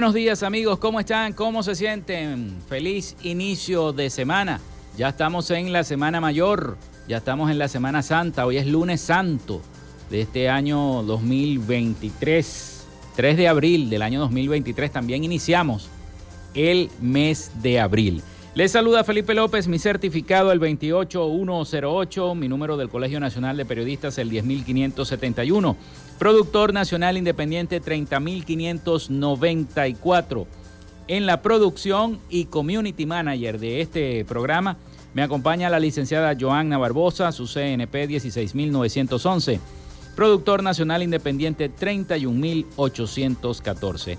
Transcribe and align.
Buenos 0.00 0.14
días 0.14 0.42
amigos, 0.42 0.78
¿cómo 0.78 0.98
están? 0.98 1.34
¿Cómo 1.34 1.62
se 1.62 1.74
sienten? 1.74 2.56
Feliz 2.70 3.16
inicio 3.22 3.92
de 3.92 4.08
semana. 4.08 4.58
Ya 4.96 5.10
estamos 5.10 5.50
en 5.50 5.74
la 5.74 5.84
Semana 5.84 6.22
Mayor, 6.22 6.78
ya 7.06 7.18
estamos 7.18 7.50
en 7.50 7.58
la 7.58 7.68
Semana 7.68 8.00
Santa, 8.00 8.46
hoy 8.46 8.56
es 8.56 8.66
lunes 8.66 9.02
santo 9.02 9.60
de 10.08 10.22
este 10.22 10.48
año 10.48 11.02
2023, 11.02 12.86
3 13.14 13.36
de 13.36 13.46
abril 13.46 13.90
del 13.90 14.00
año 14.00 14.20
2023, 14.20 14.90
también 14.90 15.22
iniciamos 15.22 15.90
el 16.54 16.88
mes 17.02 17.50
de 17.60 17.78
abril. 17.78 18.22
Les 18.52 18.72
saluda 18.72 19.04
Felipe 19.04 19.32
López, 19.32 19.68
mi 19.68 19.78
certificado 19.78 20.50
el 20.50 20.58
28108, 20.58 22.34
mi 22.34 22.48
número 22.48 22.76
del 22.76 22.88
Colegio 22.88 23.20
Nacional 23.20 23.56
de 23.56 23.64
Periodistas 23.64 24.18
el 24.18 24.28
10571. 24.28 25.76
Productor 26.18 26.72
Nacional 26.72 27.16
Independiente 27.16 27.78
30594. 27.78 30.48
En 31.06 31.26
la 31.26 31.42
producción 31.42 32.18
y 32.28 32.46
community 32.46 33.06
manager 33.06 33.60
de 33.60 33.82
este 33.82 34.24
programa 34.24 34.78
me 35.14 35.22
acompaña 35.22 35.70
la 35.70 35.78
licenciada 35.78 36.36
Joanna 36.38 36.76
Barbosa, 36.76 37.30
su 37.30 37.46
CNP 37.46 38.08
16911. 38.08 39.60
Productor 40.16 40.64
Nacional 40.64 41.04
Independiente 41.04 41.68
31814. 41.68 44.18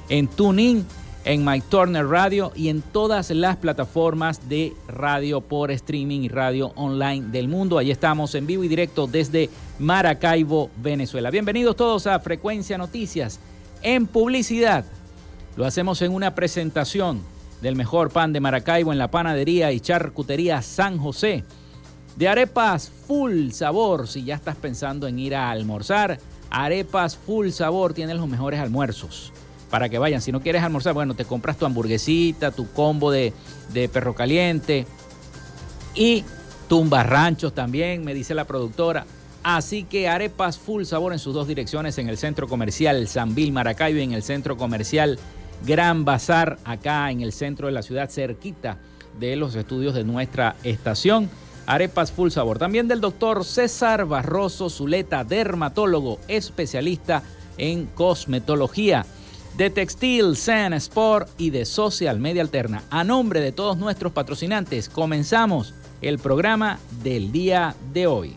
en 0.09 0.29
TuneIn, 0.29 0.87
en 1.25 1.45
Mike 1.45 1.67
Turner 1.71 2.07
Radio 2.07 2.53
y 2.55 2.69
en 2.69 2.83
todas 2.83 3.31
las 3.31 3.57
plataformas 3.57 4.49
de 4.49 4.75
radio 4.87 5.41
por 5.41 5.71
streaming 5.71 6.21
y 6.21 6.29
radio 6.29 6.73
online 6.77 7.29
del 7.29 7.49
mundo. 7.49 7.79
Allí 7.79 7.91
estamos 7.91 8.35
en 8.35 8.47
vivo 8.47 8.65
y 8.65 8.69
directo 8.69 9.06
desde 9.06 9.49
Maracaibo, 9.79 10.71
Venezuela. 10.77 11.31
Bienvenidos 11.31 11.77
todos 11.77 12.06
a 12.06 12.21
Frecuencia 12.21 12.77
Noticias 12.77 13.41
en 13.83 14.06
publicidad. 14.06 14.85
Lo 15.56 15.65
hacemos 15.65 16.03
en 16.03 16.12
una 16.12 16.35
presentación 16.35 17.23
del 17.65 17.77
mejor 17.77 18.11
pan 18.11 18.35
de 18.35 18.41
Maracaibo 18.41 18.93
en 18.93 18.99
la 18.99 19.11
panadería 19.11 19.73
y 19.73 19.81
charcutería 19.81 20.61
San 20.61 20.99
José. 20.99 21.45
De 22.15 22.29
arepas 22.29 22.93
full 23.07 23.53
sabor, 23.53 24.07
si 24.07 24.23
ya 24.23 24.35
estás 24.35 24.55
pensando 24.55 25.09
en 25.09 25.19
ir 25.19 25.35
a 25.35 25.51
almorzar, 25.51 26.19
arepas 26.51 27.17
full 27.17 27.49
sabor 27.49 27.95
tienen 27.95 28.19
los 28.19 28.29
mejores 28.29 28.61
almuerzos 28.61 29.33
para 29.71 29.89
que 29.89 29.99
vayan. 29.99 30.21
Si 30.21 30.31
no 30.31 30.43
quieres 30.43 30.63
almorzar, 30.63 30.93
bueno, 30.93 31.15
te 31.15 31.25
compras 31.25 31.57
tu 31.57 31.65
hamburguesita, 31.65 32.51
tu 32.51 32.71
combo 32.71 33.11
de, 33.11 33.33
perro 33.91 34.15
caliente 34.15 34.87
y 35.95 36.23
tumbarranchos 36.69 37.55
también, 37.55 38.05
me 38.05 38.13
dice 38.13 38.35
la 38.35 38.45
productora. 38.45 39.07
Así 39.43 39.85
que 39.85 40.07
arepas 40.07 40.59
full 40.59 40.85
sabor 40.85 41.15
en 41.15 41.19
sus 41.19 41.33
dos 41.33 41.49
direcciones, 41.49 41.97
en 41.97 42.11
el 42.11 42.19
centro 42.19 42.47
comercial 42.47 43.09
Sanvil 43.09 43.53
Maracaibo 43.53 44.01
y 44.01 44.03
en 44.03 44.13
el 44.13 44.23
centro 44.23 44.59
comercial 44.59 45.19
Gran 45.67 46.05
Bazar, 46.05 46.59
acá 46.65 47.11
en 47.11 47.21
el 47.21 47.33
centro 47.33 47.67
de 47.67 47.73
la 47.73 47.83
ciudad, 47.83 48.11
cerquita 48.11 48.79
de 49.19 49.37
los 49.37 49.55
estudios 49.55 49.95
de 49.95 50.05
nuestra 50.05 50.57
estación. 50.63 51.31
Arepas 51.67 52.13
full 52.13 52.31
sabor. 52.31 52.59
También 52.59 52.89
del 52.89 53.01
doctor 53.01 53.45
César 53.45 54.05
Barroso 54.05 54.69
Zuleta, 54.69 55.25
dermatólogo, 55.25 56.19
especialista 56.29 57.23
en 57.57 57.87
cosmetología 57.87 59.07
de 59.57 59.71
Textil, 59.71 60.37
Zen 60.37 60.75
Sport 60.75 61.29
y 61.39 61.51
de 61.51 61.65
Social 61.65 62.19
Media 62.19 62.43
Alterna. 62.43 62.83
A 62.91 63.05
nombre 63.05 63.41
de 63.41 63.53
todos 63.53 63.79
nuestros 63.79 64.13
patrocinantes, 64.13 64.89
comenzamos 64.89 65.75
el 66.03 66.19
programa 66.19 66.79
del 67.03 67.33
día 67.33 67.75
de 67.93 68.07
hoy. 68.07 68.37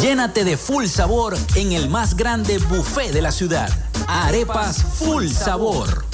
Llénate 0.00 0.44
de 0.44 0.56
full 0.56 0.86
sabor 0.86 1.36
en 1.54 1.72
el 1.72 1.88
más 1.88 2.16
grande 2.16 2.58
buffet 2.58 3.12
de 3.12 3.22
la 3.22 3.30
ciudad. 3.30 3.68
Arepas 4.08 4.82
Full 4.98 5.28
Sabor. 5.28 6.13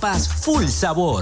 full 0.27 0.67
sabor. 0.67 1.21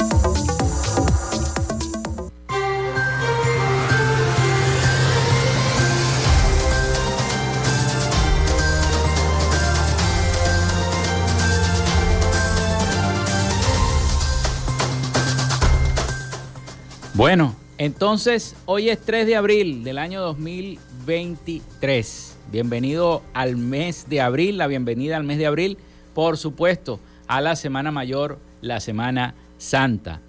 Bueno, 17.13 17.57
entonces, 17.77 18.55
hoy 18.65 18.87
es 18.87 19.01
3 19.01 19.27
de 19.27 19.35
abril 19.35 19.83
del 19.83 19.97
año 19.97 20.21
2023. 20.21 22.37
Bienvenido 22.49 23.21
al 23.33 23.57
mes 23.57 24.07
de 24.07 24.21
abril, 24.21 24.57
la 24.57 24.67
bienvenida 24.67 25.17
al 25.17 25.25
mes 25.25 25.37
de 25.37 25.45
abril, 25.45 25.77
por 26.13 26.37
supuesto, 26.37 27.01
a 27.27 27.41
la 27.41 27.57
Semana 27.57 27.91
Mayor, 27.91 28.39
la 28.61 28.79
Semana 28.79 29.35
Santa. 29.57 30.21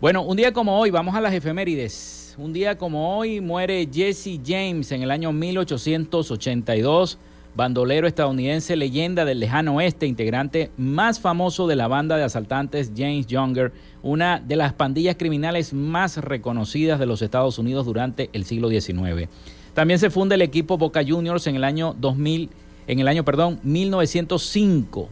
Bueno, 0.00 0.22
un 0.22 0.38
día 0.38 0.54
como 0.54 0.80
hoy, 0.80 0.90
vamos 0.90 1.14
a 1.16 1.20
las 1.20 1.34
efemérides. 1.34 2.34
Un 2.38 2.54
día 2.54 2.78
como 2.78 3.18
hoy 3.18 3.42
muere 3.42 3.86
Jesse 3.92 4.40
James 4.42 4.90
en 4.90 5.02
el 5.02 5.10
año 5.10 5.32
1882 5.32 7.18
bandolero 7.54 8.06
estadounidense, 8.06 8.76
leyenda 8.76 9.24
del 9.24 9.40
lejano 9.40 9.76
oeste, 9.76 10.06
integrante 10.06 10.70
más 10.76 11.20
famoso 11.20 11.66
de 11.66 11.76
la 11.76 11.88
banda 11.88 12.16
de 12.16 12.24
asaltantes 12.24 12.92
James 12.96 13.26
Younger, 13.26 13.72
una 14.02 14.40
de 14.40 14.56
las 14.56 14.72
pandillas 14.72 15.16
criminales 15.16 15.72
más 15.72 16.16
reconocidas 16.16 16.98
de 16.98 17.06
los 17.06 17.22
Estados 17.22 17.58
Unidos 17.58 17.86
durante 17.86 18.30
el 18.32 18.44
siglo 18.44 18.68
XIX. 18.68 19.28
También 19.72 19.98
se 19.98 20.10
funda 20.10 20.34
el 20.34 20.42
equipo 20.42 20.78
Boca 20.78 21.02
Juniors 21.06 21.46
en 21.46 21.56
el 21.56 21.64
año 21.64 21.94
2000, 21.98 22.50
en 22.86 22.98
el 23.00 23.08
año, 23.08 23.24
perdón, 23.24 23.60
1905. 23.62 25.08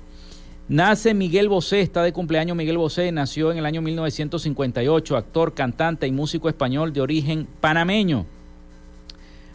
Nace 0.69 1.15
Miguel 1.15 1.49
Bosé, 1.49 1.81
está 1.81 2.03
de 2.03 2.13
cumpleaños 2.13 2.57
Miguel 2.57 2.79
Bosé, 2.79 3.11
nació 3.13 3.53
en 3.53 3.59
el 3.59 3.67
año 3.67 3.83
1958, 3.83 5.17
actor, 5.17 5.55
cantante 5.55 6.07
y 6.07 6.13
músico 6.13 6.49
español 6.49 6.93
de 6.93 7.01
origen 7.01 7.47
panameño. 7.61 8.27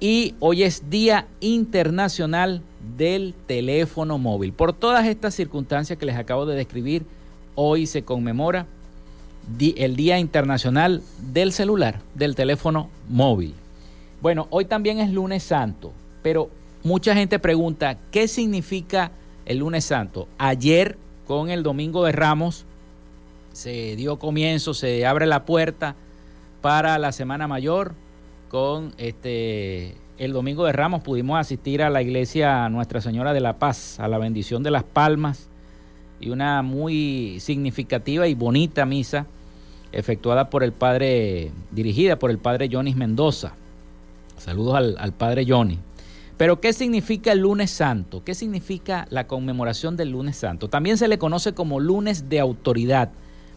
Y 0.00 0.34
hoy 0.40 0.62
es 0.62 0.88
Día 0.88 1.26
Internacional 1.40 2.62
del 2.96 3.34
Teléfono 3.46 4.16
Móvil. 4.16 4.54
Por 4.54 4.72
todas 4.72 5.06
estas 5.06 5.34
circunstancias 5.34 5.98
que 5.98 6.06
les 6.06 6.16
acabo 6.16 6.46
de 6.46 6.56
describir, 6.56 7.04
hoy 7.54 7.86
se 7.86 8.02
conmemora 8.02 8.64
el 9.60 9.94
Día 9.94 10.18
Internacional 10.18 11.02
del 11.34 11.52
Celular, 11.52 12.00
del 12.14 12.34
Teléfono 12.34 12.88
Móvil. 13.10 13.52
Bueno, 14.22 14.46
hoy 14.48 14.64
también 14.64 15.00
es 15.00 15.10
lunes 15.10 15.42
santo, 15.42 15.92
pero 16.22 16.48
mucha 16.84 17.14
gente 17.14 17.38
pregunta, 17.38 17.98
¿qué 18.12 18.28
significa 18.28 19.10
el 19.44 19.58
lunes 19.58 19.84
santo? 19.84 20.28
Ayer, 20.38 20.96
con 21.26 21.50
el 21.50 21.62
domingo 21.62 22.04
de 22.04 22.12
Ramos, 22.12 22.66
se 23.52 23.96
dio 23.96 24.18
comienzo, 24.18 24.74
se 24.74 25.04
abre 25.06 25.26
la 25.26 25.44
puerta 25.44 25.96
para 26.60 26.98
la 26.98 27.12
Semana 27.12 27.48
Mayor. 27.48 27.94
Con 28.48 28.94
este 28.98 29.96
el 30.16 30.32
domingo 30.32 30.64
de 30.64 30.72
Ramos 30.72 31.02
pudimos 31.02 31.40
asistir 31.40 31.82
a 31.82 31.90
la 31.90 32.00
iglesia 32.00 32.68
Nuestra 32.68 33.00
Señora 33.00 33.32
de 33.32 33.40
la 33.40 33.58
Paz, 33.58 33.98
a 33.98 34.06
la 34.06 34.18
bendición 34.18 34.62
de 34.62 34.70
las 34.70 34.84
palmas 34.84 35.48
y 36.20 36.30
una 36.30 36.62
muy 36.62 37.38
significativa 37.40 38.28
y 38.28 38.34
bonita 38.34 38.86
misa 38.86 39.26
efectuada 39.90 40.50
por 40.50 40.62
el 40.62 40.72
padre, 40.72 41.50
dirigida 41.72 42.18
por 42.18 42.30
el 42.30 42.38
padre 42.38 42.68
Jonis 42.70 42.96
Mendoza. 42.96 43.54
Saludos 44.38 44.96
al, 44.98 45.12
padre 45.12 45.44
Johnny. 45.48 45.78
Pero 46.36 46.60
¿qué 46.60 46.72
significa 46.72 47.32
el 47.32 47.40
lunes 47.40 47.70
santo? 47.70 48.24
¿Qué 48.24 48.34
significa 48.34 49.06
la 49.10 49.26
conmemoración 49.26 49.96
del 49.96 50.10
lunes 50.10 50.36
santo? 50.36 50.68
También 50.68 50.98
se 50.98 51.06
le 51.06 51.18
conoce 51.18 51.54
como 51.54 51.78
lunes 51.78 52.28
de 52.28 52.40
autoridad, 52.40 53.10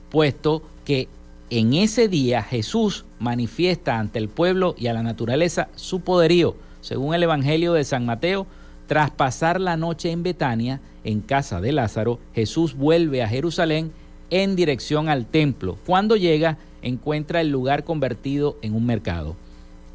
puesto 0.10 0.62
que 0.86 1.08
en 1.50 1.74
ese 1.74 2.08
día 2.08 2.44
Jesús 2.44 3.06
manifiesta 3.20 3.98
ante 3.98 4.20
el 4.20 4.30
pueblo 4.30 4.76
y 4.78 4.88
a 4.88 4.94
la 4.94 5.02
naturaleza 5.02 5.70
su 5.76 6.02
poderío. 6.02 6.56
Según 6.82 7.16
el 7.16 7.24
Evangelio 7.24 7.74
de 7.74 7.84
San 7.84 8.06
Mateo, 8.06 8.46
tras 8.86 9.12
pasar 9.12 9.60
la 9.60 9.76
noche 9.76 10.12
en 10.12 10.24
Betania, 10.24 10.80
en 11.04 11.22
casa 11.22 11.62
de 11.62 11.72
Lázaro, 11.72 12.20
Jesús 12.36 12.76
vuelve 12.76 13.24
a 13.24 13.28
Jerusalén 13.28 13.92
en 14.30 14.56
dirección 14.56 15.10
al 15.10 15.26
templo. 15.26 15.78
Cuando 15.86 16.16
llega, 16.16 16.58
encuentra 16.82 17.42
el 17.42 17.50
lugar 17.50 17.84
convertido 17.84 18.58
en 18.62 18.76
un 18.76 18.86
mercado. 18.86 19.36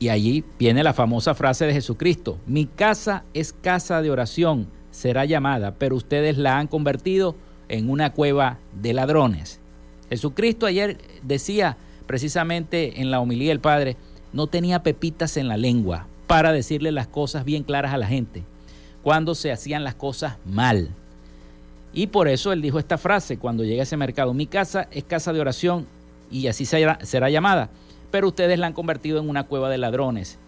Y 0.03 0.09
allí 0.09 0.43
viene 0.59 0.83
la 0.83 0.95
famosa 0.95 1.33
frase 1.33 1.65
de 1.65 1.75
Jesucristo, 1.75 2.37
mi 2.45 2.67
casa 2.67 3.23
es 3.35 3.53
casa 3.53 4.03
de 4.03 4.11
oración, 4.11 4.67
será 4.91 5.27
llamada, 5.27 5.77
pero 5.79 5.95
ustedes 5.95 6.39
la 6.39 6.59
han 6.59 6.67
convertido 6.67 7.37
en 7.69 7.89
una 7.89 8.13
cueva 8.13 8.59
de 8.73 8.95
ladrones. 8.95 9.61
Jesucristo 10.09 10.67
ayer 10.67 10.99
decía 11.23 11.77
precisamente 12.09 13.01
en 13.01 13.13
la 13.13 13.21
homilía 13.21 13.51
del 13.51 13.61
Padre, 13.61 13.97
no 14.33 14.49
tenía 14.49 14.83
pepitas 14.83 15.37
en 15.37 15.47
la 15.47 15.57
lengua 15.57 16.09
para 16.27 16.53
decirle 16.53 16.91
las 16.91 17.07
cosas 17.07 17.45
bien 17.45 17.63
claras 17.63 17.95
a 17.95 17.99
la 17.99 18.09
gente 18.09 18.43
cuando 19.05 19.37
se 19.37 19.53
hacían 19.53 19.85
las 19.85 19.95
cosas 19.95 20.37
mal. 20.45 20.89
Y 21.93 22.09
por 22.09 22.27
eso 22.27 22.51
él 22.51 22.61
dijo 22.61 22.81
esta 22.81 22.99
frase 22.99 23.39
cuando 23.39 23.63
llega 23.63 23.83
a 23.83 23.85
ese 23.85 23.97
mercado, 23.97 24.35
mi 24.35 24.49
casa 24.49 24.89
es 24.91 25.05
casa 25.05 25.33
de 25.33 25.41
oración 25.41 25.87
y 26.29 26.49
así 26.49 26.65
será, 26.65 26.99
será 27.05 27.31
llamada 27.31 27.71
pero 28.13 28.29
ustedes 28.29 28.61
la 28.61 28.69
han 28.69 28.75
convertido 28.75 29.19
en 29.19 29.29
una 29.29 29.45
cueva 29.45 29.69
de 29.69 29.79
ladrones. 29.79 30.39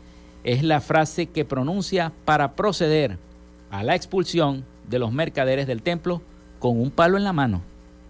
Es 0.45 0.63
la 0.63 0.81
frase 0.81 1.27
que 1.27 1.45
pronuncia 1.45 2.13
para 2.25 2.55
proceder 2.55 3.19
a 3.71 3.83
la 3.83 3.97
expulsión 3.97 4.65
de 4.89 5.01
los 5.01 5.11
mercaderes 5.11 5.67
del 5.67 5.83
templo 5.83 6.23
con 6.61 6.81
un 6.81 6.93
palo 6.93 7.17
en 7.17 7.25
la 7.25 7.33
mano. 7.33 7.63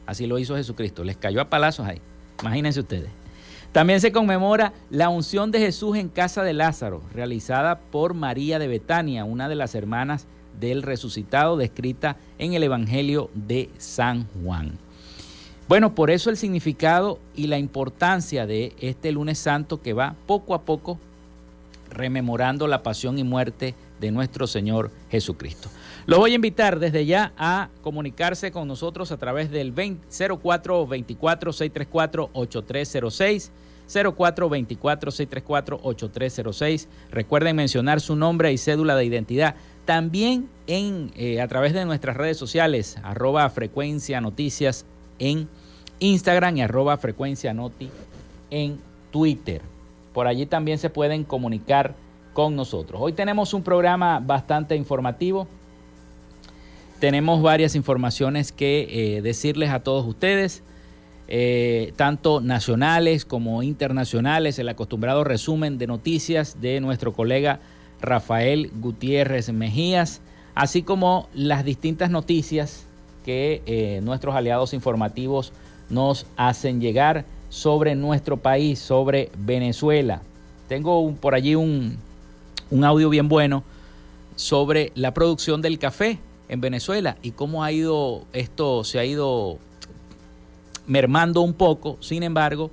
Así 0.05 0.27
lo 0.27 0.39
hizo 0.39 0.57
Jesucristo, 0.57 1.05
les 1.05 1.17
cayó 1.17 1.41
a 1.41 1.49
palazos 1.49 1.87
ahí. 1.87 2.01
Imagínense 2.43 2.81
ustedes. 2.81 3.09
También 3.73 4.01
se 4.01 4.13
conmemora 4.13 4.73
la 4.91 5.09
unción 5.09 5.51
de 5.51 5.61
Jesús 5.61 5.97
en 5.97 6.09
casa 6.09 6.43
de 6.43 6.53
Lázaro, 6.53 7.03
realizada 7.13 7.79
por 7.79 8.15
María 8.15 8.59
de 8.59 8.69
Betania, 8.69 9.25
una 9.25 9.49
de 9.49 9.55
las 9.55 9.75
hermanas 9.75 10.27
del 10.61 10.83
resucitado 10.83 11.57
descrita 11.57 12.17
en 12.39 12.55
el 12.55 12.63
Evangelio 12.63 13.31
de 13.35 13.71
San 13.79 14.27
Juan. 14.29 14.79
Bueno, 15.67 15.95
por 15.95 16.11
eso 16.11 16.29
el 16.29 16.37
significado 16.37 17.19
y 17.35 17.47
la 17.47 17.59
importancia 17.59 18.47
de 18.47 18.75
este 18.81 19.13
lunes 19.13 19.39
santo 19.39 19.81
que 19.81 19.95
va 19.95 20.15
poco 20.27 20.55
a 20.55 20.63
poco 20.63 20.99
rememorando 21.89 22.67
la 22.67 22.83
pasión 22.83 23.19
y 23.19 23.25
muerte 23.25 23.75
de 23.99 24.11
nuestro 24.11 24.47
Señor 24.47 24.91
Jesucristo. 25.11 25.71
Lo 26.05 26.19
voy 26.19 26.33
a 26.33 26.35
invitar 26.35 26.79
desde 26.79 27.07
ya 27.07 27.33
a 27.39 27.71
comunicarse 27.83 28.53
con 28.53 28.69
nosotros 28.69 29.11
a 29.11 29.17
través 29.17 29.51
del 29.51 29.73
0424 29.73 31.53
634 31.53 32.31
8306 32.35 33.53
0424 33.87 35.11
634 35.11 35.81
8306 35.83 36.89
Recuerden 37.11 37.57
mencionar 37.57 38.03
su 38.03 38.17
nombre 38.17 38.53
y 38.53 38.59
cédula 38.59 38.97
de 38.97 39.07
identidad. 39.07 39.55
También 39.87 40.49
en, 40.67 41.11
eh, 41.17 41.41
a 41.41 41.49
través 41.49 41.73
de 41.73 41.87
nuestras 41.87 42.17
redes 42.17 42.37
sociales, 42.37 42.97
arroba 43.03 43.49
frecuencia 43.49 44.21
noticias 44.21 44.85
en 45.19 45.49
Instagram 46.01 46.57
y 46.57 46.63
arroba 46.63 46.97
frecuencia 46.97 47.55
noti 47.55 47.91
en 48.51 48.79
Twitter. 49.11 49.63
Por 50.13 50.27
allí 50.27 50.47
también 50.47 50.79
se 50.79 50.91
pueden 50.91 51.25
comunicar 51.25 51.95
con 52.33 52.57
nosotros. 52.57 53.01
Hoy 53.03 53.13
tenemos 53.13 53.55
un 53.55 53.63
programa 53.63 54.21
bastante 54.21 54.77
informativo. 54.77 55.47
Tenemos 57.01 57.43
varias 57.43 57.75
informaciones 57.75 58.53
que 58.53 59.17
eh, 59.17 59.23
decirles 59.23 59.71
a 59.71 59.81
todos 59.81 60.07
ustedes, 60.07 60.63
eh, 61.29 61.93
tanto 61.97 62.41
nacionales 62.41 63.25
como 63.25 63.63
internacionales, 63.63 64.59
el 64.59 64.69
acostumbrado 64.69 65.25
resumen 65.25 65.79
de 65.79 65.87
noticias 65.87 66.61
de 66.61 66.81
nuestro 66.81 67.13
colega 67.13 67.61
Rafael 68.01 68.71
Gutiérrez 68.81 69.53
Mejías, 69.53 70.21
así 70.55 70.83
como 70.83 71.29
las 71.35 71.65
distintas 71.65 72.11
noticias 72.11 72.87
que 73.25 73.63
eh, 73.67 74.01
nuestros 74.03 74.35
aliados 74.35 74.75
informativos 74.75 75.53
nos 75.89 76.27
hacen 76.37 76.81
llegar 76.81 77.25
sobre 77.49 77.95
nuestro 77.95 78.37
país, 78.37 78.79
sobre 78.79 79.31
Venezuela. 79.39 80.23
Tengo 80.69 81.13
por 81.15 81.35
allí 81.35 81.55
un, 81.55 81.97
un 82.71 82.85
audio 82.85 83.09
bien 83.09 83.29
bueno 83.29 83.65
sobre 84.37 84.93
la 84.95 85.15
producción 85.15 85.63
del 85.63 85.79
café 85.79 86.19
en 86.49 86.61
Venezuela 86.61 87.17
y 87.23 87.33
cómo 87.33 87.65
ha 87.65 87.73
ido 87.73 88.25
esto, 88.33 88.85
se 88.85 88.99
ha 88.99 89.05
ido 89.05 89.59
mermando 90.87 91.41
un 91.41 91.55
poco. 91.55 91.97
Sin 92.01 92.23
embargo, 92.23 92.71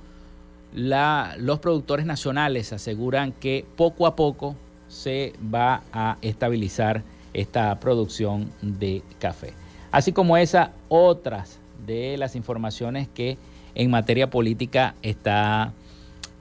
los 0.73 1.59
productores 1.59 2.05
nacionales 2.05 2.73
aseguran 2.73 3.31
que 3.31 3.65
poco 3.75 4.07
a 4.07 4.15
poco 4.15 4.55
se 4.87 5.33
va 5.53 5.83
a 5.93 6.17
estabilizar 6.21 7.03
esta 7.33 7.79
producción 7.79 8.51
de 8.61 9.03
café 9.19 9.60
así 9.91 10.11
como 10.11 10.37
esas 10.37 10.69
otras 10.89 11.59
de 11.85 12.17
las 12.17 12.35
informaciones 12.35 13.07
que 13.07 13.37
en 13.75 13.89
materia 13.89 14.29
política 14.29 14.95
está 15.01 15.73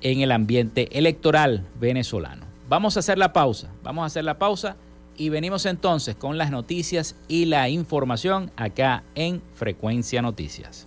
en 0.01 0.21
el 0.21 0.33
ambiente 0.33 0.89
electoral 0.99 1.67
venezolano. 1.79 2.47
Vamos 2.69 2.97
a 2.97 3.01
hacer 3.01 3.19
la 3.19 3.33
pausa, 3.33 3.71
vamos 3.83 4.03
a 4.03 4.07
hacer 4.07 4.25
la 4.25 4.39
pausa 4.39 4.77
y 5.17 5.29
venimos 5.29 5.67
entonces 5.67 6.15
con 6.15 6.39
las 6.39 6.51
noticias 6.51 7.17
y 7.29 7.45
la 7.45 7.69
información 7.69 8.51
acá 8.57 9.03
en 9.15 9.43
Frecuencia 9.55 10.23
Noticias. 10.23 10.87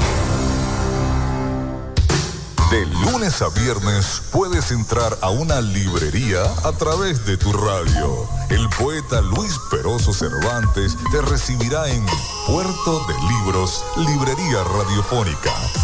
De 2.71 2.85
lunes 2.85 3.41
a 3.41 3.49
viernes 3.49 4.21
puedes 4.31 4.71
entrar 4.71 5.17
a 5.19 5.29
una 5.29 5.59
librería 5.59 6.41
a 6.63 6.71
través 6.71 7.25
de 7.25 7.35
tu 7.35 7.51
radio. 7.51 8.25
El 8.49 8.69
poeta 8.69 9.19
Luis 9.19 9.59
Peroso 9.69 10.13
Cervantes 10.13 10.95
te 11.11 11.21
recibirá 11.21 11.89
en 11.89 12.05
Puerto 12.47 13.05
de 13.07 13.13
Libros, 13.27 13.83
Librería 13.97 14.63
Radiofónica 14.63 15.51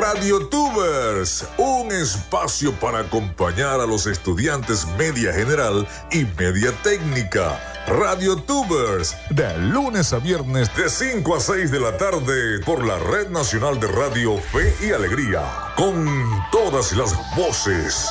Radio 0.00 0.46
Tubers, 0.46 1.44
un 1.56 1.90
espacio 1.90 2.72
para 2.74 3.00
acompañar 3.00 3.80
a 3.80 3.86
los 3.86 4.06
estudiantes 4.06 4.86
media 4.96 5.32
general 5.32 5.88
y 6.12 6.24
media 6.38 6.70
técnica. 6.84 7.60
Radio 7.88 8.36
Tubers, 8.36 9.16
de 9.30 9.58
lunes 9.58 10.12
a 10.12 10.20
viernes 10.20 10.70
de 10.76 10.88
5 10.88 11.34
a 11.34 11.40
6 11.40 11.72
de 11.72 11.80
la 11.80 11.96
tarde 11.96 12.60
por 12.64 12.86
la 12.86 12.96
Red 13.00 13.30
Nacional 13.30 13.80
de 13.80 13.88
Radio 13.88 14.38
Fe 14.38 14.72
y 14.80 14.92
Alegría, 14.92 15.42
con 15.76 16.06
todas 16.52 16.92
las 16.92 17.12
voces. 17.34 18.08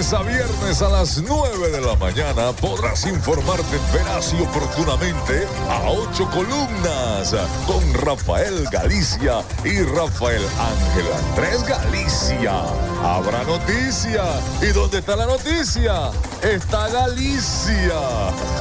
A 0.00 0.22
viernes 0.22 0.80
a 0.80 0.88
las 0.88 1.22
9 1.22 1.72
de 1.72 1.80
la 1.82 1.94
mañana 1.96 2.52
podrás 2.52 3.04
informarte 3.04 3.76
veraz 3.92 4.32
y 4.32 4.42
oportunamente 4.42 5.46
a 5.68 5.90
ocho 5.90 6.26
columnas 6.30 7.36
con 7.66 7.92
Rafael 7.92 8.66
Galicia 8.72 9.44
y 9.62 9.82
Rafael 9.82 10.40
Ángel 10.58 11.04
Andrés 11.12 11.64
Galicia. 11.64 12.62
Habrá 13.04 13.44
noticia. 13.44 14.24
¿Y 14.62 14.72
dónde 14.72 15.00
está 15.00 15.16
la 15.16 15.26
noticia? 15.26 16.10
Está 16.40 16.88
Galicia. 16.88 17.98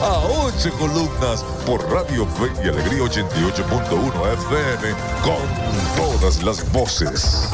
A 0.01 0.19
ocho 0.43 0.74
columnas 0.77 1.46
por 1.65 1.89
Radio 1.89 2.27
Fe 2.27 2.51
y 2.65 2.67
Alegría 2.67 3.03
88.1 3.03 4.34
FM 4.34 4.93
con 5.24 6.19
todas 6.19 6.43
las 6.43 6.69
voces. 6.74 7.48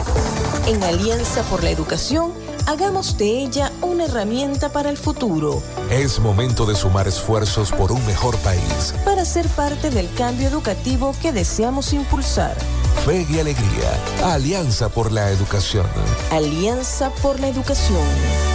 En 0.65 0.83
Alianza 0.83 1.43
por 1.43 1.63
la 1.63 1.69
Educación 1.69 2.44
Hagamos 2.67 3.15
de 3.17 3.43
ella 3.43 3.71
una 3.81 4.05
herramienta 4.05 4.69
para 4.69 4.89
el 4.89 4.97
futuro. 4.97 5.61
Es 5.91 6.19
momento 6.19 6.65
de 6.65 6.75
sumar 6.75 7.07
esfuerzos 7.07 7.71
por 7.71 7.91
un 7.91 8.03
mejor 8.07 8.35
país. 8.39 8.93
Para 9.05 9.23
ser 9.23 9.47
parte 9.49 9.91
del 9.91 10.11
cambio 10.15 10.47
educativo 10.47 11.13
que 11.21 11.31
deseamos 11.31 11.93
impulsar. 11.93 12.57
Fe 13.05 13.27
y 13.29 13.39
Alegría. 13.39 13.91
Alianza 14.23 14.89
por 14.89 15.11
la 15.11 15.29
Educación. 15.29 15.85
Alianza 16.31 17.11
por 17.21 17.39
la 17.39 17.49
Educación. 17.49 18.54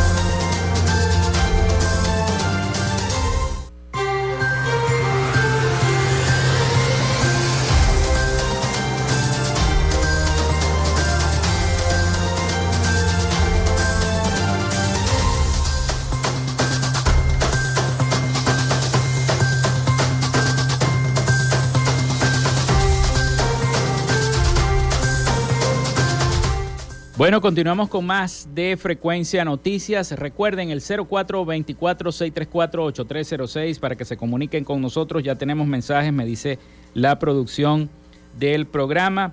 Bueno, 27.31 27.43
continuamos 27.43 27.87
con 27.87 28.05
más 28.05 28.49
de 28.53 28.75
Frecuencia 28.75 29.45
Noticias. 29.45 30.11
Recuerden 30.11 30.69
el 30.69 30.81
0424-634-8306 30.81 33.79
para 33.79 33.95
que 33.95 34.03
se 34.03 34.17
comuniquen 34.17 34.65
con 34.65 34.81
nosotros. 34.81 35.23
Ya 35.23 35.35
tenemos 35.35 35.65
mensajes, 35.65 36.11
me 36.11 36.25
dice 36.25 36.59
la 36.93 37.19
producción 37.19 37.89
del 38.37 38.65
programa. 38.65 39.31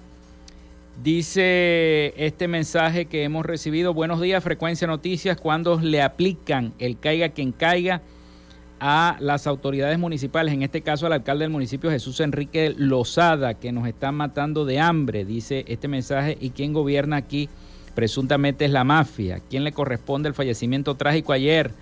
Dice 1.02 2.14
este 2.16 2.46
mensaje 2.46 3.06
que 3.06 3.24
hemos 3.24 3.44
recibido. 3.44 3.92
Buenos 3.92 4.20
días, 4.20 4.44
Frecuencia 4.44 4.86
Noticias. 4.86 5.36
Cuando 5.36 5.80
le 5.80 6.00
aplican 6.00 6.74
el 6.78 7.00
caiga 7.00 7.30
quien 7.30 7.50
caiga 7.50 8.02
a 8.78 9.16
las 9.18 9.48
autoridades 9.48 9.98
municipales, 9.98 10.54
en 10.54 10.62
este 10.62 10.82
caso 10.82 11.06
al 11.06 11.14
alcalde 11.14 11.46
del 11.46 11.50
municipio 11.50 11.90
Jesús 11.90 12.20
Enrique 12.20 12.72
Lozada, 12.76 13.54
que 13.54 13.72
nos 13.72 13.88
están 13.88 14.14
matando 14.14 14.64
de 14.64 14.78
hambre, 14.78 15.24
dice 15.24 15.64
este 15.66 15.88
mensaje, 15.88 16.38
y 16.40 16.50
quién 16.50 16.72
gobierna 16.72 17.16
aquí 17.16 17.48
presuntamente 17.98 18.64
es 18.64 18.70
la 18.70 18.84
mafia. 18.84 19.40
¿Quién 19.50 19.64
le 19.64 19.72
corresponde 19.72 20.28
el 20.28 20.34
fallecimiento 20.36 20.94
trágico 20.94 21.32
ayer 21.32 21.72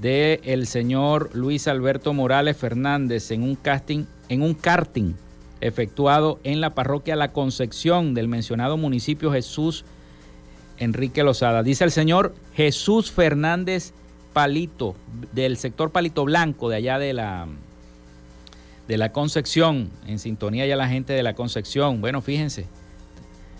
del 0.00 0.40
el 0.42 0.66
señor 0.66 1.30
Luis 1.32 1.68
Alberto 1.68 2.12
Morales 2.12 2.56
Fernández 2.56 3.30
en 3.30 3.44
un 3.44 3.54
casting, 3.54 4.06
en 4.28 4.42
un 4.42 4.54
karting 4.54 5.12
efectuado 5.60 6.40
en 6.42 6.60
la 6.60 6.74
parroquia 6.74 7.14
La 7.14 7.30
Concepción 7.30 8.14
del 8.14 8.26
mencionado 8.26 8.78
municipio 8.78 9.30
Jesús 9.30 9.84
Enrique 10.78 11.22
Lozada? 11.22 11.62
Dice 11.62 11.84
el 11.84 11.92
señor 11.92 12.34
Jesús 12.56 13.12
Fernández 13.12 13.92
Palito, 14.32 14.96
del 15.30 15.56
sector 15.56 15.92
Palito 15.92 16.24
Blanco, 16.24 16.68
de 16.68 16.74
allá 16.74 16.98
de 16.98 17.12
la 17.12 17.46
de 18.88 18.98
la 18.98 19.12
Concepción, 19.12 19.88
en 20.08 20.18
sintonía 20.18 20.66
ya 20.66 20.74
la 20.74 20.88
gente 20.88 21.12
de 21.12 21.22
la 21.22 21.34
Concepción. 21.34 22.00
Bueno, 22.00 22.22
fíjense, 22.22 22.66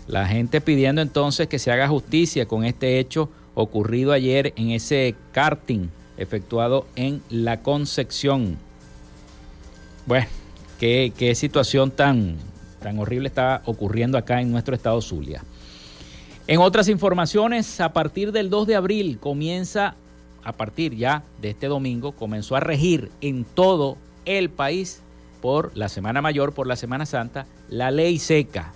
la 0.07 0.27
gente 0.27 0.61
pidiendo 0.61 1.01
entonces 1.01 1.47
que 1.47 1.59
se 1.59 1.71
haga 1.71 1.87
justicia 1.87 2.45
con 2.45 2.65
este 2.65 2.99
hecho 2.99 3.29
ocurrido 3.53 4.11
ayer 4.11 4.53
en 4.55 4.71
ese 4.71 5.15
karting 5.31 5.89
efectuado 6.17 6.85
en 6.95 7.21
La 7.29 7.61
Concepción. 7.61 8.57
Bueno, 10.05 10.27
qué, 10.79 11.33
situación 11.35 11.91
tan, 11.91 12.35
tan 12.81 12.99
horrible 12.99 13.27
está 13.27 13.61
ocurriendo 13.65 14.17
acá 14.17 14.41
en 14.41 14.51
nuestro 14.51 14.75
estado 14.75 15.01
Zulia. 15.01 15.43
En 16.47 16.59
otras 16.59 16.89
informaciones, 16.89 17.79
a 17.79 17.93
partir 17.93 18.31
del 18.31 18.49
2 18.49 18.67
de 18.67 18.75
abril 18.75 19.19
comienza, 19.19 19.95
a 20.43 20.53
partir 20.53 20.95
ya 20.95 21.23
de 21.39 21.51
este 21.51 21.67
domingo, 21.67 22.13
comenzó 22.13 22.55
a 22.55 22.59
regir 22.59 23.11
en 23.21 23.45
todo 23.45 23.97
el 24.25 24.49
país 24.49 25.01
por 25.41 25.75
la 25.75 25.87
Semana 25.87 26.21
Mayor, 26.21 26.53
por 26.53 26.67
la 26.67 26.75
Semana 26.75 27.05
Santa, 27.05 27.45
la 27.69 27.91
ley 27.91 28.17
seca 28.19 28.73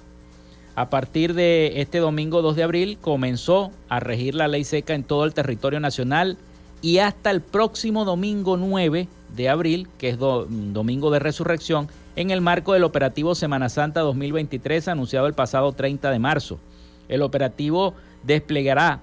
a 0.75 0.89
partir 0.89 1.33
de 1.33 1.79
este 1.81 1.99
domingo 1.99 2.41
2 2.41 2.55
de 2.55 2.63
abril 2.63 2.97
comenzó 2.99 3.71
a 3.87 3.99
regir 3.99 4.35
la 4.35 4.47
ley 4.47 4.65
seca 4.65 4.93
en 4.93 5.03
todo 5.03 5.23
el 5.23 5.33
territorio 5.33 5.79
nacional 5.79 6.37
y 6.81 6.97
hasta 6.97 7.31
el 7.31 7.41
próximo 7.41 8.03
domingo 8.03 8.57
9 8.57 9.07
de 9.35 9.49
abril, 9.49 9.87
que 9.97 10.09
es 10.09 10.19
domingo 10.19 11.11
de 11.11 11.19
resurrección, 11.19 11.87
en 12.15 12.29
el 12.29 12.41
marco 12.41 12.73
del 12.73 12.83
operativo 12.83 13.35
Semana 13.35 13.69
Santa 13.69 14.01
2023 14.01 14.89
anunciado 14.89 15.27
el 15.27 15.33
pasado 15.33 15.71
30 15.71 16.11
de 16.11 16.19
marzo. 16.19 16.59
El 17.07 17.21
operativo 17.21 17.93
desplegará 18.23 18.99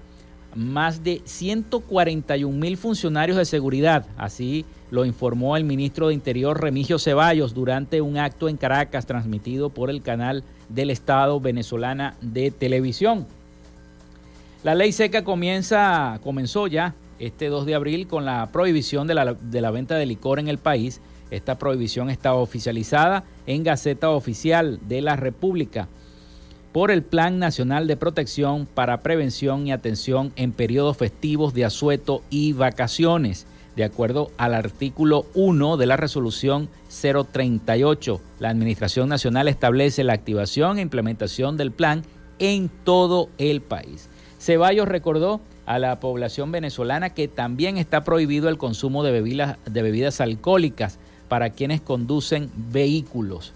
más 0.55 1.03
de 1.03 1.21
141 1.25 2.55
mil 2.55 2.77
funcionarios 2.77 3.37
de 3.37 3.45
seguridad, 3.45 4.05
así 4.17 4.65
lo 4.91 5.05
informó 5.05 5.57
el 5.57 5.63
ministro 5.63 6.07
de 6.07 6.13
Interior 6.13 6.61
Remigio 6.61 6.99
Ceballos 6.99 7.55
durante 7.55 8.01
un 8.01 8.17
acto 8.17 8.47
en 8.47 8.57
Caracas 8.57 9.07
transmitido 9.07 9.71
por 9.71 9.89
el 9.89 10.03
canal 10.03 10.43
del 10.69 10.89
Estado 10.89 11.39
venezolana 11.39 12.15
de 12.21 12.51
televisión. 12.51 13.25
La 14.63 14.75
ley 14.75 14.91
seca 14.91 15.23
comienza, 15.23 16.19
comenzó 16.23 16.67
ya 16.67 16.95
este 17.19 17.47
2 17.47 17.65
de 17.65 17.75
abril 17.75 18.07
con 18.07 18.25
la 18.25 18.49
prohibición 18.51 19.07
de 19.07 19.13
la, 19.13 19.33
de 19.33 19.61
la 19.61 19.71
venta 19.71 19.95
de 19.95 20.05
licor 20.05 20.39
en 20.39 20.47
el 20.47 20.57
país. 20.57 21.01
Esta 21.31 21.57
prohibición 21.57 22.09
está 22.09 22.33
oficializada 22.33 23.23
en 23.45 23.63
Gaceta 23.63 24.09
Oficial 24.09 24.79
de 24.87 25.01
la 25.01 25.15
República 25.15 25.87
por 26.71 26.91
el 26.91 27.03
Plan 27.03 27.39
Nacional 27.39 27.87
de 27.87 27.97
Protección 27.97 28.65
para 28.65 29.01
Prevención 29.01 29.67
y 29.67 29.71
Atención 29.71 30.33
en 30.35 30.51
periodos 30.51 30.97
festivos 30.97 31.53
de 31.53 31.65
asueto 31.65 32.23
y 32.29 32.53
vacaciones 32.53 33.45
de 33.75 33.83
acuerdo 33.83 34.31
al 34.37 34.53
artículo 34.53 35.25
1 35.33 35.77
de 35.77 35.85
la 35.85 35.97
resolución 35.97 36.69
038. 36.89 38.21
La 38.39 38.49
Administración 38.49 39.09
Nacional 39.09 39.47
establece 39.47 40.03
la 40.03 40.13
activación 40.13 40.77
e 40.77 40.81
implementación 40.81 41.57
del 41.57 41.71
plan 41.71 42.03
en 42.39 42.69
todo 42.83 43.29
el 43.37 43.61
país. 43.61 44.09
Ceballos 44.39 44.87
recordó 44.87 45.41
a 45.65 45.79
la 45.79 45.99
población 45.99 46.51
venezolana 46.51 47.11
que 47.11 47.27
también 47.27 47.77
está 47.77 48.03
prohibido 48.03 48.49
el 48.49 48.57
consumo 48.57 49.03
de 49.03 49.11
bebidas, 49.11 49.57
de 49.65 49.81
bebidas 49.81 50.19
alcohólicas 50.21 50.99
para 51.29 51.51
quienes 51.51 51.81
conducen 51.81 52.51
vehículos. 52.55 53.53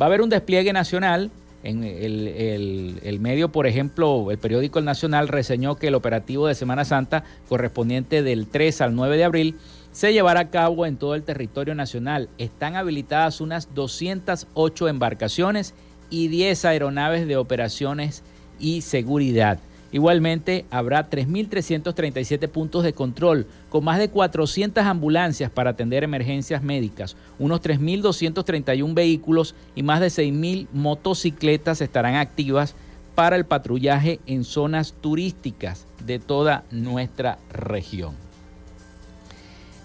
Va 0.00 0.06
a 0.06 0.08
haber 0.08 0.22
un 0.22 0.30
despliegue 0.30 0.72
nacional 0.72 1.30
En 1.66 1.82
el, 1.82 3.18
medio, 3.18 3.50
por 3.50 3.66
ejemplo, 3.66 4.30
el 4.30 4.38
periódico 4.38 4.78
El 4.78 4.84
Nacional 4.84 5.26
reseñó 5.26 5.74
que 5.74 5.88
el 5.88 5.96
operativo 5.96 6.46
de 6.46 6.54
Semana 6.54 6.84
Santa 6.84 7.24
correspondiente 7.48 8.22
del 8.22 8.46
3 8.46 8.82
al 8.82 8.94
9 8.94 9.16
de 9.16 9.24
abril 9.24 9.56
se 9.90 10.12
llevará 10.12 10.38
a 10.38 10.50
cabo 10.50 10.86
en 10.86 10.96
todo 10.96 11.16
el 11.16 11.24
territorio 11.24 11.74
nacional. 11.74 12.28
Están 12.38 12.76
habilitadas 12.76 13.40
unas 13.40 13.74
208 13.74 14.86
embarcaciones 14.86 15.74
y 16.08 16.28
10 16.28 16.66
aeronaves 16.66 17.26
de 17.26 17.36
operaciones 17.36 18.22
y 18.60 18.82
seguridad. 18.82 19.58
Igualmente, 19.96 20.66
habrá 20.70 21.08
3.337 21.08 22.50
puntos 22.50 22.84
de 22.84 22.92
control, 22.92 23.46
con 23.70 23.82
más 23.82 23.98
de 23.98 24.10
400 24.10 24.84
ambulancias 24.84 25.50
para 25.50 25.70
atender 25.70 26.04
emergencias 26.04 26.62
médicas, 26.62 27.16
unos 27.38 27.62
3.231 27.62 28.92
vehículos 28.92 29.54
y 29.74 29.82
más 29.82 30.00
de 30.00 30.08
6.000 30.08 30.66
motocicletas 30.74 31.80
estarán 31.80 32.16
activas 32.16 32.74
para 33.14 33.36
el 33.36 33.46
patrullaje 33.46 34.20
en 34.26 34.44
zonas 34.44 34.92
turísticas 35.00 35.86
de 36.04 36.18
toda 36.18 36.64
nuestra 36.70 37.38
región. 37.50 38.16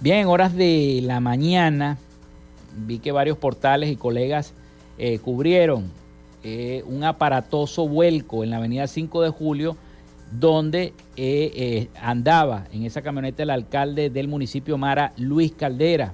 Bien, 0.01 0.17
en 0.17 0.27
horas 0.27 0.53
de 0.53 0.99
la 1.05 1.21
mañana 1.21 1.97
vi 2.85 2.99
que 2.99 3.13
varios 3.13 3.37
portales 3.37 3.89
y 3.89 3.95
colegas 3.95 4.53
eh, 4.97 5.19
cubrieron 5.19 5.89
eh, 6.43 6.83
un 6.85 7.05
aparatoso 7.05 7.87
vuelco 7.87 8.43
en 8.43 8.49
la 8.49 8.57
avenida 8.57 8.87
5 8.87 9.21
de 9.21 9.29
julio 9.29 9.77
donde 10.31 10.93
eh, 11.17 11.51
eh, 11.55 11.89
andaba 12.01 12.65
en 12.71 12.83
esa 12.83 13.01
camioneta 13.01 13.43
el 13.43 13.49
alcalde 13.49 14.09
del 14.09 14.27
municipio 14.27 14.77
Mara, 14.77 15.13
Luis 15.17 15.51
Caldera. 15.51 16.13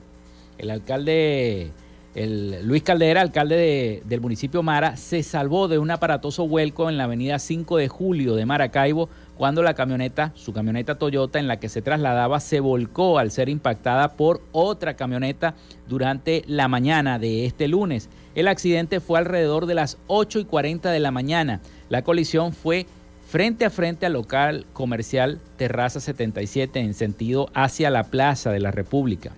El 0.58 0.72
alcalde, 0.72 1.72
el 2.16 2.66
Luis 2.66 2.82
Caldera, 2.82 3.22
alcalde 3.22 4.02
del 4.06 4.22
municipio 4.22 4.64
Mara, 4.64 4.98
se 4.98 5.22
salvó 5.22 5.68
de 5.68 5.78
un 5.78 5.92
aparatoso 5.92 6.48
vuelco 6.48 6.90
en 6.90 6.98
la 6.98 7.04
avenida 7.04 7.38
5 7.38 7.78
de 7.78 7.88
julio 7.88 8.36
de 8.36 8.46
Maracaibo 8.46 9.08
cuando 9.38 9.62
la 9.62 9.76
camioneta, 9.76 10.32
su 10.34 10.52
camioneta 10.52 10.96
Toyota 10.96 11.38
en 11.38 11.48
la 11.48 11.60
que 11.60 11.70
se 11.70 11.84
trasladaba, 11.84 12.40
se 12.40 12.60
volcó 12.60 13.20
al 13.20 13.30
ser 13.30 13.50
impactada 13.50 14.14
por 14.14 14.42
otra 14.52 14.96
camioneta 14.96 15.54
durante 15.88 16.44
la 16.48 16.68
mañana 16.68 17.20
de 17.20 17.46
este 17.46 17.68
lunes. 17.68 18.10
El 18.34 18.48
accidente 18.48 19.00
fue 19.00 19.20
alrededor 19.20 19.68
de 19.68 19.76
las 19.76 20.00
8 20.08 20.40
y 20.40 20.46
40 20.46 20.90
de 20.90 21.00
la 21.00 21.12
mañana. 21.12 21.62
La 21.90 22.02
colisión 22.02 22.52
fue 22.52 22.88
frente 23.28 23.66
a 23.66 23.70
frente 23.70 24.06
al 24.06 24.14
local 24.14 24.66
comercial 24.72 25.40
Terraza 25.58 26.00
77 26.00 26.80
en 26.80 26.94
sentido 26.94 27.50
hacia 27.54 27.90
la 27.90 28.06
Plaza 28.06 28.52
de 28.52 28.62
la 28.62 28.72
República. 28.72 29.34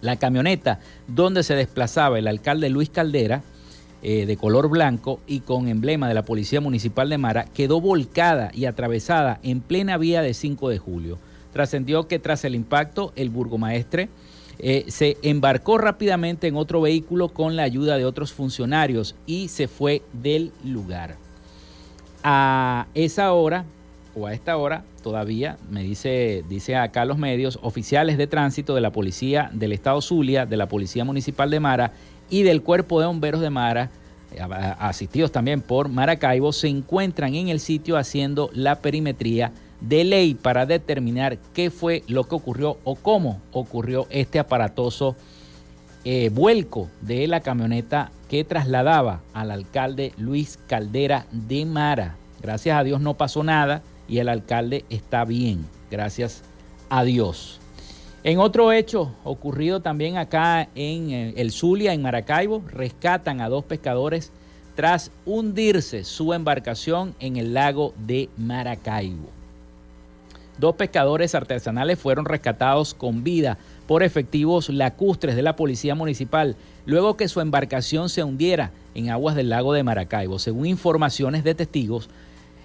La 0.00 0.16
camioneta 0.16 0.80
donde 1.06 1.42
se 1.42 1.54
desplazaba 1.54 2.18
el 2.18 2.26
alcalde 2.26 2.70
Luis 2.70 2.88
Caldera, 2.88 3.42
eh, 4.02 4.26
de 4.26 4.36
color 4.36 4.68
blanco 4.68 5.20
y 5.26 5.40
con 5.40 5.68
emblema 5.68 6.08
de 6.08 6.14
la 6.14 6.24
Policía 6.24 6.60
Municipal 6.60 7.08
de 7.10 7.18
Mara, 7.18 7.44
quedó 7.54 7.80
volcada 7.80 8.50
y 8.54 8.64
atravesada 8.64 9.38
en 9.42 9.60
plena 9.60 9.98
vía 9.98 10.22
de 10.22 10.32
5 10.32 10.70
de 10.70 10.78
julio. 10.78 11.18
Trascendió 11.52 12.08
que 12.08 12.18
tras 12.18 12.44
el 12.44 12.54
impacto, 12.54 13.12
el 13.16 13.30
burgomaestre 13.30 14.08
eh, 14.58 14.86
se 14.88 15.18
embarcó 15.22 15.78
rápidamente 15.78 16.46
en 16.46 16.56
otro 16.56 16.80
vehículo 16.80 17.28
con 17.28 17.56
la 17.56 17.64
ayuda 17.64 17.98
de 17.98 18.04
otros 18.06 18.32
funcionarios 18.32 19.14
y 19.26 19.48
se 19.48 19.68
fue 19.68 20.02
del 20.12 20.52
lugar. 20.64 21.23
A 22.26 22.86
esa 22.94 23.34
hora 23.34 23.66
o 24.14 24.26
a 24.26 24.32
esta 24.32 24.56
hora 24.56 24.82
todavía, 25.02 25.58
me 25.70 25.82
dice, 25.82 26.42
dice 26.48 26.74
acá 26.74 27.04
los 27.04 27.18
medios, 27.18 27.58
oficiales 27.60 28.16
de 28.16 28.26
tránsito 28.26 28.74
de 28.74 28.80
la 28.80 28.92
Policía 28.92 29.50
del 29.52 29.72
Estado 29.72 30.00
Zulia, 30.00 30.46
de 30.46 30.56
la 30.56 30.66
Policía 30.66 31.04
Municipal 31.04 31.50
de 31.50 31.60
Mara 31.60 31.92
y 32.30 32.42
del 32.42 32.62
Cuerpo 32.62 32.98
de 32.98 33.06
Bomberos 33.06 33.42
de 33.42 33.50
Mara, 33.50 33.90
eh, 34.32 34.40
asistidos 34.78 35.32
también 35.32 35.60
por 35.60 35.90
Maracaibo, 35.90 36.54
se 36.54 36.68
encuentran 36.68 37.34
en 37.34 37.48
el 37.48 37.60
sitio 37.60 37.98
haciendo 37.98 38.48
la 38.54 38.76
perimetría 38.76 39.52
de 39.82 40.04
ley 40.04 40.32
para 40.32 40.64
determinar 40.64 41.36
qué 41.52 41.70
fue 41.70 42.04
lo 42.08 42.24
que 42.24 42.36
ocurrió 42.36 42.78
o 42.84 42.94
cómo 42.94 43.42
ocurrió 43.52 44.06
este 44.08 44.38
aparatoso 44.38 45.14
eh, 46.06 46.30
vuelco 46.32 46.88
de 47.02 47.26
la 47.26 47.40
camioneta 47.40 48.10
que 48.34 48.42
trasladaba 48.42 49.20
al 49.32 49.52
alcalde 49.52 50.12
Luis 50.18 50.58
Caldera 50.66 51.24
de 51.30 51.64
Mara. 51.66 52.16
Gracias 52.42 52.76
a 52.76 52.82
Dios 52.82 53.00
no 53.00 53.14
pasó 53.14 53.44
nada 53.44 53.80
y 54.08 54.18
el 54.18 54.28
alcalde 54.28 54.84
está 54.90 55.24
bien, 55.24 55.64
gracias 55.88 56.42
a 56.90 57.04
Dios. 57.04 57.60
En 58.24 58.40
otro 58.40 58.72
hecho 58.72 59.14
ocurrido 59.22 59.82
también 59.82 60.16
acá 60.16 60.68
en 60.74 61.12
eh, 61.12 61.34
el 61.36 61.52
Zulia, 61.52 61.92
en 61.92 62.02
Maracaibo, 62.02 62.60
rescatan 62.72 63.40
a 63.40 63.48
dos 63.48 63.64
pescadores 63.66 64.32
tras 64.74 65.12
hundirse 65.24 66.02
su 66.02 66.34
embarcación 66.34 67.14
en 67.20 67.36
el 67.36 67.54
lago 67.54 67.94
de 67.98 68.30
Maracaibo. 68.36 69.30
Dos 70.58 70.74
pescadores 70.74 71.36
artesanales 71.36 72.00
fueron 72.00 72.24
rescatados 72.24 72.94
con 72.94 73.22
vida 73.22 73.58
por 73.86 74.02
efectivos 74.02 74.68
lacustres 74.68 75.36
de 75.36 75.42
la 75.42 75.56
Policía 75.56 75.94
Municipal, 75.94 76.56
luego 76.86 77.16
que 77.16 77.28
su 77.28 77.40
embarcación 77.40 78.08
se 78.08 78.22
hundiera 78.22 78.72
en 78.94 79.10
aguas 79.10 79.36
del 79.36 79.50
lago 79.50 79.72
de 79.72 79.82
Maracaibo. 79.82 80.38
Según 80.38 80.66
informaciones 80.66 81.44
de 81.44 81.54
testigos, 81.54 82.08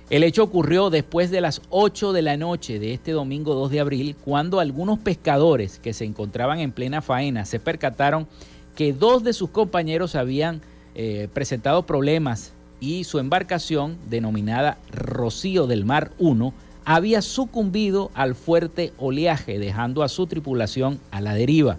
el 0.10 0.24
hecho 0.24 0.44
ocurrió 0.44 0.90
después 0.90 1.30
de 1.30 1.42
las 1.42 1.62
8 1.70 2.14
de 2.14 2.22
la 2.24 2.36
noche 2.36 2.80
de 2.80 2.94
este 2.94 3.12
domingo 3.12 3.54
2 3.54 3.70
de 3.70 3.80
abril, 3.80 4.16
cuando 4.16 4.60
algunos 4.60 4.98
pescadores 5.00 5.78
que 5.78 5.94
se 5.94 6.06
encontraban 6.06 6.60
en 6.60 6.72
plena 6.72 7.02
faena 7.02 7.46
se 7.46 7.60
percataron 7.60 8.28
que 8.76 8.94
dos 8.94 9.24
de 9.24 9.34
sus 9.34 9.50
compañeros 9.50 10.16
habían 10.16 10.62
eh, 10.96 11.28
presentado 11.34 11.86
problemas 11.86 12.54
y 12.80 13.04
su 13.04 13.20
embarcación, 13.20 13.98
denominada 14.10 14.78
Rocío 14.92 15.68
del 15.68 15.86
Mar 15.86 16.12
1, 16.18 16.54
había 16.90 17.22
sucumbido 17.22 18.10
al 18.16 18.34
fuerte 18.34 18.94
oleaje, 18.98 19.60
dejando 19.60 20.02
a 20.02 20.10
su 20.10 20.26
tripulación 20.26 21.00
a 21.12 21.22
la 21.22 21.36
deriva. 21.36 21.78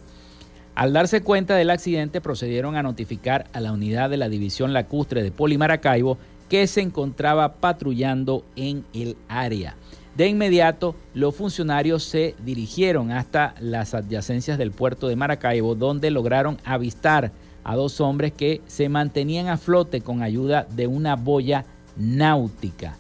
Al 0.77 0.93
darse 0.93 1.21
cuenta 1.21 1.57
del 1.57 1.71
accidente, 1.71 2.21
procedieron 2.21 2.77
a 2.77 2.85
notificar 2.85 3.49
a 3.53 3.59
la 3.59 3.73
unidad 3.73 4.09
de 4.09 4.19
la 4.19 4.29
División 4.29 4.73
Lacustre 4.73 5.25
de 5.25 5.33
Polimaracaibo 5.33 6.17
que 6.49 6.65
se 6.69 6.81
encontraba 6.83 7.55
patrullando 7.55 8.45
en 8.55 8.85
el 8.95 9.17
área. 9.27 9.75
De 10.17 10.29
inmediato, 10.29 10.95
los 11.13 11.35
funcionarios 11.35 12.05
se 12.05 12.37
dirigieron 12.45 13.11
hasta 13.11 13.57
las 13.59 13.95
adyacencias 13.95 14.59
del 14.59 14.71
puerto 14.71 15.09
de 15.09 15.17
Maracaibo, 15.17 15.75
donde 15.75 16.13
lograron 16.13 16.59
avistar 16.65 17.33
a 17.65 17.75
dos 17.75 18.01
hombres 18.01 18.33
que 18.33 18.61
se 18.69 18.89
mantenían 18.89 19.49
a 19.49 19.57
flote 19.57 20.03
con 20.03 20.23
ayuda 20.23 20.69
de 20.71 20.87
una 20.87 21.17
boya 21.17 21.65
náutica. 21.97 22.97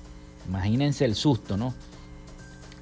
Imagínense 0.48 1.04
el 1.04 1.14
susto, 1.14 1.56
¿no? 1.56 1.72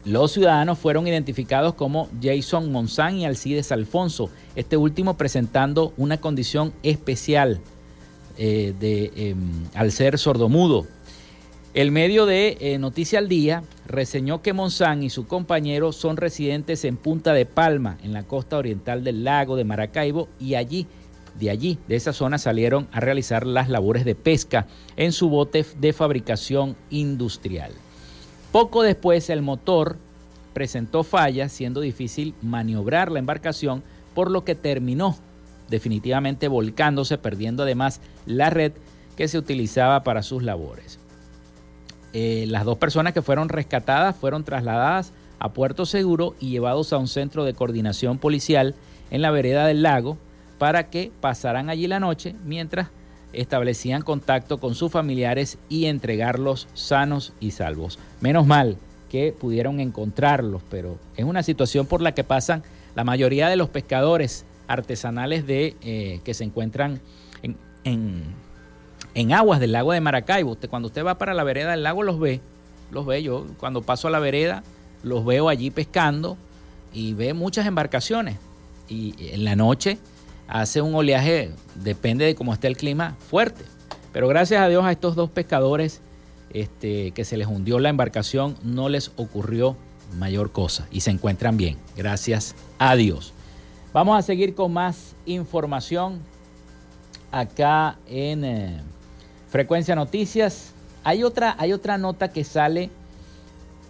Los 0.08 0.32
ciudadanos 0.32 0.78
fueron 0.78 1.06
identificados 1.06 1.74
como 1.74 2.08
Jason 2.22 2.72
Monzán 2.72 3.18
y 3.18 3.26
Alcides 3.26 3.72
Alfonso, 3.72 4.30
este 4.56 4.78
último 4.78 5.18
presentando 5.18 5.92
una 5.98 6.16
condición 6.16 6.72
especial 6.82 7.60
eh, 8.38 8.72
de, 8.80 9.12
em, 9.16 9.66
al 9.74 9.92
ser 9.92 10.16
sordomudo. 10.16 10.86
El 11.74 11.90
medio 11.90 12.24
de 12.24 12.56
eh, 12.58 12.78
Noticia 12.78 13.18
al 13.18 13.28
Día 13.28 13.64
reseñó 13.86 14.40
que 14.40 14.54
Monzán 14.54 15.02
y 15.02 15.10
su 15.10 15.26
compañero 15.26 15.92
son 15.92 16.16
residentes 16.16 16.86
en 16.86 16.96
Punta 16.96 17.34
de 17.34 17.44
Palma, 17.44 17.98
en 18.02 18.14
la 18.14 18.22
costa 18.22 18.56
oriental 18.56 19.04
del 19.04 19.24
lago 19.24 19.56
de 19.56 19.64
Maracaibo, 19.64 20.30
y 20.40 20.54
allí, 20.54 20.86
de 21.38 21.50
allí, 21.50 21.78
de 21.86 21.96
esa 21.96 22.14
zona, 22.14 22.38
salieron 22.38 22.88
a 22.92 23.00
realizar 23.00 23.46
las 23.46 23.68
labores 23.68 24.06
de 24.06 24.14
pesca 24.14 24.68
en 24.96 25.12
su 25.12 25.28
bote 25.28 25.66
de 25.78 25.92
fabricación 25.92 26.76
industrial. 26.88 27.72
Poco 28.58 28.82
después 28.82 29.30
el 29.30 29.40
motor 29.40 29.98
presentó 30.52 31.04
fallas, 31.04 31.52
siendo 31.52 31.80
difícil 31.80 32.34
maniobrar 32.42 33.08
la 33.12 33.20
embarcación, 33.20 33.84
por 34.16 34.32
lo 34.32 34.42
que 34.42 34.56
terminó 34.56 35.16
definitivamente 35.68 36.48
volcándose, 36.48 37.18
perdiendo 37.18 37.62
además 37.62 38.00
la 38.26 38.50
red 38.50 38.72
que 39.16 39.28
se 39.28 39.38
utilizaba 39.38 40.02
para 40.02 40.24
sus 40.24 40.42
labores. 40.42 40.98
Eh, 42.12 42.46
las 42.48 42.64
dos 42.64 42.78
personas 42.78 43.12
que 43.12 43.22
fueron 43.22 43.48
rescatadas 43.48 44.16
fueron 44.16 44.42
trasladadas 44.42 45.12
a 45.38 45.52
Puerto 45.52 45.86
Seguro 45.86 46.34
y 46.40 46.50
llevados 46.50 46.92
a 46.92 46.98
un 46.98 47.06
centro 47.06 47.44
de 47.44 47.54
coordinación 47.54 48.18
policial 48.18 48.74
en 49.12 49.22
la 49.22 49.30
vereda 49.30 49.68
del 49.68 49.84
lago 49.84 50.18
para 50.58 50.90
que 50.90 51.12
pasaran 51.20 51.70
allí 51.70 51.86
la 51.86 52.00
noche 52.00 52.34
mientras 52.44 52.88
establecían 53.32 54.02
contacto 54.02 54.58
con 54.58 54.74
sus 54.74 54.90
familiares 54.90 55.58
y 55.68 55.86
entregarlos 55.86 56.68
sanos 56.74 57.32
y 57.40 57.50
salvos. 57.50 57.98
Menos 58.20 58.46
mal 58.46 58.76
que 59.10 59.34
pudieron 59.38 59.80
encontrarlos, 59.80 60.62
pero 60.70 60.98
es 61.16 61.24
una 61.24 61.42
situación 61.42 61.86
por 61.86 62.00
la 62.00 62.12
que 62.12 62.24
pasan 62.24 62.62
la 62.94 63.04
mayoría 63.04 63.48
de 63.48 63.56
los 63.56 63.68
pescadores 63.68 64.44
artesanales 64.66 65.46
de, 65.46 65.76
eh, 65.82 66.20
que 66.24 66.34
se 66.34 66.44
encuentran 66.44 67.00
en, 67.84 68.34
en, 69.14 69.32
aguas 69.32 69.60
del 69.60 69.72
lago 69.72 69.92
de 69.92 70.00
Maracaibo. 70.00 70.52
Usted, 70.52 70.68
cuando 70.68 70.88
usted 70.88 71.04
va 71.04 71.16
para 71.16 71.34
la 71.34 71.44
vereda 71.44 71.72
del 71.72 71.82
lago 71.82 72.02
los 72.02 72.18
ve, 72.18 72.40
los 72.90 73.06
ve. 73.06 73.22
Yo 73.22 73.46
cuando 73.58 73.82
paso 73.82 74.08
a 74.08 74.10
la 74.10 74.18
vereda 74.18 74.62
los 75.02 75.24
veo 75.24 75.48
allí 75.48 75.70
pescando 75.70 76.36
y 76.92 77.14
ve 77.14 77.34
muchas 77.34 77.66
embarcaciones. 77.66 78.36
Y 78.88 79.14
en 79.32 79.44
la 79.44 79.56
noche 79.56 79.98
hace 80.48 80.80
un 80.82 80.94
oleaje, 80.94 81.52
depende 81.76 82.24
de 82.24 82.34
cómo 82.34 82.52
esté 82.52 82.66
el 82.66 82.76
clima, 82.76 83.16
fuerte. 83.30 83.64
Pero 84.12 84.26
gracias 84.26 84.60
a 84.60 84.68
Dios 84.68 84.84
a 84.84 84.90
estos 84.90 85.14
dos 85.14 85.30
pescadores 85.30 86.00
este, 86.50 87.10
que 87.12 87.24
se 87.24 87.36
les 87.36 87.46
hundió 87.46 87.78
la 87.78 87.90
embarcación 87.90 88.56
no 88.62 88.88
les 88.88 89.12
ocurrió 89.16 89.76
mayor 90.16 90.50
cosa 90.50 90.88
y 90.90 91.00
se 91.00 91.10
encuentran 91.10 91.56
bien. 91.56 91.76
Gracias 91.96 92.54
a 92.78 92.96
Dios. 92.96 93.32
Vamos 93.92 94.18
a 94.18 94.22
seguir 94.22 94.54
con 94.54 94.72
más 94.72 95.14
información 95.26 96.20
acá 97.30 97.98
en 98.06 98.44
eh, 98.44 98.80
Frecuencia 99.50 99.94
Noticias. 99.94 100.72
Hay 101.04 101.22
otra, 101.22 101.54
hay 101.58 101.72
otra 101.72 101.98
nota 101.98 102.28
que 102.28 102.44
sale 102.44 102.90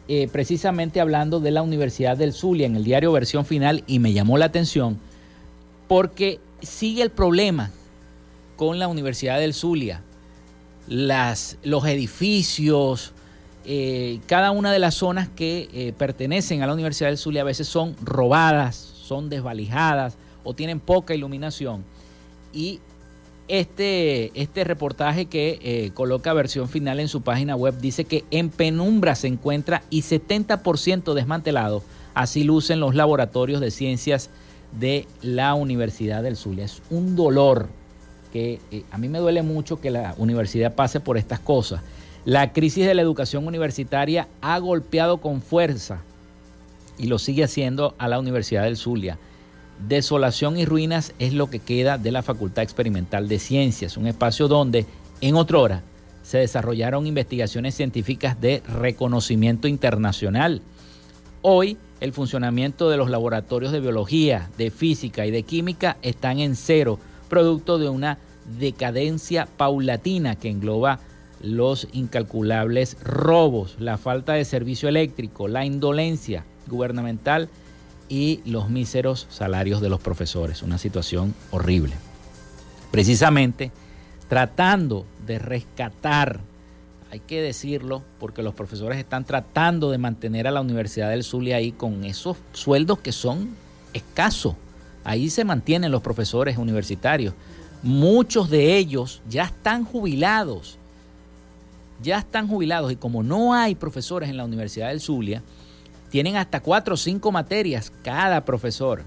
eh, 0.09 0.29
precisamente 0.33 1.01
hablando 1.01 1.41
de 1.41 1.51
la 1.51 1.63
Universidad 1.63 2.17
del 2.17 2.33
Zulia 2.33 2.67
en 2.67 2.77
el 2.77 2.85
diario 2.85 3.13
Versión 3.13 3.45
Final 3.45 3.85
y 3.87 3.99
me 3.99 4.13
llamó 4.13 4.39
la 4.39 4.47
atención 4.47 4.99
porque 5.89 6.41
sigue 6.63 7.03
el 7.03 7.11
problema 7.11 7.71
con 8.57 8.79
la 8.79 8.89
Universidad 8.89 9.39
del 9.41 9.55
Zulia. 9.55 10.03
Los 10.87 11.87
edificios, 11.87 13.13
eh, 13.65 14.21
cada 14.27 14.53
una 14.53 14.73
de 14.73 14.79
las 14.79 14.95
zonas 14.95 15.29
que 15.29 15.95
pertenecen 15.99 16.63
a 16.63 16.67
la 16.67 16.75
Universidad 16.75 17.09
del 17.09 17.19
Zulia 17.19 17.43
a 17.43 17.45
veces 17.45 17.69
son 17.69 17.97
robadas, 18.03 18.77
son 18.77 19.29
desvalijadas 19.29 20.17
o 20.45 20.55
tienen 20.55 20.81
poca 20.81 21.15
iluminación. 21.15 21.85
Y 22.53 22.81
este, 23.49 24.31
este 24.41 24.63
reportaje 24.65 25.27
que 25.27 25.59
eh, 25.63 25.91
coloca 25.95 26.35
versión 26.35 26.69
final 26.69 27.01
en 27.01 27.09
su 27.09 27.23
página 27.23 27.57
web 27.57 27.79
dice 27.81 28.05
que 28.05 28.25
en 28.31 28.51
penumbra 28.51 29.15
se 29.15 29.27
encuentra 29.27 29.83
y 29.89 30.03
70% 30.03 31.15
desmantelado. 31.15 31.83
Así 32.15 32.45
lucen 32.45 32.79
los 32.79 32.95
laboratorios 32.95 33.61
de 33.61 33.71
ciencias 33.71 34.29
de 34.73 35.07
la 35.23 35.55
Universidad 35.55 36.23
del 36.23 36.37
Zulia. 36.37 36.65
Es 36.65 36.83
un 36.91 37.17
dolor 37.17 37.69
que 38.33 38.61
eh, 38.71 38.85
a 38.91 38.99
mí 38.99 39.09
me 39.09 39.19
duele 39.19 39.43
mucho 39.43 39.81
que 39.81 39.91
la 39.91 40.15
universidad 40.19 40.75
pase 40.75 41.01
por 41.01 41.17
estas 41.17 41.41
cosas. 41.41 41.81
La 42.25 42.53
crisis 42.53 42.87
de 42.87 42.95
la 42.95 43.03
educación 43.03 43.47
universitaria 43.47 44.29
ha 44.43 44.59
golpeado 44.59 45.19
con 45.19 45.41
fuerza 45.41 46.03
y 46.99 47.07
lo 47.07 47.19
sigue 47.19 47.45
haciendo 47.45 47.95
a 47.99 48.09
la 48.09 48.19
Universidad 48.19 48.65
del 48.65 48.77
Zulia. 48.77 49.19
Desolación 49.87 50.59
y 50.59 50.65
ruinas 50.65 51.15
es 51.19 51.33
lo 51.33 51.49
que 51.49 51.61
queda 51.61 51.97
de 51.97 52.11
la 52.11 52.23
Facultad 52.23 52.65
Experimental 52.65 53.29
de 53.29 53.39
Ciencias, 53.39 53.97
un 53.97 54.09
espacio 54.09 54.49
donde, 54.49 54.85
en 55.21 55.37
otra 55.37 55.59
hora, 55.59 55.83
se 56.23 56.39
desarrollaron 56.39 57.07
investigaciones 57.07 57.75
científicas 57.75 58.39
de 58.41 58.63
reconocimiento 58.69 59.69
internacional. 59.69 60.61
Hoy, 61.41 61.79
el 62.01 62.13
funcionamiento 62.13 62.91
de 62.91 62.97
los 62.97 63.11
laboratorios 63.11 63.73
de 63.73 63.81
biología, 63.81 64.49
de 64.57 64.71
física 64.71 65.27
y 65.27 65.31
de 65.31 65.43
química 65.43 65.97
están 66.03 66.39
en 66.39 66.57
cero, 66.57 66.99
producto 67.29 67.79
de 67.79 67.89
una 67.89 68.19
decadencia 68.59 69.47
paulatina 69.57 70.37
que 70.37 70.49
engloba 70.49 71.01
los 71.43 71.89
incalculables 71.93 72.97
robos, 73.03 73.77
la 73.79 73.99
falta 73.99 74.33
de 74.33 74.45
servicio 74.45 74.89
eléctrico, 74.89 75.49
la 75.49 75.65
indolencia 75.65 76.45
gubernamental 76.67 77.49
y 78.09 78.41
los 78.45 78.71
míseros 78.71 79.27
salarios 79.29 79.81
de 79.81 79.89
los 79.89 80.01
profesores. 80.01 80.63
Una 80.63 80.79
situación 80.79 81.35
horrible. 81.51 81.95
Precisamente 82.91 83.71
tratando 84.29 85.07
de 85.27 85.39
rescatar, 85.39 86.41
hay 87.11 87.21
que 87.21 87.41
decirlo, 87.41 88.03
porque 88.19 88.43
los 88.43 88.55
profesores 88.55 88.99
están 88.99 89.25
tratando 89.25 89.91
de 89.91 89.99
mantener 89.99 90.47
a 90.47 90.51
la 90.51 90.61
Universidad 90.61 91.11
del 91.11 91.25
Zulia 91.25 91.57
ahí 91.57 91.73
con 91.73 92.05
esos 92.05 92.37
sueldos 92.53 92.99
que 92.99 93.13
son 93.13 93.51
escasos. 93.95 94.55
Ahí 95.05 95.31
se 95.31 95.45
mantienen 95.45 95.91
los 95.91 96.03
profesores 96.03 96.59
universitarios. 96.59 97.33
Muchos 97.83 98.51
de 98.51 98.77
ellos 98.77 99.23
ya 99.29 99.45
están 99.45 99.85
jubilados. 99.85 100.77
Ya 102.03 102.19
están 102.19 102.47
jubilados 102.47 102.93
y 102.93 102.97
como 102.97 103.23
no 103.23 103.55
hay 103.55 103.75
profesores 103.75 104.29
en 104.29 104.37
la 104.37 104.45
Universidad 104.45 104.89
del 104.89 105.01
Zulia, 105.01 105.43
tienen 106.11 106.37
hasta 106.37 106.61
cuatro 106.61 106.95
o 106.95 106.99
cinco 106.99 107.33
materias 107.33 107.91
cada 108.03 108.45
profesor. 108.45 109.03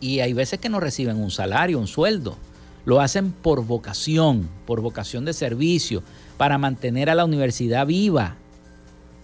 Y 0.00 0.20
hay 0.20 0.32
veces 0.32 0.60
que 0.60 0.68
no 0.68 0.78
reciben 0.78 1.16
un 1.16 1.30
salario, 1.30 1.78
un 1.78 1.86
sueldo. 1.86 2.36
Lo 2.84 3.00
hacen 3.00 3.32
por 3.32 3.64
vocación, 3.64 4.48
por 4.66 4.80
vocación 4.82 5.24
de 5.24 5.32
servicio, 5.32 6.02
para 6.36 6.58
mantener 6.58 7.10
a 7.10 7.14
la 7.14 7.24
universidad 7.24 7.86
viva, 7.86 8.36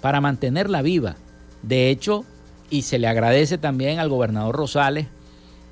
para 0.00 0.20
mantenerla 0.20 0.82
viva. 0.82 1.16
De 1.62 1.90
hecho, 1.90 2.24
y 2.70 2.82
se 2.82 2.98
le 2.98 3.08
agradece 3.08 3.58
también 3.58 3.98
al 3.98 4.08
gobernador 4.08 4.56
Rosales 4.56 5.06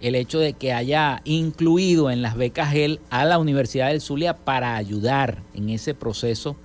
el 0.01 0.15
hecho 0.15 0.39
de 0.39 0.53
que 0.53 0.73
haya 0.73 1.23
incluido 1.25 2.11
en 2.11 2.23
las 2.23 2.37
becas 2.37 2.75
él 2.75 3.01
a 3.11 3.25
la 3.25 3.39
Universidad 3.39 3.89
del 3.89 4.01
Zulia 4.01 4.37
para 4.37 4.77
ayudar 4.77 5.39
en 5.55 5.71
ese 5.71 5.95
proceso 5.95 6.57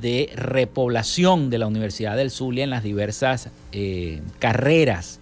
de 0.00 0.30
repoblación 0.34 1.50
de 1.50 1.58
la 1.58 1.66
Universidad 1.66 2.16
del 2.16 2.30
Zulia 2.30 2.64
en 2.64 2.70
las 2.70 2.82
diversas 2.82 3.50
eh, 3.72 4.22
carreras 4.38 5.20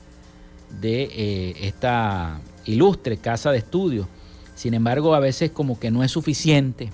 de 0.81 1.03
eh, 1.03 1.55
esta 1.63 2.41
ilustre 2.65 3.17
casa 3.17 3.51
de 3.51 3.59
estudios. 3.59 4.07
Sin 4.55 4.75
embargo, 4.75 5.15
a 5.15 5.21
veces 5.21 5.51
como 5.51 5.81
que 5.81 5.91
no 5.91 6.05
es 6.05 6.13
suficiente, 6.13 6.91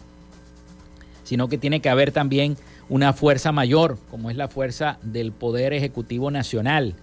sino 1.26 1.48
que 1.48 1.58
tiene 1.58 1.80
que 1.80 1.88
haber 1.88 2.12
también 2.12 2.56
una 2.88 3.12
fuerza 3.12 3.50
mayor, 3.50 3.98
como 4.10 4.30
es 4.30 4.36
la 4.36 4.46
fuerza 4.46 4.98
del 5.02 5.32
Poder 5.32 5.72
Ejecutivo 5.72 6.30
Nacional, 6.30 6.94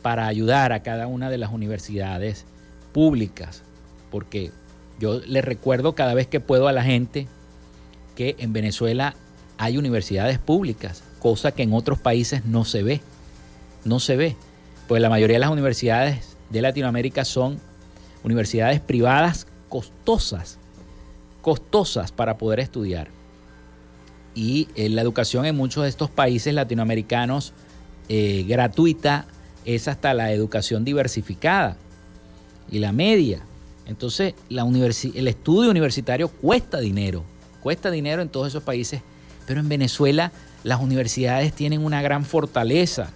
para 0.00 0.26
ayudar 0.26 0.72
a 0.72 0.82
cada 0.82 1.06
una 1.06 1.28
de 1.28 1.36
las 1.36 1.52
universidades 1.52 2.46
públicas. 2.94 3.62
Porque 4.10 4.52
yo 4.98 5.20
le 5.20 5.42
recuerdo 5.42 5.94
cada 5.94 6.14
vez 6.14 6.28
que 6.28 6.40
puedo 6.40 6.66
a 6.66 6.72
la 6.72 6.82
gente 6.82 7.28
que 8.16 8.36
en 8.38 8.54
Venezuela 8.54 9.14
hay 9.58 9.76
universidades 9.76 10.38
públicas, 10.38 11.02
cosa 11.18 11.52
que 11.52 11.62
en 11.62 11.74
otros 11.74 11.98
países 11.98 12.46
no 12.46 12.64
se 12.64 12.82
ve. 12.82 13.02
No 13.84 14.00
se 14.00 14.16
ve. 14.16 14.34
Pues 14.88 15.02
la 15.02 15.10
mayoría 15.10 15.36
de 15.36 15.40
las 15.40 15.50
universidades 15.50 16.38
de 16.48 16.62
Latinoamérica 16.62 17.26
son 17.26 17.60
universidades 18.24 18.80
privadas 18.80 19.46
costosas, 19.68 20.58
costosas 21.40 22.12
para 22.12 22.38
poder 22.38 22.60
estudiar. 22.60 23.08
Y 24.34 24.68
eh, 24.76 24.88
la 24.88 25.02
educación 25.02 25.44
en 25.44 25.56
muchos 25.56 25.82
de 25.82 25.88
estos 25.88 26.10
países 26.10 26.54
latinoamericanos 26.54 27.52
eh, 28.08 28.44
gratuita 28.48 29.26
es 29.64 29.88
hasta 29.88 30.14
la 30.14 30.32
educación 30.32 30.84
diversificada 30.84 31.76
y 32.70 32.78
la 32.78 32.92
media. 32.92 33.42
Entonces, 33.86 34.34
la 34.48 34.62
el 34.62 35.28
estudio 35.28 35.70
universitario 35.70 36.28
cuesta 36.28 36.78
dinero, 36.78 37.24
cuesta 37.60 37.90
dinero 37.90 38.22
en 38.22 38.28
todos 38.28 38.48
esos 38.48 38.62
países 38.62 39.02
pero 39.50 39.58
en 39.58 39.68
Venezuela 39.68 40.30
las 40.62 40.80
universidades 40.80 41.52
tienen 41.52 41.84
una 41.84 42.02
gran 42.02 42.24
fortaleza. 42.24 43.10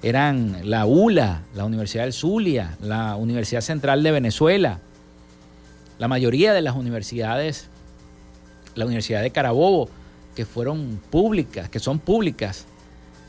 Eran 0.00 0.70
la 0.70 0.86
ULA, 0.86 1.42
la 1.56 1.64
Universidad 1.64 2.04
del 2.04 2.12
Zulia, 2.12 2.76
la 2.80 3.16
Universidad 3.16 3.60
Central 3.60 4.04
de 4.04 4.12
Venezuela. 4.12 4.78
La 6.02 6.08
mayoría 6.08 6.52
de 6.52 6.62
las 6.62 6.74
universidades, 6.74 7.68
la 8.74 8.86
Universidad 8.86 9.22
de 9.22 9.30
Carabobo, 9.30 9.88
que 10.34 10.44
fueron 10.44 11.00
públicas, 11.10 11.68
que 11.68 11.78
son 11.78 12.00
públicas 12.00 12.66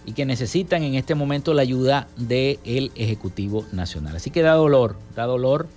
y 0.08 0.14
que 0.14 0.26
necesitan 0.26 0.82
en 0.82 0.96
este 0.96 1.14
momento 1.14 1.54
la 1.54 1.62
ayuda 1.62 2.08
del 2.18 2.92
Ejecutivo 2.96 3.64
Nacional. 3.74 4.16
Así 4.16 4.32
que 4.32 4.42
da 4.42 4.54
dolor, 4.54 4.96
da 5.16 5.26
dolor 5.26 5.68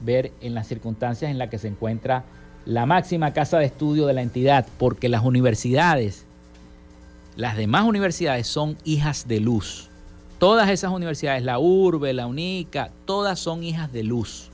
ver 0.00 0.32
en 0.40 0.54
las 0.54 0.66
circunstancias 0.66 1.30
en 1.30 1.38
las 1.38 1.50
que 1.50 1.58
se 1.58 1.68
encuentra 1.68 2.24
la 2.66 2.84
máxima 2.84 3.32
casa 3.32 3.60
de 3.60 3.66
estudio 3.66 4.08
de 4.08 4.14
la 4.14 4.22
entidad, 4.22 4.66
porque 4.76 5.08
las 5.08 5.24
universidades, 5.24 6.26
las 7.36 7.56
demás 7.56 7.84
universidades 7.84 8.48
son 8.48 8.76
hijas 8.82 9.28
de 9.28 9.38
luz. 9.38 9.88
Todas 10.40 10.68
esas 10.68 10.90
universidades, 10.90 11.44
la 11.44 11.60
URBE, 11.60 12.12
la 12.12 12.26
UNICA, 12.26 12.90
todas 13.04 13.38
son 13.38 13.62
hijas 13.62 13.92
de 13.92 14.02
luz. 14.02 14.49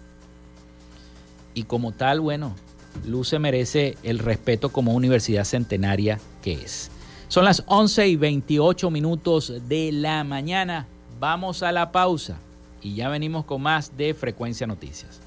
Y 1.57 1.63
como 1.63 1.93
tal, 1.93 2.21
bueno, 2.21 2.55
Luz 3.07 3.29
se 3.29 3.39
merece 3.39 3.97
el 4.03 4.19
respeto 4.19 4.69
como 4.69 4.93
universidad 4.93 5.45
centenaria 5.45 6.21
que 6.43 6.53
es. 6.53 6.91
Son 7.29 7.47
las 7.47 7.65
11 7.67 8.09
y 8.09 8.17
28 8.17 8.91
minutos 8.91 9.53
de 9.67 9.91
la 9.91 10.23
mañana. 10.23 10.87
Vamos 11.19 11.63
a 11.63 11.73
la 11.73 11.93
pausa 11.93 12.37
y 12.83 12.95
ya 12.95 13.09
venimos 13.09 13.47
con 13.47 13.63
más 13.63 13.97
de 13.97 14.13
Frecuencia 14.13 14.67
Noticias. 14.67 15.26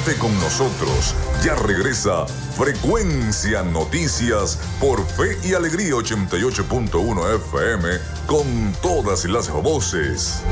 Quédate 0.00 0.18
con 0.18 0.32
nosotros. 0.40 1.14
Ya 1.44 1.54
regresa 1.54 2.26
Frecuencia 2.56 3.62
Noticias 3.62 4.58
por 4.80 5.04
Fe 5.06 5.36
y 5.44 5.54
Alegría 5.54 5.92
88.1 5.94 7.36
FM 7.36 7.88
con 8.26 8.46
todas 8.82 9.24
las 9.24 9.50
voces. 9.50 10.42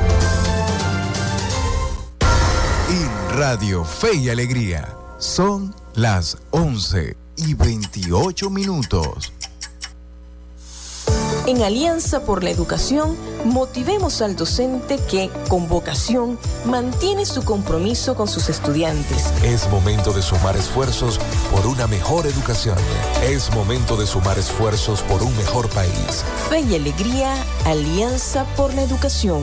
Y 2.91 3.35
Radio 3.37 3.85
Fe 3.85 4.17
y 4.17 4.29
Alegría 4.29 4.95
son 5.19 5.75
las 5.95 6.39
11 6.51 7.17
y 7.37 7.55
28 7.55 8.51
minutos. 8.51 9.33
En 11.47 11.63
Alianza 11.63 12.21
por 12.21 12.45
la 12.45 12.51
Educación, 12.51 13.17
motivemos 13.49 14.23
al 14.23 14.37
docente 14.37 14.99
que, 15.11 15.31
con 15.49 15.69
vocación, 15.69 16.39
mantiene 16.65 17.27
su 17.27 17.45
compromiso 17.45 18.15
con 18.15 18.29
sus 18.29 18.49
estudiantes. 18.49 19.33
Es 19.43 19.69
momento 19.71 20.13
de 20.13 20.23
sumar 20.23 20.57
esfuerzos 20.57 21.19
por 21.51 21.67
una 21.67 21.87
mejor 21.87 22.27
educación. 22.27 22.77
Es 23.23 23.53
momento 23.53 23.97
de 23.97 24.07
sumar 24.07 24.39
esfuerzos 24.39 25.03
por 25.03 25.23
un 25.23 25.37
mejor 25.37 25.69
país. 25.71 26.25
Fe 26.49 26.61
y 26.61 26.75
alegría, 26.77 27.35
Alianza 27.65 28.45
por 28.57 28.73
la 28.75 28.83
Educación. 28.83 29.43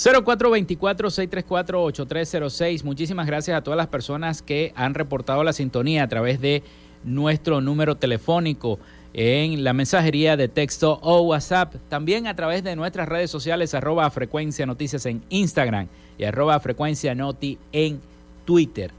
0424-634-8306. 0.00 2.84
Muchísimas 2.84 3.26
gracias 3.26 3.58
a 3.58 3.62
todas 3.62 3.76
las 3.76 3.88
personas 3.88 4.40
que 4.40 4.72
han 4.74 4.94
reportado 4.94 5.44
la 5.44 5.52
sintonía 5.52 6.04
a 6.04 6.08
través 6.08 6.40
de 6.40 6.62
nuestro 7.04 7.60
número 7.60 7.98
telefónico 7.98 8.78
en 9.12 9.62
la 9.62 9.74
mensajería 9.74 10.38
de 10.38 10.48
texto 10.48 11.00
o 11.02 11.20
WhatsApp. 11.20 11.74
También 11.90 12.26
a 12.26 12.34
través 12.34 12.64
de 12.64 12.76
nuestras 12.76 13.10
redes 13.10 13.30
sociales, 13.30 13.74
arroba 13.74 14.08
frecuencia 14.08 14.64
noticias 14.64 15.04
en 15.04 15.22
Instagram 15.28 15.88
y 16.16 16.24
arroba 16.24 16.58
frecuencia 16.60 17.14
noti 17.14 17.58
en 17.70 18.00
Twitter. 18.46 18.92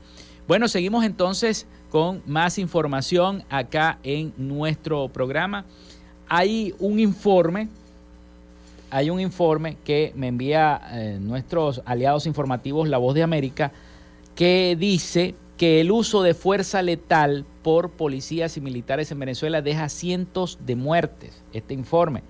Bueno, 0.48 0.68
seguimos 0.68 1.04
entonces 1.04 1.66
con 1.90 2.22
más 2.28 2.60
información 2.60 3.44
acá 3.50 3.98
en 4.04 4.34
nuestro 4.38 5.10
programa. 5.10 5.66
Hay 6.28 6.76
un 6.78 7.00
informe 7.00 7.70
hay 8.92 9.10
un 9.10 9.20
informe 9.20 9.78
que 9.84 10.14
me 10.16 10.28
envía 10.28 10.82
eh, 10.92 11.18
nuestros 11.20 11.82
aliados 11.86 12.28
informativos 12.28 12.90
La 12.90 12.98
Voz 12.98 13.16
de 13.16 13.24
América 13.24 13.72
que 14.36 14.76
dice 14.78 15.36
que 15.58 15.82
el 15.82 15.92
uso 15.92 16.24
de 16.24 16.34
fuerza 16.34 16.82
letal 16.82 17.46
por 17.64 17.92
policías 17.92 18.58
y 18.58 18.62
militares 18.62 19.12
en 19.12 19.20
Venezuela 19.20 19.62
deja 19.62 19.90
cientos 19.90 20.60
de 20.66 20.76
muertes. 20.76 21.44
Este 21.54 21.74
informe 21.74 22.24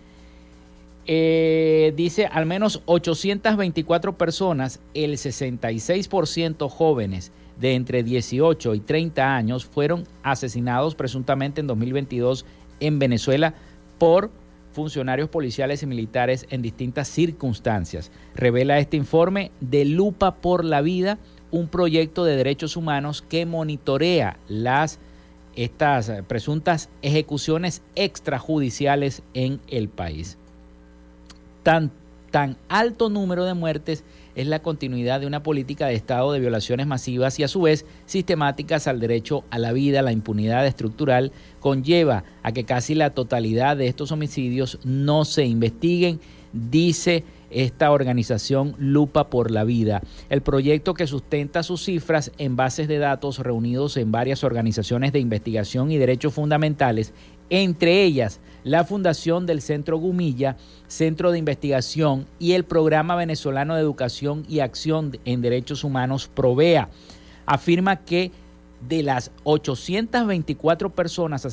eh, 1.08 1.94
dice 1.96 2.28
al 2.28 2.46
menos 2.46 2.84
824 2.86 4.18
personas, 4.18 4.80
el 4.94 5.14
66% 5.14 6.70
jóvenes 6.70 7.32
de 7.60 7.76
entre 7.76 8.04
18 8.04 8.76
y 8.76 8.80
30 8.80 9.36
años 9.36 9.66
fueron 9.66 10.04
asesinados 10.24 10.96
presuntamente 10.96 11.62
en 11.62 11.68
2022 11.68 12.46
en 12.80 13.00
Venezuela 13.00 13.54
por 13.98 14.32
funcionarios 14.72 15.30
policiales 15.30 15.84
y 15.84 15.88
militares 15.88 16.46
en 16.50 16.62
distintas 16.62 17.08
circunstancias. 17.08 18.12
Revela 18.36 18.80
este 18.80 18.98
informe 18.98 19.52
de 19.60 19.86
Lupa 19.86 20.36
por 20.36 20.66
la 20.66 20.82
Vida, 20.82 21.20
un 21.52 21.68
proyecto 21.68 22.24
de 22.24 22.36
derechos 22.36 22.78
humanos 22.78 23.22
que 23.22 23.46
monitorea 23.46 24.38
las 24.48 25.00
estas 25.56 26.12
presuntas 26.28 26.90
ejecuciones 27.02 27.82
extrajudiciales 27.96 29.22
en 29.34 29.60
el 29.68 29.90
país. 29.90 30.38
Tan, 31.64 31.92
tan 32.32 32.58
alto 32.70 33.10
número 33.10 33.46
de 33.46 33.54
muertes 33.54 34.04
es 34.36 34.48
la 34.48 34.62
continuidad 34.62 35.20
de 35.20 35.28
una 35.28 35.44
política 35.44 35.88
de 35.88 35.96
Estado 35.96 36.32
de 36.32 36.40
violaciones 36.40 36.88
masivas 36.88 37.40
y 37.40 37.44
a 37.44 37.48
su 37.48 37.62
vez 37.62 37.86
sistemáticas 38.06 38.88
al 38.88 39.00
derecho 39.00 39.44
a 39.50 39.60
la 39.60 39.74
vida, 39.74 40.02
la 40.02 40.12
impunidad 40.12 40.66
estructural, 40.66 41.32
conlleva 41.60 42.24
a 42.44 42.52
que 42.52 42.64
casi 42.64 42.96
la 42.96 43.12
totalidad 43.12 43.78
de 43.78 43.88
estos 43.88 44.12
homicidios 44.12 44.80
no 44.84 45.26
se 45.26 45.46
investiguen, 45.46 46.20
dice 46.54 47.24
esta 47.52 47.92
organización 47.92 48.76
Lupa 48.78 49.30
por 49.30 49.52
la 49.52 49.64
Vida. 49.64 50.02
El 50.30 50.42
proyecto 50.42 50.94
que 50.94 51.08
sustenta 51.08 51.64
sus 51.64 51.84
cifras 51.84 52.32
en 52.38 52.56
bases 52.56 52.88
de 52.88 52.98
datos 52.98 53.40
reunidos 53.40 53.98
en 53.98 54.12
varias 54.12 54.44
organizaciones 54.44 55.12
de 55.12 55.20
investigación 55.20 55.92
y 55.92 55.98
derechos 55.98 56.34
fundamentales, 56.34 57.14
entre 57.52 58.04
ellas 58.04 58.40
la 58.64 58.84
Fundación 58.84 59.46
del 59.46 59.62
Centro 59.62 59.98
Gumilla, 59.98 60.58
Centro 60.88 61.32
de 61.32 61.40
Investigación 61.40 62.26
y 62.40 62.54
el 62.54 62.64
Programa 62.64 63.16
Venezolano 63.16 63.76
de 63.76 63.82
Educación 63.82 64.46
y 64.48 64.60
Acción 64.60 65.20
en 65.26 65.42
Derechos 65.42 65.84
Humanos 65.84 66.30
Provea. 66.34 66.90
Afirma 67.46 67.98
que 67.98 68.32
de 68.88 69.04
las 69.04 69.32
824 69.44 70.90
personas 70.92 71.46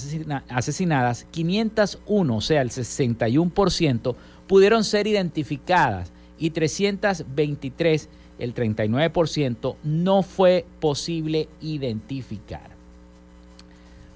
asesinadas, 0.48 1.26
501, 1.30 2.36
o 2.36 2.40
sea, 2.40 2.62
el 2.62 2.70
61%, 2.70 4.14
pudieron 4.46 4.84
ser 4.84 5.06
identificadas 5.06 6.12
y 6.38 6.50
323, 6.50 8.08
el 8.38 8.54
39%, 8.54 9.76
no 9.82 10.22
fue 10.22 10.64
posible 10.80 11.48
identificar. 11.60 12.77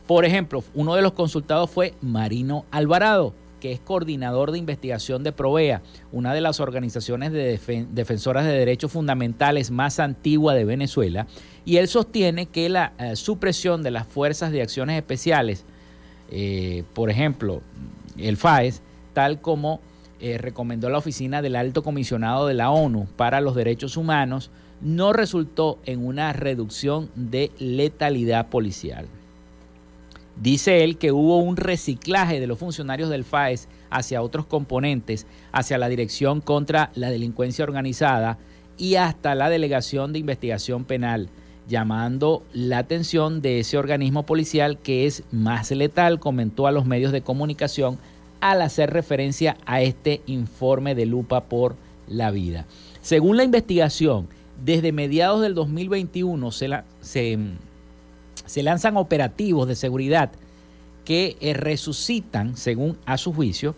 Por 0.06 0.24
ejemplo, 0.24 0.64
uno 0.74 0.94
de 0.94 1.02
los 1.02 1.12
consultados 1.12 1.70
fue 1.70 1.94
Marino 2.00 2.64
Alvarado, 2.70 3.34
que 3.60 3.70
es 3.70 3.78
coordinador 3.78 4.50
de 4.50 4.58
investigación 4.58 5.22
de 5.22 5.30
Provea, 5.30 5.82
una 6.10 6.34
de 6.34 6.40
las 6.40 6.58
organizaciones 6.58 7.30
de 7.30 7.60
defensoras 7.92 8.44
de 8.44 8.52
derechos 8.52 8.90
fundamentales 8.90 9.70
más 9.70 10.00
antigua 10.00 10.54
de 10.54 10.64
Venezuela, 10.64 11.28
y 11.64 11.76
él 11.76 11.86
sostiene 11.86 12.46
que 12.46 12.68
la 12.68 12.92
eh, 12.98 13.14
supresión 13.14 13.84
de 13.84 13.92
las 13.92 14.08
fuerzas 14.08 14.50
de 14.50 14.62
acciones 14.62 14.96
especiales, 14.96 15.64
eh, 16.32 16.82
por 16.92 17.08
ejemplo, 17.08 17.62
el 18.18 18.36
FAES, 18.36 18.82
tal 19.12 19.40
como 19.40 19.80
eh, 20.18 20.38
recomendó 20.38 20.90
la 20.90 20.98
Oficina 20.98 21.40
del 21.40 21.54
Alto 21.54 21.84
Comisionado 21.84 22.48
de 22.48 22.54
la 22.54 22.70
ONU 22.70 23.06
para 23.14 23.40
los 23.40 23.54
Derechos 23.54 23.96
Humanos, 23.96 24.50
no 24.80 25.12
resultó 25.12 25.78
en 25.86 26.04
una 26.04 26.32
reducción 26.32 27.10
de 27.14 27.52
letalidad 27.60 28.48
policial. 28.48 29.06
Dice 30.42 30.82
él 30.82 30.96
que 30.96 31.12
hubo 31.12 31.38
un 31.38 31.56
reciclaje 31.56 32.40
de 32.40 32.48
los 32.48 32.58
funcionarios 32.58 33.08
del 33.08 33.22
FAES 33.22 33.68
hacia 33.90 34.22
otros 34.22 34.44
componentes, 34.44 35.24
hacia 35.52 35.78
la 35.78 35.88
Dirección 35.88 36.40
contra 36.40 36.90
la 36.96 37.10
Delincuencia 37.10 37.64
Organizada 37.64 38.38
y 38.76 38.96
hasta 38.96 39.36
la 39.36 39.48
Delegación 39.48 40.12
de 40.12 40.18
Investigación 40.18 40.84
Penal, 40.84 41.28
llamando 41.68 42.42
la 42.52 42.78
atención 42.78 43.40
de 43.40 43.60
ese 43.60 43.78
organismo 43.78 44.24
policial 44.24 44.78
que 44.78 45.06
es 45.06 45.22
más 45.30 45.70
letal, 45.70 46.18
comentó 46.18 46.66
a 46.66 46.72
los 46.72 46.86
medios 46.86 47.12
de 47.12 47.22
comunicación 47.22 47.98
al 48.40 48.62
hacer 48.62 48.90
referencia 48.90 49.56
a 49.64 49.80
este 49.80 50.22
informe 50.26 50.96
de 50.96 51.06
lupa 51.06 51.44
por 51.44 51.76
la 52.08 52.32
vida. 52.32 52.66
Según 53.00 53.36
la 53.36 53.44
investigación, 53.44 54.26
desde 54.64 54.90
mediados 54.90 55.40
del 55.40 55.54
2021 55.54 56.50
se, 56.50 56.68
se, 57.00 57.38
lanzan 58.62 58.96
operativos 58.96 59.68
de 59.68 59.74
seguridad 59.74 60.32
que 61.04 61.36
eh, 61.40 61.54
resucitan, 61.54 62.56
según 62.56 62.98
a 63.06 63.18
su 63.18 63.32
juicio, 63.32 63.74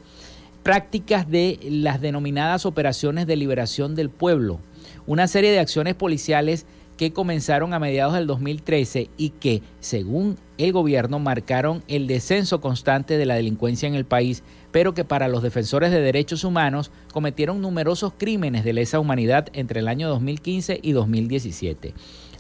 prácticas 0.63 1.31
de 1.31 1.59
las 1.63 2.01
denominadas 2.01 2.67
operaciones 2.67 3.27
de 3.27 3.37
liberación 3.37 3.95
del 3.95 4.11
pueblo, 4.11 4.61
una 5.07 5.27
serie 5.27 5.53
de 5.53 5.61
acciones 5.61 5.95
policiales 5.95 6.67
que 6.97 7.13
comenzaron 7.13 7.75
a 7.75 7.79
mediados 7.79 8.15
del 8.15 8.27
2013 8.27 9.11
y 9.17 9.31
que, 9.31 9.63
según 9.81 10.37
el 10.59 10.73
gobierno, 10.73 11.19
marcaron 11.19 11.83
el 11.89 12.07
descenso 12.07 12.61
constante 12.61 13.19
de 13.19 13.27
la 13.27 13.35
delincuencia 13.35 13.89
en 13.89 13.95
el 13.95 14.05
país, 14.05 14.43
pero 14.71 14.95
que 14.95 15.05
para 15.05 15.29
los 15.29 15.43
defensores 15.43 15.91
de 15.91 16.01
derechos 16.01 16.45
humanos 16.45 16.93
cometieron 17.13 17.61
numerosos 17.61 18.13
crímenes 18.17 18.65
de 18.65 18.73
lesa 18.73 19.01
humanidad 19.01 19.49
entre 19.53 19.81
el 19.81 19.89
año 19.89 20.09
2015 20.09 20.79
y 20.83 20.93
2017. 20.93 21.95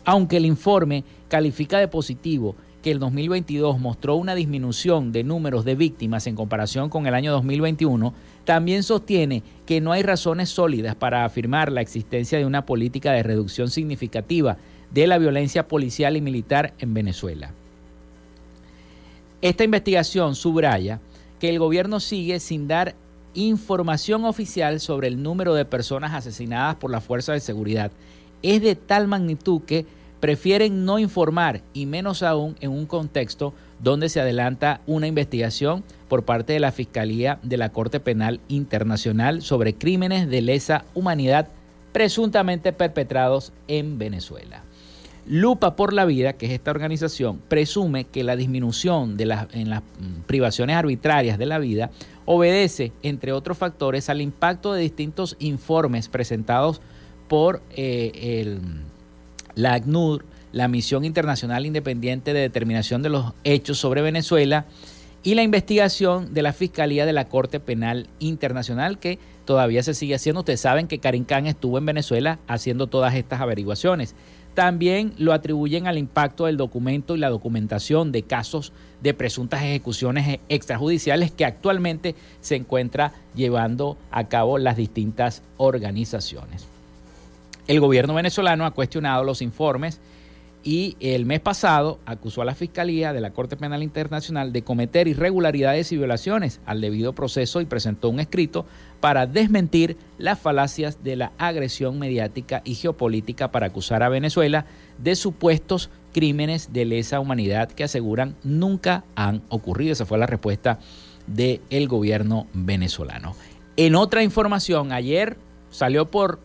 Aunque 0.04 0.36
el 0.36 0.46
informe 0.46 1.04
califica 1.28 1.78
de 1.78 1.88
positivo 1.88 2.56
que 2.82 2.90
el 2.90 2.98
2022 2.98 3.80
mostró 3.80 4.16
una 4.16 4.34
disminución 4.34 5.10
de 5.10 5.24
números 5.24 5.64
de 5.64 5.74
víctimas 5.74 6.26
en 6.26 6.36
comparación 6.36 6.90
con 6.90 7.06
el 7.06 7.14
año 7.14 7.32
2021, 7.32 8.12
también 8.44 8.82
sostiene 8.82 9.42
que 9.64 9.80
no 9.80 9.92
hay 9.92 10.02
razones 10.02 10.50
sólidas 10.50 10.94
para 10.94 11.24
afirmar 11.24 11.72
la 11.72 11.80
existencia 11.80 12.36
de 12.36 12.44
una 12.44 12.66
política 12.66 13.12
de 13.12 13.22
reducción 13.22 13.70
significativa 13.70 14.58
de 14.92 15.06
la 15.06 15.16
violencia 15.16 15.66
policial 15.66 16.16
y 16.16 16.20
militar 16.20 16.74
en 16.78 16.92
Venezuela. 16.92 17.52
Esta 19.40 19.64
investigación 19.64 20.34
subraya 20.34 21.00
que 21.40 21.48
el 21.48 21.58
gobierno 21.58 22.00
sigue 22.00 22.38
sin 22.38 22.68
dar 22.68 22.94
información 23.34 24.24
oficial 24.24 24.80
sobre 24.80 25.08
el 25.08 25.22
número 25.22 25.54
de 25.54 25.64
personas 25.64 26.12
asesinadas 26.12 26.76
por 26.76 26.90
las 26.90 27.02
fuerzas 27.02 27.34
de 27.34 27.40
seguridad. 27.40 27.90
Es 28.44 28.60
de 28.60 28.74
tal 28.74 29.08
magnitud 29.08 29.62
que 29.62 29.86
prefieren 30.20 30.84
no 30.84 30.98
informar 30.98 31.62
y 31.72 31.86
menos 31.86 32.22
aún 32.22 32.56
en 32.60 32.72
un 32.72 32.84
contexto 32.84 33.54
donde 33.80 34.10
se 34.10 34.20
adelanta 34.20 34.82
una 34.86 35.06
investigación 35.06 35.82
por 36.08 36.26
parte 36.26 36.52
de 36.52 36.60
la 36.60 36.70
Fiscalía 36.70 37.38
de 37.42 37.56
la 37.56 37.70
Corte 37.70 38.00
Penal 38.00 38.40
Internacional 38.48 39.40
sobre 39.40 39.74
crímenes 39.74 40.28
de 40.28 40.42
lesa 40.42 40.84
humanidad 40.92 41.48
presuntamente 41.92 42.74
perpetrados 42.74 43.54
en 43.66 43.96
Venezuela. 43.98 44.62
Lupa 45.26 45.74
por 45.74 45.94
la 45.94 46.04
Vida, 46.04 46.34
que 46.34 46.44
es 46.44 46.52
esta 46.52 46.70
organización, 46.70 47.40
presume 47.48 48.04
que 48.04 48.24
la 48.24 48.36
disminución 48.36 49.16
de 49.16 49.24
en 49.52 49.70
las 49.70 49.82
privaciones 50.26 50.76
arbitrarias 50.76 51.38
de 51.38 51.46
la 51.46 51.58
vida 51.58 51.90
obedece, 52.26 52.92
entre 53.02 53.32
otros 53.32 53.56
factores, 53.56 54.10
al 54.10 54.20
impacto 54.20 54.74
de 54.74 54.82
distintos 54.82 55.36
informes 55.38 56.10
presentados 56.10 56.82
por 57.28 57.62
eh, 57.76 58.40
el 58.40 58.60
la 59.54 59.74
ACNUR, 59.74 60.24
la 60.52 60.68
Misión 60.68 61.04
Internacional 61.04 61.66
Independiente 61.66 62.32
de 62.32 62.40
Determinación 62.40 63.02
de 63.02 63.08
los 63.08 63.32
Hechos 63.44 63.78
sobre 63.78 64.02
Venezuela 64.02 64.66
y 65.22 65.34
la 65.34 65.42
investigación 65.42 66.34
de 66.34 66.42
la 66.42 66.52
Fiscalía 66.52 67.06
de 67.06 67.12
la 67.12 67.28
Corte 67.28 67.60
Penal 67.60 68.08
Internacional 68.18 68.98
que 68.98 69.18
todavía 69.46 69.82
se 69.82 69.94
sigue 69.94 70.14
haciendo. 70.14 70.40
Ustedes 70.40 70.60
saben 70.60 70.86
que 70.86 70.98
Karim 70.98 71.24
Khan 71.24 71.46
estuvo 71.46 71.78
en 71.78 71.86
Venezuela 71.86 72.38
haciendo 72.46 72.86
todas 72.86 73.14
estas 73.14 73.40
averiguaciones. 73.40 74.14
También 74.54 75.14
lo 75.18 75.32
atribuyen 75.32 75.88
al 75.88 75.98
impacto 75.98 76.46
del 76.46 76.56
documento 76.56 77.16
y 77.16 77.18
la 77.18 77.30
documentación 77.30 78.12
de 78.12 78.22
casos 78.22 78.72
de 79.02 79.12
presuntas 79.12 79.62
ejecuciones 79.62 80.38
extrajudiciales 80.48 81.32
que 81.32 81.44
actualmente 81.44 82.14
se 82.40 82.54
encuentra 82.54 83.12
llevando 83.34 83.96
a 84.12 84.28
cabo 84.28 84.58
las 84.58 84.76
distintas 84.76 85.42
organizaciones. 85.56 86.73
El 87.66 87.80
gobierno 87.80 88.14
venezolano 88.14 88.66
ha 88.66 88.72
cuestionado 88.72 89.24
los 89.24 89.40
informes 89.40 90.00
y 90.62 90.96
el 91.00 91.26
mes 91.26 91.40
pasado 91.40 91.98
acusó 92.06 92.40
a 92.42 92.44
la 92.46 92.54
Fiscalía 92.54 93.12
de 93.12 93.20
la 93.20 93.32
Corte 93.32 93.56
Penal 93.56 93.82
Internacional 93.82 94.52
de 94.52 94.62
cometer 94.62 95.08
irregularidades 95.08 95.92
y 95.92 95.98
violaciones 95.98 96.60
al 96.64 96.80
debido 96.80 97.14
proceso 97.14 97.60
y 97.60 97.66
presentó 97.66 98.08
un 98.08 98.20
escrito 98.20 98.64
para 99.00 99.26
desmentir 99.26 99.98
las 100.18 100.38
falacias 100.38 101.04
de 101.04 101.16
la 101.16 101.32
agresión 101.36 101.98
mediática 101.98 102.62
y 102.64 102.74
geopolítica 102.74 103.50
para 103.50 103.66
acusar 103.66 104.02
a 104.02 104.08
Venezuela 104.08 104.64
de 104.98 105.16
supuestos 105.16 105.90
crímenes 106.14 106.72
de 106.72 106.86
lesa 106.86 107.20
humanidad 107.20 107.70
que 107.70 107.84
aseguran 107.84 108.34
nunca 108.42 109.04
han 109.16 109.42
ocurrido. 109.50 109.92
Esa 109.92 110.06
fue 110.06 110.16
la 110.16 110.26
respuesta 110.26 110.78
del 111.26 111.88
gobierno 111.88 112.46
venezolano. 112.54 113.34
En 113.76 113.94
otra 113.94 114.22
información, 114.22 114.92
ayer 114.92 115.36
salió 115.70 116.10
por 116.10 116.40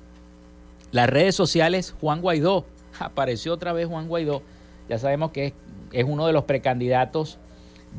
las 0.92 1.10
redes 1.10 1.36
sociales, 1.36 1.96
Juan 2.02 2.22
Guaidó, 2.22 2.66
apareció 3.00 3.54
otra 3.54 3.74
vez 3.74 3.88
Juan 3.88 4.08
Guaidó, 4.08 4.42
ya 4.88 4.98
sabemos 4.98 5.32
que 5.32 5.54
es, 5.92 6.06
uno 6.08 6.26
de 6.28 6.34
los 6.34 6.46
precandidatos 6.46 7.38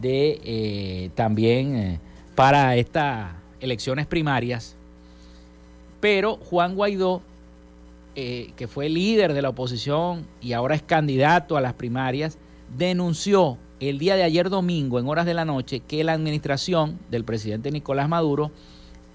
de 0.00 0.40
eh, 0.44 1.10
también 1.14 1.76
eh, 1.76 2.00
para 2.34 2.76
estas 2.76 3.32
elecciones 3.60 4.06
primarias, 4.06 4.76
pero 6.00 6.36
Juan 6.36 6.74
Guaidó, 6.74 7.22
eh, 8.16 8.52
que 8.56 8.66
fue 8.66 8.88
líder 8.88 9.34
de 9.34 9.42
la 9.42 9.50
oposición 9.50 10.26
y 10.40 10.52
ahora 10.52 10.74
es 10.74 10.82
candidato 10.82 11.56
a 11.56 11.60
las 11.60 11.74
primarias, 11.74 12.38
denunció 12.76 13.58
el 13.78 13.98
día 13.98 14.16
de 14.16 14.24
ayer 14.24 14.50
domingo 14.50 14.98
en 14.98 15.08
horas 15.08 15.26
de 15.26 15.34
la 15.34 15.44
noche 15.44 15.80
que 15.80 16.04
la 16.04 16.12
administración 16.12 16.98
del 17.10 17.24
presidente 17.24 17.70
Nicolás 17.70 18.08
Maduro 18.08 18.50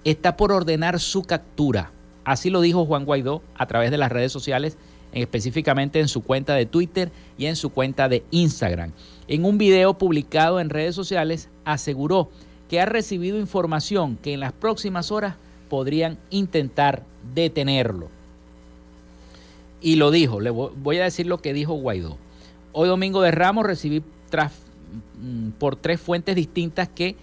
está 0.04 0.36
por 0.36 0.52
ordenar 0.52 0.98
su 0.98 1.22
captura 1.22 1.92
Así 2.26 2.50
lo 2.50 2.60
dijo 2.60 2.84
Juan 2.84 3.04
Guaidó 3.04 3.40
a 3.54 3.66
través 3.66 3.92
de 3.92 3.98
las 3.98 4.10
redes 4.10 4.32
sociales 4.32 4.76
específicamente 5.12 6.00
en 6.00 6.08
su 6.08 6.24
cuenta 6.24 6.54
de 6.54 6.66
Twitter 6.66 7.12
y 7.38 7.46
en 7.46 7.54
su 7.54 7.70
cuenta 7.70 8.08
de 8.08 8.24
Instagram. 8.32 8.90
En 9.28 9.44
un 9.44 9.58
video 9.58 9.96
publicado 9.96 10.58
en 10.58 10.68
redes 10.68 10.96
sociales 10.96 11.48
aseguró 11.64 12.28
que 12.68 12.80
ha 12.80 12.84
recibido 12.84 13.38
información 13.38 14.18
que 14.20 14.34
en 14.34 14.40
las 14.40 14.52
próximas 14.52 15.12
horas 15.12 15.36
podrían 15.70 16.18
intentar 16.30 17.04
detenerlo. 17.32 18.08
Y 19.80 19.94
lo 19.94 20.10
dijo, 20.10 20.40
le 20.40 20.50
voy 20.50 20.98
a 20.98 21.04
decir 21.04 21.28
lo 21.28 21.38
que 21.38 21.54
dijo 21.54 21.74
Guaidó. 21.74 22.18
Hoy 22.72 22.88
domingo 22.88 23.22
de 23.22 23.30
Ramos 23.30 23.64
recibí 23.64 24.02
mm, 25.20 25.50
por 25.60 25.76
tres 25.76 26.00
fuentes 26.00 26.34
distintas 26.34 26.88
que 26.88 27.14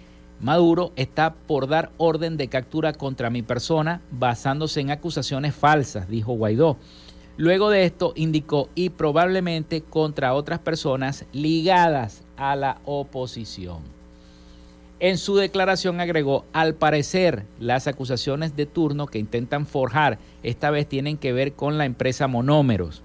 Maduro 0.43 0.91
está 0.97 1.33
por 1.33 1.69
dar 1.69 1.91
orden 1.95 2.35
de 2.35 2.49
captura 2.49 2.91
contra 2.91 3.29
mi 3.29 3.43
persona 3.43 4.01
basándose 4.11 4.81
en 4.81 4.91
acusaciones 4.91 5.55
falsas, 5.55 6.09
dijo 6.09 6.33
Guaidó. 6.33 6.75
Luego 7.37 7.69
de 7.69 7.85
esto 7.85 8.11
indicó 8.17 8.67
y 8.75 8.89
probablemente 8.89 9.81
contra 9.81 10.33
otras 10.33 10.59
personas 10.59 11.23
ligadas 11.31 12.23
a 12.35 12.57
la 12.57 12.81
oposición. 12.83 13.79
En 14.99 15.17
su 15.17 15.37
declaración 15.37 16.01
agregó, 16.01 16.43
al 16.51 16.75
parecer 16.75 17.45
las 17.57 17.87
acusaciones 17.87 18.53
de 18.57 18.65
turno 18.65 19.07
que 19.07 19.19
intentan 19.19 19.65
forjar 19.65 20.19
esta 20.43 20.71
vez 20.71 20.89
tienen 20.89 21.17
que 21.17 21.31
ver 21.31 21.53
con 21.53 21.77
la 21.77 21.85
empresa 21.85 22.27
Monómeros. 22.27 23.01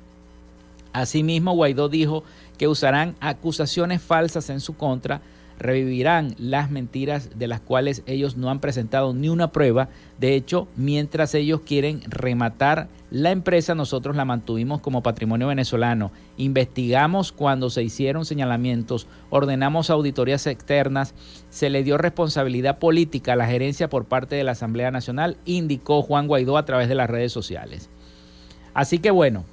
Asimismo, 0.93 1.55
Guaidó 1.55 1.89
dijo 1.89 2.25
que 2.59 2.67
usarán 2.67 3.15
acusaciones 3.21 4.03
falsas 4.03 4.51
en 4.51 4.59
su 4.59 4.77
contra 4.77 5.23
revivirán 5.59 6.35
las 6.39 6.71
mentiras 6.71 7.31
de 7.37 7.49
las 7.49 7.61
cuales 7.61 8.03
ellos 8.07 8.37
no 8.37 8.51
han 8.51 8.61
presentado 8.61 9.13
ni 9.13 9.29
una 9.29 9.51
prueba. 9.53 9.89
De 10.19 10.35
hecho, 10.35 10.69
mientras 10.77 11.35
ellos 11.35 11.61
quieren 11.63 12.03
rematar 12.07 12.89
la 13.11 13.31
empresa, 13.31 13.75
nosotros 13.75 14.17
la 14.17 14.25
mantuvimos 14.25 14.81
como 14.81 15.03
patrimonio 15.03 15.49
venezolano. 15.49 16.13
Investigamos 16.37 17.33
cuando 17.33 17.71
se 17.71 17.83
hicieron 17.83 18.25
señalamientos, 18.25 19.07
ordenamos 19.31 19.91
auditorías 19.91 20.47
externas, 20.47 21.15
se 21.51 21.71
le 21.71 21.83
dio 21.83 21.99
responsabilidad 21.99 22.79
política 22.79 23.33
a 23.33 23.37
la 23.37 23.47
gerencia 23.47 23.89
por 23.89 24.05
parte 24.05 24.37
de 24.37 24.45
la 24.45 24.53
Asamblea 24.53 24.91
Nacional, 24.91 25.39
indicó 25.45 26.03
Juan 26.03 26.29
Guaidó 26.29 26.57
a 26.57 26.65
través 26.65 26.89
de 26.89 26.95
las 26.95 27.11
redes 27.11 27.33
sociales. 27.33 27.91
Así 28.75 28.99
que 28.99 29.11
bueno, 29.11 29.45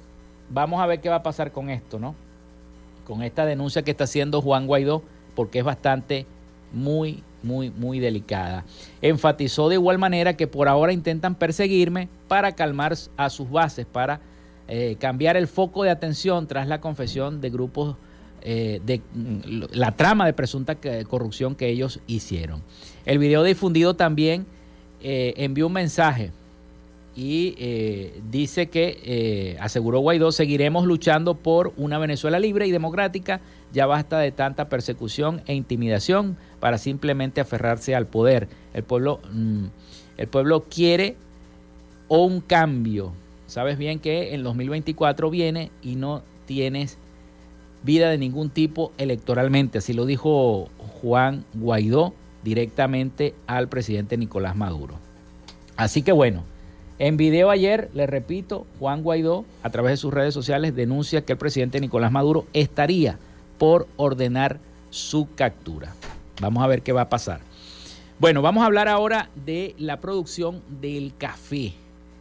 vamos 0.50 0.80
a 0.80 0.86
ver 0.86 1.00
qué 1.00 1.08
va 1.08 1.16
a 1.16 1.22
pasar 1.22 1.50
con 1.50 1.70
esto, 1.70 1.98
¿no? 1.98 2.14
Con 3.06 3.22
esta 3.22 3.46
denuncia 3.46 3.82
que 3.82 3.90
está 3.90 4.04
haciendo 4.04 4.42
Juan 4.42 4.66
Guaidó 4.66 5.02
porque 5.36 5.60
es 5.60 5.64
bastante 5.64 6.26
muy, 6.72 7.22
muy, 7.44 7.70
muy 7.70 8.00
delicada. 8.00 8.64
Enfatizó 9.00 9.68
de 9.68 9.76
igual 9.76 9.98
manera 9.98 10.36
que 10.36 10.48
por 10.48 10.66
ahora 10.68 10.92
intentan 10.92 11.36
perseguirme 11.36 12.08
para 12.26 12.52
calmar 12.52 12.96
a 13.16 13.30
sus 13.30 13.48
bases, 13.48 13.86
para 13.86 14.20
eh, 14.68 14.96
cambiar 14.98 15.36
el 15.36 15.46
foco 15.46 15.84
de 15.84 15.90
atención 15.90 16.48
tras 16.48 16.66
la 16.66 16.80
confesión 16.80 17.40
de 17.40 17.50
grupos 17.50 17.96
eh, 18.42 18.80
de 18.84 19.00
mm, 19.14 19.64
la 19.72 19.92
trama 19.92 20.26
de 20.26 20.32
presunta 20.32 20.76
corrupción 21.08 21.54
que 21.54 21.68
ellos 21.68 22.00
hicieron. 22.08 22.62
El 23.04 23.18
video 23.18 23.44
difundido 23.44 23.94
también 23.94 24.44
eh, 25.02 25.34
envió 25.36 25.68
un 25.68 25.72
mensaje 25.72 26.32
y 27.14 27.54
dice 28.30 28.66
que, 28.66 29.56
aseguró 29.58 30.00
Guaidó, 30.00 30.32
seguiremos 30.32 30.84
luchando 30.84 31.34
por 31.34 31.72
una 31.78 31.98
Venezuela 31.98 32.38
libre 32.38 32.66
y 32.66 32.72
democrática 32.72 33.40
ya 33.72 33.86
basta 33.86 34.18
de 34.18 34.32
tanta 34.32 34.68
persecución 34.68 35.42
e 35.46 35.54
intimidación 35.54 36.36
para 36.60 36.78
simplemente 36.78 37.40
aferrarse 37.40 37.94
al 37.94 38.06
poder. 38.06 38.48
El 38.74 38.82
pueblo, 38.82 39.20
mm, 39.32 39.66
el 40.16 40.28
pueblo 40.28 40.64
quiere 40.64 41.16
un 42.08 42.40
cambio. 42.40 43.12
Sabes 43.46 43.78
bien 43.78 43.98
que 43.98 44.34
en 44.34 44.42
2024 44.42 45.30
viene 45.30 45.70
y 45.82 45.96
no 45.96 46.22
tienes 46.46 46.98
vida 47.82 48.10
de 48.10 48.18
ningún 48.18 48.50
tipo 48.50 48.92
electoralmente. 48.98 49.78
Así 49.78 49.92
lo 49.92 50.06
dijo 50.06 50.68
Juan 51.00 51.44
Guaidó 51.54 52.14
directamente 52.42 53.34
al 53.46 53.68
presidente 53.68 54.16
Nicolás 54.16 54.56
Maduro. 54.56 54.94
Así 55.76 56.02
que 56.02 56.12
bueno, 56.12 56.44
en 56.98 57.16
video 57.18 57.50
ayer, 57.50 57.90
le 57.92 58.06
repito, 58.06 58.66
Juan 58.78 59.02
Guaidó 59.02 59.44
a 59.62 59.70
través 59.70 59.92
de 59.92 59.96
sus 59.98 60.14
redes 60.14 60.32
sociales 60.32 60.74
denuncia 60.74 61.24
que 61.24 61.32
el 61.32 61.38
presidente 61.38 61.80
Nicolás 61.80 62.10
Maduro 62.10 62.46
estaría 62.54 63.18
por 63.58 63.86
ordenar 63.96 64.58
su 64.90 65.28
captura. 65.34 65.94
Vamos 66.40 66.62
a 66.62 66.66
ver 66.66 66.82
qué 66.82 66.92
va 66.92 67.02
a 67.02 67.08
pasar. 67.08 67.40
Bueno, 68.18 68.40
vamos 68.40 68.62
a 68.62 68.66
hablar 68.66 68.88
ahora 68.88 69.28
de 69.44 69.74
la 69.78 70.00
producción 70.00 70.62
del 70.80 71.12
café, 71.18 71.74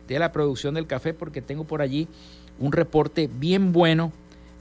de 0.07 0.19
la 0.19 0.31
producción 0.31 0.75
del 0.75 0.87
café, 0.87 1.13
porque 1.13 1.41
tengo 1.41 1.63
por 1.63 1.81
allí 1.81 2.07
un 2.59 2.71
reporte 2.71 3.29
bien 3.33 3.71
bueno 3.71 4.11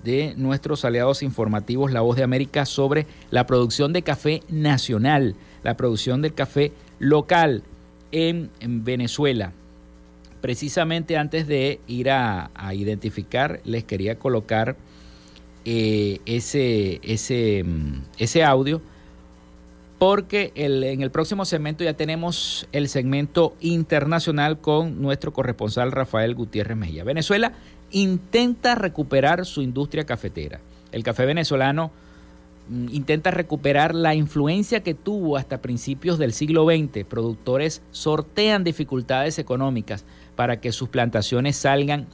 de 0.04 0.34
nuestros 0.36 0.84
aliados 0.84 1.22
informativos 1.22 1.90
La 1.90 2.02
Voz 2.02 2.16
de 2.16 2.22
América 2.22 2.66
sobre 2.66 3.06
la 3.30 3.46
producción 3.46 3.92
de 3.92 4.02
café 4.02 4.42
nacional, 4.48 5.34
la 5.62 5.76
producción 5.76 6.22
del 6.22 6.34
café 6.34 6.72
local 6.98 7.62
en, 8.12 8.50
Venezuela. 8.84 9.52
Precisamente 10.40 11.16
antes 11.16 11.48
de 11.48 11.80
ir 11.88 12.10
a 12.10 12.50
identificar, 12.74 13.60
les 13.64 13.82
quería 13.82 14.18
colocar 14.18 14.76
eh, 15.64 16.20
ese, 16.26 17.00
ese, 17.02 17.64
mm, 17.64 18.02
ese 18.18 18.44
audio 18.44 18.82
porque 19.98 20.52
en 20.54 21.00
el 21.00 21.10
próximo 21.10 21.44
segmento 21.44 21.84
ya 21.84 21.94
tenemos 21.94 22.68
el 22.72 22.88
segmento 22.88 23.54
internacional 23.60 24.58
con 24.58 25.00
nuestro 25.00 25.32
corresponsal 25.32 25.92
Rafael 25.92 26.34
Gutiérrez 26.34 26.76
Mejía. 26.76 27.04
Venezuela 27.04 27.52
intenta 27.90 28.74
recuperar 28.74 29.46
su 29.46 29.62
industria 29.62 30.04
cafetera. 30.04 30.60
El 30.92 31.04
café 31.04 31.24
venezolano 31.24 31.90
mm, 32.68 32.88
intenta 32.90 33.30
recuperar 33.30 33.94
la 33.94 34.14
influencia 34.14 34.82
que 34.82 34.94
tuvo 34.94 35.36
hasta 35.36 35.62
principios 35.62 36.18
del 36.18 36.32
siglo 36.32 36.66
XX. 36.66 37.04
Productores 37.08 37.80
sortean 37.90 38.64
dificultades 38.64 39.38
económicas 39.38 40.04
para 40.36 40.60
que 40.60 40.72
sus 40.72 40.88
plantaciones 40.88 41.56
salgan 41.56 42.08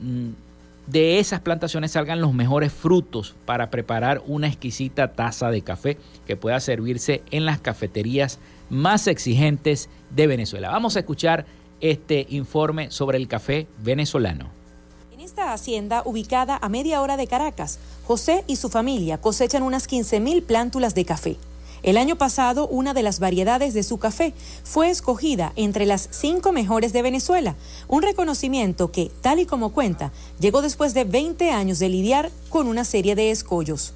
mm, 0.00 0.45
de 0.86 1.18
esas 1.18 1.40
plantaciones 1.40 1.92
salgan 1.92 2.20
los 2.20 2.32
mejores 2.32 2.72
frutos 2.72 3.34
para 3.44 3.70
preparar 3.70 4.22
una 4.26 4.46
exquisita 4.46 5.12
taza 5.12 5.50
de 5.50 5.62
café 5.62 5.98
que 6.26 6.36
pueda 6.36 6.60
servirse 6.60 7.22
en 7.30 7.44
las 7.44 7.60
cafeterías 7.60 8.38
más 8.70 9.06
exigentes 9.06 9.88
de 10.10 10.26
Venezuela. 10.26 10.70
Vamos 10.70 10.96
a 10.96 11.00
escuchar 11.00 11.46
este 11.80 12.26
informe 12.30 12.90
sobre 12.90 13.18
el 13.18 13.28
café 13.28 13.66
venezolano. 13.82 14.50
En 15.12 15.20
esta 15.20 15.52
hacienda, 15.52 16.02
ubicada 16.04 16.58
a 16.60 16.68
media 16.68 17.00
hora 17.00 17.16
de 17.16 17.26
Caracas, 17.26 17.78
José 18.04 18.44
y 18.46 18.56
su 18.56 18.68
familia 18.68 19.18
cosechan 19.18 19.62
unas 19.62 19.88
15.000 19.88 20.44
plántulas 20.44 20.94
de 20.94 21.04
café. 21.04 21.36
El 21.86 21.98
año 21.98 22.16
pasado, 22.16 22.66
una 22.66 22.94
de 22.94 23.04
las 23.04 23.20
variedades 23.20 23.72
de 23.72 23.84
su 23.84 23.98
café 23.98 24.34
fue 24.64 24.90
escogida 24.90 25.52
entre 25.54 25.86
las 25.86 26.08
cinco 26.10 26.50
mejores 26.50 26.92
de 26.92 27.00
Venezuela, 27.00 27.54
un 27.86 28.02
reconocimiento 28.02 28.90
que, 28.90 29.12
tal 29.20 29.38
y 29.38 29.46
como 29.46 29.70
cuenta, 29.70 30.12
llegó 30.40 30.62
después 30.62 30.94
de 30.94 31.04
20 31.04 31.52
años 31.52 31.78
de 31.78 31.88
lidiar 31.88 32.32
con 32.48 32.66
una 32.66 32.84
serie 32.84 33.14
de 33.14 33.30
escollos. 33.30 33.92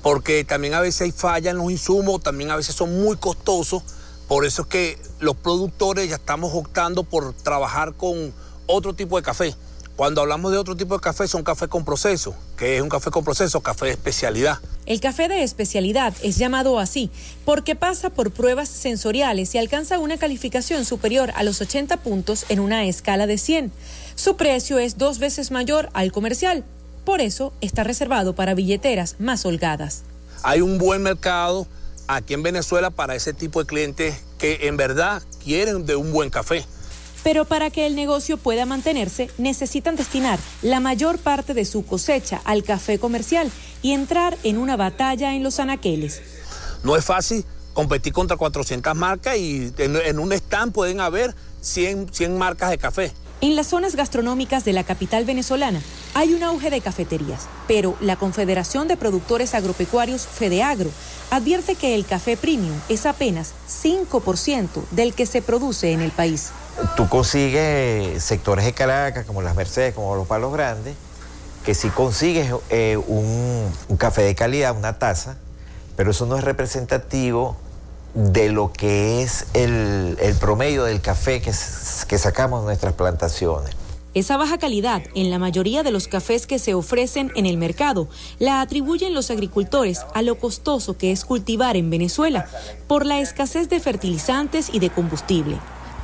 Porque 0.00 0.44
también 0.44 0.74
a 0.74 0.80
veces 0.80 1.00
hay 1.00 1.10
fallas 1.10 1.50
en 1.50 1.58
los 1.58 1.72
insumos, 1.72 2.22
también 2.22 2.52
a 2.52 2.56
veces 2.56 2.76
son 2.76 3.02
muy 3.02 3.16
costosos, 3.16 3.82
por 4.28 4.46
eso 4.46 4.62
es 4.62 4.68
que 4.68 4.98
los 5.18 5.34
productores 5.34 6.08
ya 6.08 6.14
estamos 6.14 6.52
optando 6.54 7.02
por 7.02 7.32
trabajar 7.32 7.94
con 7.94 8.32
otro 8.68 8.94
tipo 8.94 9.16
de 9.16 9.24
café. 9.24 9.56
Cuando 9.96 10.22
hablamos 10.22 10.50
de 10.52 10.58
otro 10.58 10.74
tipo 10.74 10.94
de 10.94 11.00
café, 11.00 11.28
son 11.28 11.42
café 11.42 11.68
con 11.68 11.84
proceso, 11.84 12.34
que 12.56 12.76
es 12.76 12.82
un 12.82 12.88
café 12.88 13.10
con 13.10 13.24
proceso, 13.24 13.60
café 13.60 13.86
de 13.86 13.90
especialidad. 13.92 14.58
El 14.86 15.00
café 15.00 15.28
de 15.28 15.42
especialidad 15.42 16.14
es 16.22 16.38
llamado 16.38 16.78
así 16.78 17.10
porque 17.44 17.76
pasa 17.76 18.10
por 18.10 18.30
pruebas 18.30 18.68
sensoriales 18.68 19.54
y 19.54 19.58
alcanza 19.58 19.98
una 19.98 20.16
calificación 20.16 20.84
superior 20.84 21.30
a 21.36 21.44
los 21.44 21.60
80 21.60 21.98
puntos 21.98 22.46
en 22.48 22.58
una 22.58 22.86
escala 22.86 23.26
de 23.26 23.36
100. 23.36 23.70
Su 24.14 24.36
precio 24.36 24.78
es 24.78 24.96
dos 24.96 25.18
veces 25.18 25.50
mayor 25.50 25.90
al 25.92 26.10
comercial, 26.10 26.64
por 27.04 27.20
eso 27.20 27.52
está 27.60 27.84
reservado 27.84 28.34
para 28.34 28.54
billeteras 28.54 29.16
más 29.18 29.44
holgadas. 29.44 30.02
Hay 30.42 30.62
un 30.62 30.78
buen 30.78 31.02
mercado 31.02 31.66
aquí 32.08 32.34
en 32.34 32.42
Venezuela 32.42 32.90
para 32.90 33.14
ese 33.14 33.34
tipo 33.34 33.60
de 33.60 33.66
clientes 33.66 34.22
que 34.38 34.66
en 34.66 34.76
verdad 34.76 35.22
quieren 35.44 35.86
de 35.86 35.96
un 35.96 36.12
buen 36.12 36.30
café. 36.30 36.64
Pero 37.22 37.44
para 37.44 37.70
que 37.70 37.86
el 37.86 37.94
negocio 37.94 38.36
pueda 38.36 38.66
mantenerse, 38.66 39.30
necesitan 39.38 39.96
destinar 39.96 40.38
la 40.62 40.80
mayor 40.80 41.18
parte 41.18 41.54
de 41.54 41.64
su 41.64 41.84
cosecha 41.84 42.40
al 42.44 42.64
café 42.64 42.98
comercial 42.98 43.50
y 43.82 43.92
entrar 43.92 44.36
en 44.42 44.58
una 44.58 44.76
batalla 44.76 45.34
en 45.34 45.42
los 45.42 45.60
anaqueles. 45.60 46.22
No 46.82 46.96
es 46.96 47.04
fácil 47.04 47.44
competir 47.72 48.12
contra 48.12 48.36
400 48.36 48.94
marcas 48.94 49.36
y 49.36 49.72
en, 49.78 50.18
un 50.18 50.32
stand 50.32 50.72
pueden 50.72 51.00
haber 51.00 51.34
100, 51.60 52.12
100 52.12 52.38
marcas 52.38 52.70
de 52.70 52.78
café. 52.78 53.12
En 53.40 53.56
las 53.56 53.66
zonas 53.66 53.96
gastronómicas 53.96 54.64
de 54.64 54.72
la 54.72 54.84
capital 54.84 55.24
venezolana 55.24 55.82
hay 56.14 56.32
un 56.32 56.44
auge 56.44 56.70
de 56.70 56.80
cafeterías, 56.80 57.48
pero 57.66 57.96
la 58.00 58.14
Confederación 58.16 58.86
de 58.86 58.96
Productores 58.96 59.54
Agropecuarios 59.54 60.26
Fedeagro 60.26 60.90
advierte 61.30 61.74
que 61.74 61.96
el 61.96 62.06
café 62.06 62.36
premium 62.36 62.78
es 62.88 63.04
apenas 63.04 63.52
5% 63.68 64.68
del 64.92 65.14
que 65.14 65.26
se 65.26 65.42
produce 65.42 65.90
en 65.92 66.02
el 66.02 66.12
país. 66.12 66.50
Tú 66.96 67.08
consigues 67.08 68.22
sectores 68.22 68.64
de 68.64 68.72
Caracas, 68.72 69.24
como 69.26 69.42
las 69.42 69.54
Mercedes, 69.54 69.94
como 69.94 70.14
los 70.16 70.26
Palos 70.26 70.52
Grandes, 70.52 70.94
que 71.64 71.74
si 71.74 71.88
consigues 71.88 72.52
eh, 72.70 72.96
un, 72.96 73.72
café 73.98 74.22
de 74.22 74.34
calidad, 74.34 74.76
una 74.76 74.98
taza, 74.98 75.36
pero 75.96 76.10
eso 76.10 76.26
no 76.26 76.36
es 76.36 76.44
representativo 76.44 77.56
de 78.14 78.50
lo 78.50 78.72
que 78.72 79.22
es 79.22 79.46
el, 79.54 80.16
promedio 80.40 80.84
del 80.84 81.00
café 81.00 81.40
que, 81.40 81.52
que 82.08 82.18
sacamos 82.18 82.60
de 82.60 82.66
nuestras 82.66 82.94
plantaciones. 82.94 83.74
Esa 84.14 84.36
baja 84.36 84.58
calidad 84.58 85.02
en 85.14 85.30
la 85.30 85.38
mayoría 85.38 85.82
de 85.82 85.90
los 85.90 86.06
cafés 86.06 86.46
que 86.46 86.58
se 86.58 86.74
ofrecen 86.74 87.32
en 87.34 87.46
el 87.46 87.56
mercado 87.56 88.08
la 88.38 88.60
atribuyen 88.60 89.14
los 89.14 89.30
agricultores 89.30 90.04
a 90.12 90.20
lo 90.20 90.38
costoso 90.38 90.98
que 90.98 91.12
es 91.12 91.24
cultivar 91.24 91.78
en 91.78 91.88
Venezuela 91.88 92.46
por 92.88 93.06
la 93.06 93.20
escasez 93.20 93.70
de 93.70 93.80
fertilizantes 93.80 94.68
y 94.70 94.80
de 94.80 94.90
combustible. 94.90 95.58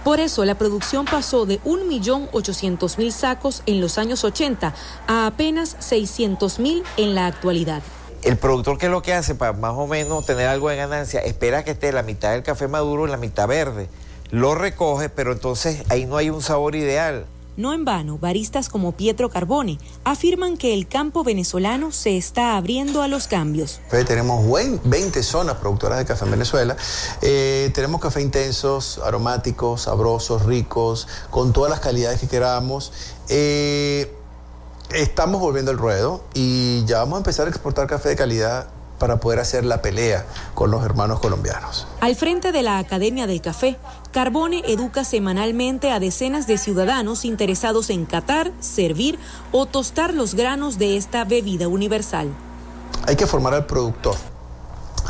Por 0.04 0.20
eso 0.20 0.44
la 0.44 0.56
producción 0.56 1.04
pasó 1.04 1.44
de 1.46 1.60
1.800.000 1.62 3.10
sacos 3.10 3.62
en 3.66 3.80
los 3.80 3.98
años 3.98 4.24
80 4.24 4.74
a 5.06 5.26
apenas 5.26 5.76
600.000 5.80 6.82
en 6.96 7.14
la 7.14 7.26
actualidad. 7.26 7.82
El 8.22 8.36
productor, 8.36 8.78
¿qué 8.78 8.86
es 8.86 8.92
lo 8.92 9.02
que 9.02 9.14
hace 9.14 9.34
para 9.34 9.52
más 9.52 9.74
o 9.76 9.86
menos 9.86 10.26
tener 10.26 10.48
algo 10.48 10.68
de 10.68 10.76
ganancia? 10.76 11.20
Espera 11.20 11.64
que 11.64 11.72
esté 11.72 11.92
la 11.92 12.02
mitad 12.02 12.32
del 12.32 12.42
café 12.42 12.66
maduro 12.66 13.06
y 13.06 13.10
la 13.10 13.16
mitad 13.16 13.46
verde. 13.46 13.88
Lo 14.30 14.54
recoge, 14.54 15.08
pero 15.08 15.32
entonces 15.32 15.82
ahí 15.88 16.04
no 16.04 16.16
hay 16.16 16.30
un 16.30 16.42
sabor 16.42 16.74
ideal. 16.74 17.26
No 17.58 17.72
en 17.72 17.84
vano, 17.84 18.18
baristas 18.18 18.68
como 18.68 18.92
Pietro 18.92 19.30
Carbone 19.30 19.80
afirman 20.04 20.56
que 20.56 20.74
el 20.74 20.86
campo 20.86 21.24
venezolano 21.24 21.90
se 21.90 22.16
está 22.16 22.56
abriendo 22.56 23.02
a 23.02 23.08
los 23.08 23.26
cambios. 23.26 23.80
tenemos 24.06 24.46
20 24.84 25.22
zonas 25.24 25.56
productoras 25.56 25.98
de 25.98 26.04
café 26.04 26.24
en 26.24 26.30
Venezuela. 26.30 26.76
Eh, 27.20 27.72
tenemos 27.74 28.00
café 28.00 28.22
intensos, 28.22 29.00
aromáticos, 29.04 29.82
sabrosos, 29.82 30.46
ricos, 30.46 31.08
con 31.30 31.52
todas 31.52 31.68
las 31.68 31.80
calidades 31.80 32.20
que 32.20 32.28
queramos. 32.28 32.92
Eh, 33.28 34.14
estamos 34.94 35.40
volviendo 35.40 35.72
al 35.72 35.78
ruedo 35.78 36.22
y 36.34 36.84
ya 36.84 36.98
vamos 37.00 37.14
a 37.14 37.18
empezar 37.18 37.48
a 37.48 37.50
exportar 37.50 37.88
café 37.88 38.10
de 38.10 38.14
calidad 38.14 38.68
para 38.98 39.18
poder 39.20 39.38
hacer 39.38 39.64
la 39.64 39.80
pelea 39.80 40.26
con 40.54 40.70
los 40.70 40.84
hermanos 40.84 41.20
colombianos. 41.20 41.86
Al 42.00 42.16
frente 42.16 42.52
de 42.52 42.62
la 42.62 42.78
Academia 42.78 43.26
del 43.26 43.40
Café, 43.40 43.78
Carbone 44.12 44.62
educa 44.66 45.04
semanalmente 45.04 45.90
a 45.90 46.00
decenas 46.00 46.46
de 46.46 46.56
ciudadanos 46.56 47.26
interesados 47.26 47.90
en 47.90 48.06
catar, 48.06 48.52
servir 48.58 49.18
o 49.52 49.66
tostar 49.66 50.14
los 50.14 50.34
granos 50.34 50.78
de 50.78 50.96
esta 50.96 51.24
bebida 51.24 51.68
universal. 51.68 52.28
Hay 53.06 53.16
que 53.16 53.26
formar 53.26 53.52
al 53.52 53.66
productor. 53.66 54.16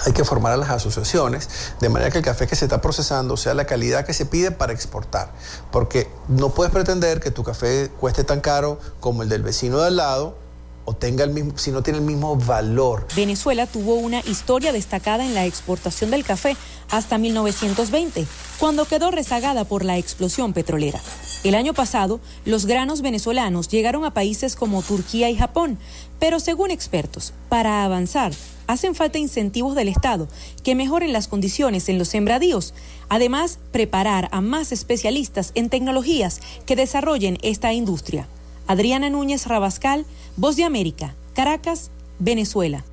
Hay 0.04 0.12
que 0.12 0.24
formar 0.24 0.52
a 0.52 0.56
las 0.56 0.70
asociaciones 0.70 1.48
de 1.80 1.88
manera 1.88 2.10
que 2.10 2.18
el 2.18 2.24
café 2.24 2.46
que 2.48 2.56
se 2.56 2.64
está 2.64 2.80
procesando 2.80 3.36
sea 3.36 3.54
la 3.54 3.66
calidad 3.66 4.04
que 4.04 4.14
se 4.14 4.26
pide 4.26 4.50
para 4.50 4.72
exportar. 4.72 5.30
Porque 5.70 6.10
no 6.26 6.50
puedes 6.50 6.72
pretender 6.72 7.20
que 7.20 7.30
tu 7.30 7.44
café 7.44 7.90
cueste 8.00 8.24
tan 8.24 8.40
caro 8.40 8.80
como 8.98 9.22
el 9.22 9.28
del 9.28 9.42
vecino 9.44 9.78
de 9.78 9.86
al 9.86 9.96
lado 9.96 10.47
o 10.88 10.94
tenga 10.94 11.22
el 11.24 11.30
mismo, 11.30 11.52
si 11.56 11.70
no 11.70 11.82
tiene 11.82 11.98
el 11.98 12.04
mismo 12.04 12.34
valor. 12.36 13.06
Venezuela 13.14 13.66
tuvo 13.66 13.96
una 13.96 14.20
historia 14.20 14.72
destacada 14.72 15.22
en 15.22 15.34
la 15.34 15.44
exportación 15.44 16.10
del 16.10 16.24
café 16.24 16.56
hasta 16.90 17.18
1920, 17.18 18.26
cuando 18.58 18.86
quedó 18.86 19.10
rezagada 19.10 19.64
por 19.64 19.84
la 19.84 19.98
explosión 19.98 20.54
petrolera. 20.54 20.98
El 21.44 21.54
año 21.54 21.74
pasado, 21.74 22.20
los 22.46 22.64
granos 22.64 23.02
venezolanos 23.02 23.68
llegaron 23.68 24.06
a 24.06 24.14
países 24.14 24.56
como 24.56 24.82
Turquía 24.82 25.28
y 25.28 25.36
Japón, 25.36 25.78
pero 26.18 26.40
según 26.40 26.70
expertos, 26.70 27.34
para 27.50 27.84
avanzar, 27.84 28.32
hacen 28.66 28.94
falta 28.94 29.18
incentivos 29.18 29.76
del 29.76 29.88
Estado 29.88 30.26
que 30.64 30.74
mejoren 30.74 31.12
las 31.12 31.28
condiciones 31.28 31.90
en 31.90 31.98
los 31.98 32.08
sembradíos. 32.08 32.72
Además, 33.10 33.58
preparar 33.72 34.30
a 34.32 34.40
más 34.40 34.72
especialistas 34.72 35.52
en 35.54 35.68
tecnologías 35.68 36.40
que 36.64 36.76
desarrollen 36.76 37.36
esta 37.42 37.74
industria. 37.74 38.26
Adriana 38.68 39.08
Núñez 39.08 39.46
Rabascal, 39.46 40.04
Voz 40.36 40.56
de 40.56 40.64
América, 40.64 41.14
Caracas, 41.34 41.90
Venezuela. 42.18 42.84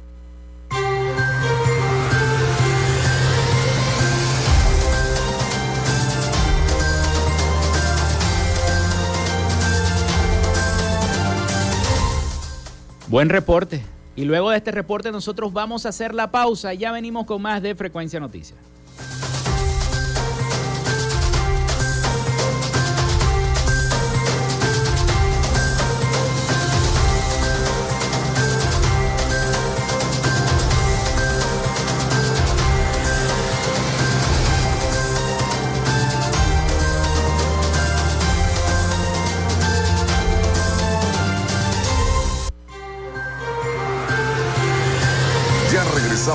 Buen 13.07 13.27
reporte. 13.27 13.81
Y 14.15 14.23
luego 14.23 14.51
de 14.51 14.57
este 14.57 14.71
reporte 14.71 15.11
nosotros 15.11 15.51
vamos 15.51 15.85
a 15.85 15.89
hacer 15.89 16.15
la 16.15 16.31
pausa 16.31 16.73
ya 16.73 16.93
venimos 16.93 17.25
con 17.25 17.41
más 17.41 17.61
de 17.61 17.75
Frecuencia 17.75 18.21
Noticias. 18.21 18.57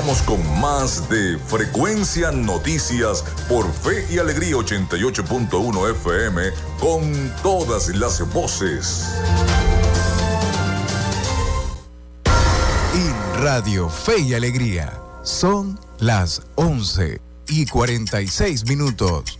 Regresamos 0.01 0.21
con 0.23 0.59
más 0.59 1.09
de 1.09 1.37
Frecuencia 1.37 2.31
Noticias 2.31 3.23
por 3.47 3.71
Fe 3.71 4.07
y 4.09 4.17
Alegría 4.17 4.55
88.1 4.55 5.91
FM 5.91 6.41
con 6.79 7.31
todas 7.43 7.89
las 7.89 8.27
voces. 8.33 9.05
En 12.95 13.43
Radio 13.43 13.89
Fe 13.89 14.21
y 14.21 14.33
Alegría 14.33 14.99
son 15.21 15.79
las 15.99 16.41
11 16.55 17.21
y 17.49 17.65
46 17.67 18.65
minutos. 18.67 19.39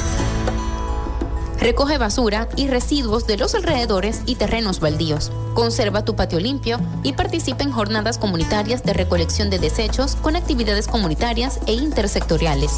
Recoge 1.61 1.99
basura 1.99 2.49
y 2.55 2.67
residuos 2.67 3.27
de 3.27 3.37
los 3.37 3.53
alrededores 3.53 4.21
y 4.25 4.33
terrenos 4.33 4.79
baldíos. 4.79 5.31
Conserva 5.53 6.03
tu 6.03 6.15
patio 6.15 6.39
limpio 6.39 6.79
y 7.03 7.13
participa 7.13 7.63
en 7.63 7.71
jornadas 7.71 8.17
comunitarias 8.17 8.83
de 8.83 8.93
recolección 8.93 9.51
de 9.51 9.59
desechos 9.59 10.15
con 10.15 10.35
actividades 10.35 10.87
comunitarias 10.87 11.59
e 11.67 11.73
intersectoriales. 11.73 12.71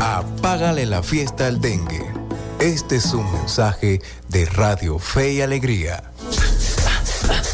Apágale 0.00 0.86
la 0.86 1.02
fiesta 1.02 1.48
al 1.48 1.60
dengue. 1.60 2.10
Este 2.60 2.96
es 2.96 3.12
un 3.12 3.30
mensaje 3.30 4.00
de 4.28 4.46
Radio 4.46 4.98
Fe 4.98 5.34
y 5.34 5.40
Alegría. 5.42 6.10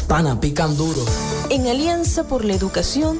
Pana, 0.07 0.39
pican 0.39 0.77
duro. 0.77 1.03
En 1.49 1.67
Alianza 1.67 2.27
por 2.27 2.45
la 2.45 2.53
Educación 2.53 3.19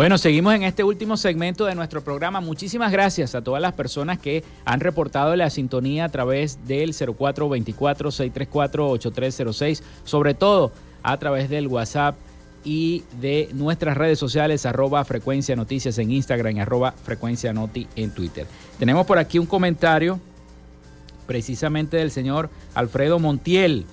Bueno, 0.00 0.16
seguimos 0.16 0.54
en 0.54 0.62
este 0.62 0.82
último 0.82 1.18
segmento 1.18 1.66
de 1.66 1.74
nuestro 1.74 2.02
programa. 2.02 2.40
Muchísimas 2.40 2.90
gracias 2.90 3.34
a 3.34 3.42
todas 3.42 3.60
las 3.60 3.74
personas 3.74 4.18
que 4.18 4.42
han 4.64 4.80
reportado 4.80 5.36
la 5.36 5.50
sintonía 5.50 6.06
a 6.06 6.08
través 6.08 6.66
del 6.66 6.94
0424-634-8306, 6.94 9.82
sobre 10.04 10.32
todo 10.32 10.72
a 11.02 11.18
través 11.18 11.50
del 11.50 11.66
WhatsApp 11.66 12.16
y 12.64 13.04
de 13.20 13.50
nuestras 13.52 13.98
redes 13.98 14.18
sociales, 14.18 14.64
arroba 14.64 15.04
frecuencia 15.04 15.54
noticias 15.54 15.98
en 15.98 16.12
Instagram 16.12 16.56
y 16.56 16.60
arroba 16.60 16.92
frecuencia 16.92 17.52
noti 17.52 17.86
en 17.94 18.14
Twitter. 18.14 18.46
Tenemos 18.78 19.04
por 19.04 19.18
aquí 19.18 19.38
un 19.38 19.44
comentario 19.44 20.18
precisamente 21.26 21.98
del 21.98 22.10
señor 22.10 22.48
Alfredo 22.72 23.18
Montiel, 23.18 23.84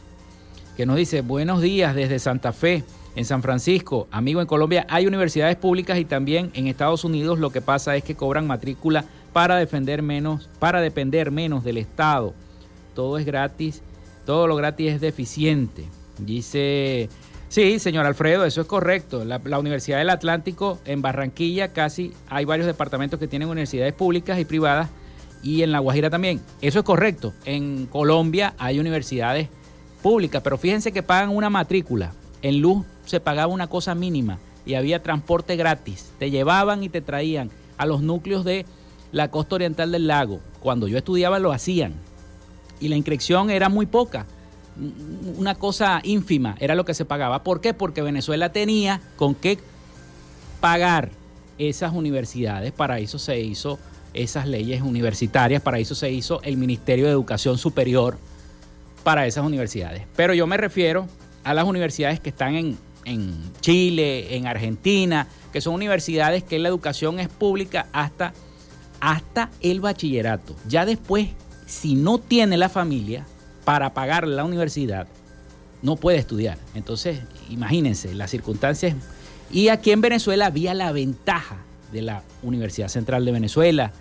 que 0.78 0.86
nos 0.86 0.96
dice, 0.96 1.20
buenos 1.20 1.62
días 1.62 1.94
desde 1.96 2.20
Santa 2.20 2.54
Fe 2.54 2.86
en 3.18 3.26
San 3.26 3.42
Francisco, 3.42 4.08
amigo 4.12 4.42
en 4.42 4.48
Colombia, 4.48 4.86
hay 4.92 5.08
universidades 5.08 5.56
públicas 5.56 5.98
y 5.98 6.06
también 6.06 6.52
en 6.54 6.68
Estados 6.68 7.04
Unidos 7.04 7.40
lo 7.40 7.50
que 7.50 7.62
pasa 7.62 7.96
es 7.96 8.04
que 8.04 8.14
cobran 8.14 8.46
matrícula 8.46 9.06
para 9.34 9.56
defender 9.56 10.04
menos, 10.04 10.52
para 10.60 10.82
depender 10.82 11.32
menos 11.32 11.64
del 11.64 11.80
Estado. 11.80 12.36
Todo 12.94 13.18
es 13.18 13.26
gratis, 13.26 13.82
todo 14.24 14.46
lo 14.46 14.56
gratis 14.56 14.92
es 14.92 15.02
deficiente. 15.02 15.86
Dice, 16.20 17.10
sí, 17.50 17.80
señor 17.80 18.06
Alfredo, 18.06 18.46
eso 18.46 18.62
es 18.62 18.68
correcto. 18.68 19.26
La, 19.26 19.42
la 19.44 19.58
Universidad 19.58 19.98
del 19.98 20.12
Atlántico 20.12 20.78
en 20.86 21.02
Barranquilla 21.02 21.74
casi 21.74 22.14
hay 22.30 22.46
varios 22.46 22.68
departamentos 22.68 23.20
que 23.20 23.28
tienen 23.28 23.50
universidades 23.50 23.94
públicas 23.94 24.38
y 24.38 24.46
privadas 24.46 24.92
y 25.42 25.64
en 25.64 25.72
La 25.72 25.80
Guajira 25.80 26.12
también. 26.12 26.40
Eso 26.62 26.78
es 26.78 26.86
correcto. 26.86 27.34
En 27.46 27.88
Colombia 27.88 28.54
hay 28.60 28.80
universidades 28.80 29.50
públicas, 30.04 30.44
pero 30.44 30.60
fíjense 30.60 30.92
que 30.92 31.02
pagan 31.02 31.36
una 31.36 31.50
matrícula 31.50 32.14
en 32.44 32.62
luz 32.62 32.86
se 33.08 33.20
pagaba 33.20 33.52
una 33.52 33.68
cosa 33.68 33.96
mínima 33.96 34.38
y 34.66 34.76
había 34.76 35.02
transporte 35.02 35.56
gratis. 35.56 36.12
Te 36.20 36.30
llevaban 36.30 36.84
y 36.84 36.90
te 36.90 37.02
traían 37.02 37.50
a 37.78 37.86
los 37.86 38.02
núcleos 38.02 38.44
de 38.46 38.66
la 39.12 39.32
costa 39.32 39.56
oriental 39.56 39.92
del 39.92 40.08
lago. 40.08 40.42
Cuando 40.60 40.88
yo 40.88 40.98
estudiaba 40.98 41.40
lo 41.40 41.52
hacían. 41.52 41.94
Y 42.80 42.90
la 42.90 42.96
inscripción 42.96 43.50
era 43.50 43.70
muy 43.70 43.86
poca. 43.86 44.26
Una 45.38 45.56
cosa 45.56 46.02
ínfima 46.04 46.56
era 46.60 46.76
lo 46.76 46.86
que 46.86 46.94
se 46.94 47.06
pagaba. 47.06 47.44
¿Por 47.44 47.62
qué? 47.62 47.74
Porque 47.74 48.02
Venezuela 48.02 48.52
tenía 48.52 49.02
con 49.16 49.34
qué 49.34 49.58
pagar 50.60 51.10
esas 51.58 51.94
universidades. 51.94 52.72
Para 52.72 53.00
eso 53.00 53.18
se 53.18 53.40
hizo 53.40 53.80
esas 54.14 54.48
leyes 54.48 54.82
universitarias. 54.82 55.62
Para 55.62 55.80
eso 55.80 55.96
se 55.96 56.12
hizo 56.12 56.42
el 56.44 56.58
Ministerio 56.58 57.06
de 57.06 57.12
Educación 57.12 57.58
Superior 57.58 58.20
para 59.04 59.26
esas 59.26 59.46
universidades. 59.46 60.04
Pero 60.16 60.34
yo 60.34 60.46
me 60.46 60.58
refiero 60.58 61.08
a 61.44 61.54
las 61.54 61.66
universidades 61.66 62.20
que 62.20 62.30
están 62.30 62.56
en, 62.56 62.78
en 63.08 63.34
Chile, 63.62 64.36
en 64.36 64.48
Argentina, 64.48 65.28
que 65.54 65.62
son 65.62 65.74
universidades 65.74 66.44
que 66.44 66.60
la 66.60 66.68
educación 66.68 67.20
es 67.20 67.30
pública 67.30 67.88
hasta, 67.94 68.34
hasta 69.00 69.50
el 69.62 69.80
bachillerato. 69.80 70.56
Ya 70.68 70.86
después, 70.86 71.30
si 71.66 71.96
no 71.96 72.20
tiene 72.20 72.58
la 72.58 72.70
familia 72.70 73.26
para 73.64 73.94
pagar 73.94 74.28
la 74.28 74.44
universidad, 74.44 75.08
no 75.82 75.96
puede 75.96 76.18
estudiar. 76.18 76.58
Entonces, 76.76 77.22
imagínense 77.50 78.14
las 78.14 78.30
circunstancias. 78.30 78.96
Y 79.50 79.70
aquí 79.70 79.92
en 79.92 80.02
Venezuela 80.02 80.48
había 80.48 80.74
la 80.74 80.92
ventaja 80.92 81.58
de 81.94 82.02
la 82.02 82.24
Universidad 82.44 82.90
Central 82.90 83.24
de 83.24 83.32
Venezuela, 83.32 83.94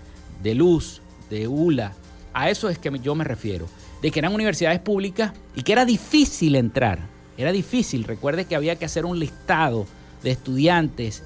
de 0.43 0.55
Luz, 0.57 1.01
de 1.31 1.47
ULA. 1.47 1.93
A 2.33 2.51
eso 2.51 2.69
es 2.69 2.79
que 2.79 2.91
yo 2.99 3.15
me 3.15 3.25
refiero. 3.25 3.69
De 4.03 4.11
que 4.11 4.19
eran 4.19 4.35
universidades 4.35 4.81
públicas 4.81 5.33
y 5.55 5.63
que 5.63 5.73
era 5.73 5.85
difícil 5.85 6.57
entrar 6.57 7.16
era 7.37 7.53
difícil, 7.53 8.05
recuerde 8.05 8.47
que 8.47 8.57
había 8.57 8.77
que 8.77 8.85
hacer 8.85 9.05
un 9.05 9.19
listado 9.19 9.87
de 10.23 10.31
estudiantes 10.31 11.23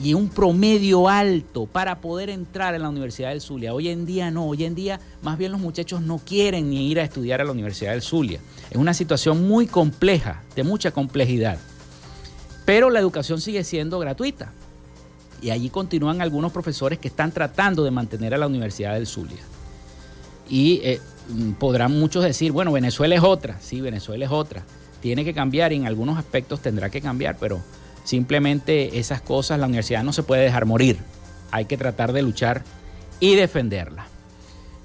y 0.00 0.14
un 0.14 0.28
promedio 0.28 1.08
alto 1.08 1.66
para 1.66 2.00
poder 2.00 2.30
entrar 2.30 2.74
en 2.74 2.82
la 2.82 2.88
Universidad 2.88 3.30
del 3.30 3.40
Zulia. 3.40 3.74
Hoy 3.74 3.88
en 3.88 4.06
día 4.06 4.30
no, 4.30 4.46
hoy 4.46 4.64
en 4.64 4.76
día 4.76 5.00
más 5.22 5.36
bien 5.38 5.50
los 5.50 5.60
muchachos 5.60 6.00
no 6.00 6.18
quieren 6.18 6.70
ni 6.70 6.88
ir 6.88 7.00
a 7.00 7.02
estudiar 7.02 7.40
a 7.40 7.44
la 7.44 7.50
Universidad 7.50 7.92
del 7.92 8.02
Zulia. 8.02 8.40
Es 8.70 8.76
una 8.76 8.94
situación 8.94 9.48
muy 9.48 9.66
compleja, 9.66 10.42
de 10.54 10.62
mucha 10.62 10.92
complejidad. 10.92 11.58
Pero 12.64 12.90
la 12.90 13.00
educación 13.00 13.40
sigue 13.40 13.64
siendo 13.64 13.98
gratuita. 13.98 14.52
Y 15.40 15.50
allí 15.50 15.70
continúan 15.70 16.20
algunos 16.20 16.52
profesores 16.52 16.98
que 16.98 17.08
están 17.08 17.32
tratando 17.32 17.82
de 17.84 17.90
mantener 17.90 18.34
a 18.34 18.38
la 18.38 18.46
Universidad 18.46 18.94
del 18.94 19.06
Zulia. 19.06 19.38
Y 20.48 20.80
eh, 20.84 21.00
podrán 21.58 21.98
muchos 21.98 22.24
decir, 22.24 22.52
bueno, 22.52 22.72
Venezuela 22.72 23.14
es 23.14 23.22
otra. 23.22 23.58
Sí, 23.60 23.80
Venezuela 23.80 24.24
es 24.24 24.30
otra 24.30 24.64
tiene 25.00 25.24
que 25.24 25.34
cambiar 25.34 25.72
y 25.72 25.76
en 25.76 25.86
algunos 25.86 26.18
aspectos 26.18 26.60
tendrá 26.60 26.90
que 26.90 27.00
cambiar, 27.00 27.36
pero 27.38 27.60
simplemente 28.04 28.98
esas 28.98 29.20
cosas 29.20 29.58
la 29.58 29.66
universidad 29.66 30.02
no 30.02 30.12
se 30.12 30.22
puede 30.22 30.42
dejar 30.42 30.66
morir. 30.66 30.98
Hay 31.50 31.64
que 31.64 31.76
tratar 31.76 32.12
de 32.12 32.22
luchar 32.22 32.62
y 33.20 33.34
defenderla. 33.34 34.06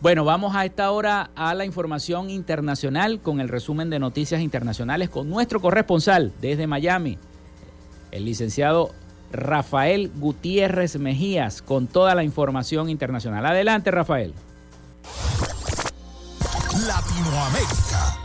Bueno, 0.01 0.25
vamos 0.25 0.53
a 0.55 0.65
esta 0.65 0.91
hora 0.91 1.29
a 1.35 1.53
la 1.53 1.63
información 1.63 2.29
internacional 2.29 3.21
con 3.21 3.39
el 3.39 3.47
resumen 3.47 3.89
de 3.89 3.99
noticias 3.99 4.41
internacionales 4.41 5.09
con 5.09 5.29
nuestro 5.29 5.61
corresponsal 5.61 6.33
desde 6.41 6.67
Miami, 6.67 7.17
el 8.11 8.25
licenciado 8.25 8.91
Rafael 9.31 10.11
Gutiérrez 10.15 10.97
Mejías, 10.99 11.61
con 11.61 11.87
toda 11.87 12.15
la 12.15 12.23
información 12.23 12.89
internacional. 12.89 13.45
Adelante, 13.45 13.91
Rafael. 13.91 14.33
Latinoamérica. 16.85 18.22